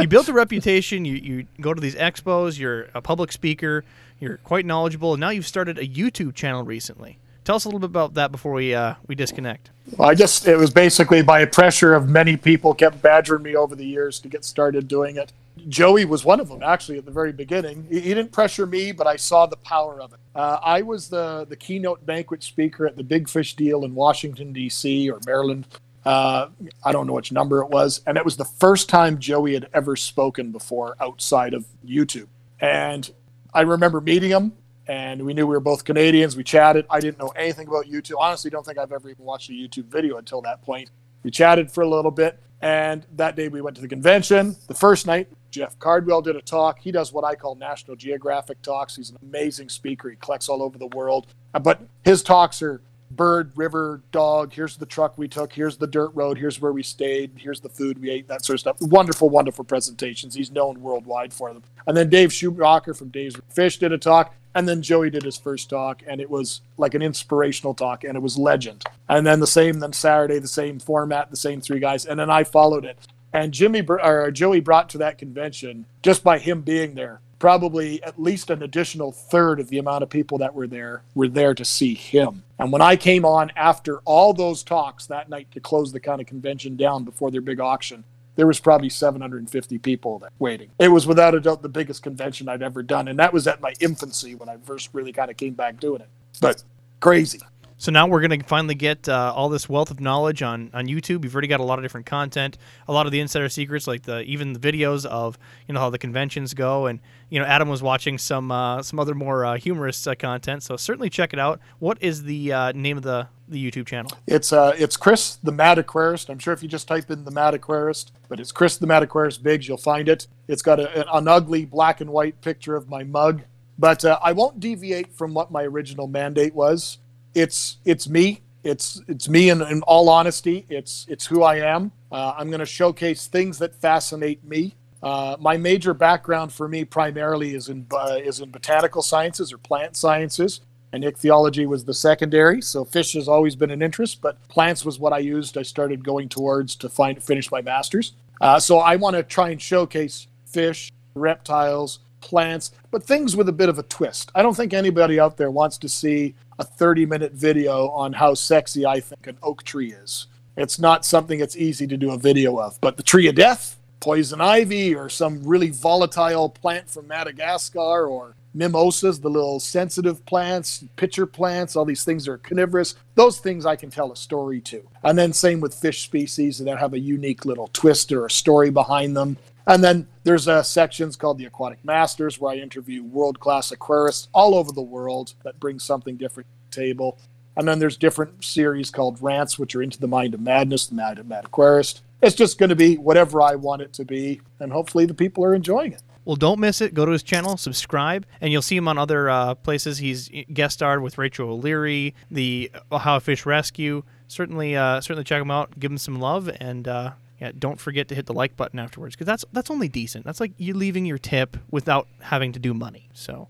[0.00, 1.04] you built a reputation.
[1.04, 2.56] You you go to these expos.
[2.56, 3.84] You're a public speaker.
[4.20, 5.14] You're quite knowledgeable.
[5.14, 7.18] And now you've started a YouTube channel recently.
[7.44, 9.70] Tell us a little bit about that before we uh, we disconnect.
[9.98, 13.74] Well, I just it was basically by pressure of many people kept badgering me over
[13.76, 15.32] the years to get started doing it.
[15.68, 17.86] Joey was one of them actually at the very beginning.
[17.90, 20.20] He, he didn't pressure me, but I saw the power of it.
[20.34, 24.52] Uh, I was the the keynote banquet speaker at the Big Fish deal in Washington
[24.54, 25.10] D.C.
[25.10, 25.66] or Maryland
[26.04, 26.48] Uh,
[26.82, 29.68] I don't know which number it was, and it was the first time Joey had
[29.74, 32.28] ever spoken before outside of YouTube.
[32.60, 33.10] And
[33.54, 34.52] I remember meeting him,
[34.88, 36.36] and we knew we were both Canadians.
[36.36, 36.86] We chatted.
[36.90, 38.16] I didn't know anything about YouTube.
[38.18, 40.90] Honestly, don't think I've ever even watched a YouTube video until that point.
[41.22, 44.56] We chatted for a little bit, and that day we went to the convention.
[44.66, 46.80] The first night, Jeff Cardwell did a talk.
[46.80, 48.96] He does what I call National Geographic talks.
[48.96, 50.10] He's an amazing speaker.
[50.10, 51.28] He collects all over the world.
[51.52, 52.82] But his talks are
[53.16, 54.52] bird, river, dog.
[54.52, 55.52] Here's the truck we took.
[55.52, 56.38] Here's the dirt road.
[56.38, 57.32] Here's where we stayed.
[57.36, 58.28] Here's the food we ate.
[58.28, 58.76] That sort of stuff.
[58.80, 60.34] Wonderful, wonderful presentations.
[60.34, 61.62] He's known worldwide for them.
[61.86, 64.34] And then Dave Schumacher from Dave's Fish did a talk.
[64.56, 68.16] And then Joey did his first talk, and it was like an inspirational talk, and
[68.16, 68.84] it was legend.
[69.08, 72.30] And then the same, then Saturday, the same format, the same three guys, and then
[72.30, 72.96] I followed it.
[73.32, 78.18] And Jimmy or Joey brought to that convention just by him being there, probably at
[78.18, 81.62] least an additional third of the amount of people that were there were there to
[81.62, 82.42] see him.
[82.58, 86.22] And when I came on after all those talks that night to close the kind
[86.22, 88.02] of convention down before their big auction,
[88.36, 90.70] there was probably 750 people waiting.
[90.78, 93.60] It was without a doubt the biggest convention I'd ever done, and that was at
[93.60, 96.08] my infancy when I first really kind of came back doing it.
[96.40, 96.64] But
[97.00, 97.40] crazy.
[97.76, 100.86] So now we're going to finally get uh, all this wealth of knowledge on, on
[100.86, 101.24] YouTube.
[101.24, 102.56] You've already got a lot of different content,
[102.86, 105.90] a lot of the insider secrets, like the even the videos of you know how
[105.90, 109.56] the conventions go, and you know Adam was watching some uh, some other more uh,
[109.56, 110.62] humorous uh, content.
[110.62, 111.60] So certainly check it out.
[111.80, 114.10] What is the uh, name of the the YouTube channel?
[114.26, 116.30] It's uh, it's Chris the Mad Aquarist.
[116.30, 119.02] I'm sure if you just type in the Mad Aquarist, but it's Chris the Mad
[119.02, 120.28] Aquarist Biggs, you'll find it.
[120.46, 123.42] It's got a, an ugly black and white picture of my mug,
[123.78, 126.98] but uh, I won't deviate from what my original mandate was.
[127.34, 128.40] It's it's me.
[128.62, 129.50] It's it's me.
[129.50, 131.92] In, in all honesty, it's it's who I am.
[132.10, 134.74] Uh, I'm going to showcase things that fascinate me.
[135.02, 139.58] Uh, my major background for me primarily is in uh, is in botanical sciences or
[139.58, 140.60] plant sciences
[140.94, 142.62] and ichthyology was the secondary.
[142.62, 145.58] So fish has always been an interest, but plants was what I used.
[145.58, 148.12] I started going towards to find finish my master's.
[148.40, 153.52] Uh, so I want to try and showcase fish, reptiles, plants, but things with a
[153.52, 154.30] bit of a twist.
[154.36, 158.34] I don't think anybody out there wants to see a 30 minute video on how
[158.34, 160.26] sexy I think an oak tree is.
[160.56, 163.78] It's not something that's easy to do a video of, but the tree of death,
[164.00, 170.84] poison ivy, or some really volatile plant from Madagascar, or mimosas, the little sensitive plants,
[170.96, 172.94] pitcher plants, all these things are carnivorous.
[173.16, 174.88] Those things I can tell a story to.
[175.02, 178.70] And then same with fish species that have a unique little twist or a story
[178.70, 179.36] behind them.
[179.66, 184.28] And then there's uh, sections called the Aquatic Masters where I interview world class aquarists
[184.34, 187.18] all over the world that bring something different to the table.
[187.56, 190.96] And then there's different series called Rants, which are into the mind of madness, the
[190.96, 192.00] mad, mad aquarist.
[192.20, 195.44] It's just going to be whatever I want it to be, and hopefully the people
[195.44, 196.02] are enjoying it.
[196.24, 196.94] Well, don't miss it.
[196.94, 199.98] Go to his channel, subscribe, and you'll see him on other uh, places.
[199.98, 204.02] He's guest starred with Rachel O'Leary, the Ohio Fish Rescue.
[204.26, 205.78] Certainly, uh, certainly check him out.
[205.78, 209.14] Give him some love, and uh, yeah, don't forget to hit the like button afterwards
[209.14, 210.24] because that's that's only decent.
[210.24, 213.08] That's like you leaving your tip without having to do money.
[213.12, 213.48] So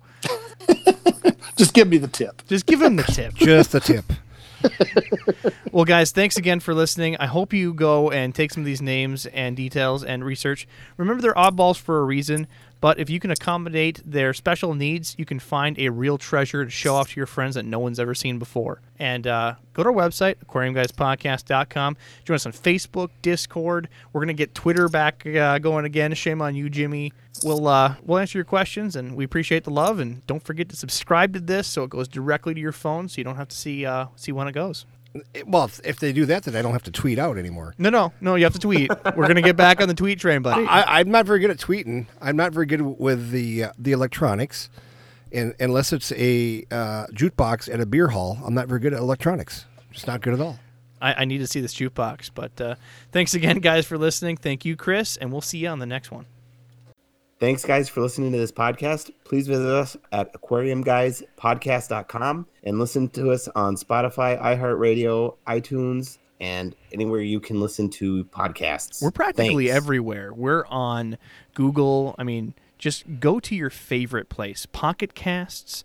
[1.57, 2.43] Just give me the tip.
[2.49, 3.35] just give him the tip.
[3.35, 4.05] Just the tip.
[5.73, 7.17] Well, guys, thanks again for listening.
[7.17, 10.69] I hope you go and take some of these names and details and research.
[10.97, 12.47] Remember, they're oddballs for a reason,
[12.85, 16.71] but if you can accommodate their special needs, you can find a real treasure to
[16.71, 18.83] show off to your friends that no one's ever seen before.
[18.99, 21.97] And uh, go to our website, aquariumguyspodcast.com.
[22.27, 23.89] Join us on Facebook, Discord.
[24.13, 26.13] We're going to get Twitter back uh, going again.
[26.13, 27.15] Shame on you, Jimmy.
[27.43, 29.99] We'll, uh, we'll answer your questions, and we appreciate the love.
[29.99, 33.17] And don't forget to subscribe to this so it goes directly to your phone so
[33.17, 34.85] you don't have to see, uh, see when it goes.
[35.47, 37.75] Well, if, they do that, then I don't have to tweet out anymore.
[37.79, 38.35] No, no, no.
[38.35, 38.91] You have to tweet.
[39.17, 40.67] We're gonna get back on the tweet train, buddy.
[40.67, 42.07] I, I'm not very good at tweeting.
[42.21, 44.71] I'm not very good with the uh, the electronics,
[45.33, 48.99] and unless it's a uh, jukebox at a beer hall, I'm not very good at
[48.99, 49.67] electronics.
[49.93, 50.59] It's not good at all.
[51.01, 52.31] I, I need to see this jukebox.
[52.35, 52.75] But uh,
[53.13, 54.37] thanks again, guys, for listening.
[54.37, 56.27] Thank you, Chris, and we'll see you on the next one.
[57.45, 59.11] Thanks, guys, for listening to this podcast.
[59.23, 67.21] Please visit us at aquariumguyspodcast.com and listen to us on Spotify, iHeartRadio, iTunes, and anywhere
[67.21, 69.03] you can listen to podcasts.
[69.03, 69.77] We're practically Thanks.
[69.77, 70.33] everywhere.
[70.33, 71.19] We're on
[71.53, 72.15] Google.
[72.17, 74.65] I mean, just go to your favorite place.
[74.65, 75.85] Pocket Casts.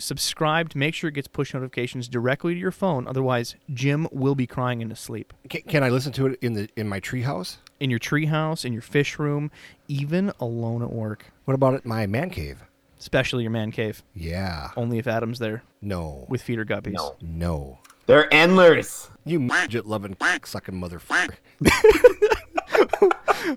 [0.00, 3.06] Subscribe to make sure it gets push notifications directly to your phone.
[3.06, 5.32] Otherwise, Jim will be crying into sleep.
[5.48, 7.58] Can, can I listen to it in the in my treehouse?
[7.78, 9.50] In your treehouse, in your fish room,
[9.88, 11.26] even alone at work.
[11.44, 12.62] What about at my man cave?
[12.98, 14.02] Especially your man cave.
[14.14, 14.70] Yeah.
[14.76, 16.26] Only if Adam's there No.
[16.28, 16.92] with feeder guppies.
[16.92, 17.16] No.
[17.20, 17.78] no.
[18.06, 19.10] They're endless.
[19.24, 21.36] You midget loving sucking motherfucker.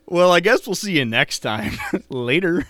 [0.05, 1.73] Well, I guess we'll see you next time.
[2.09, 2.65] Later.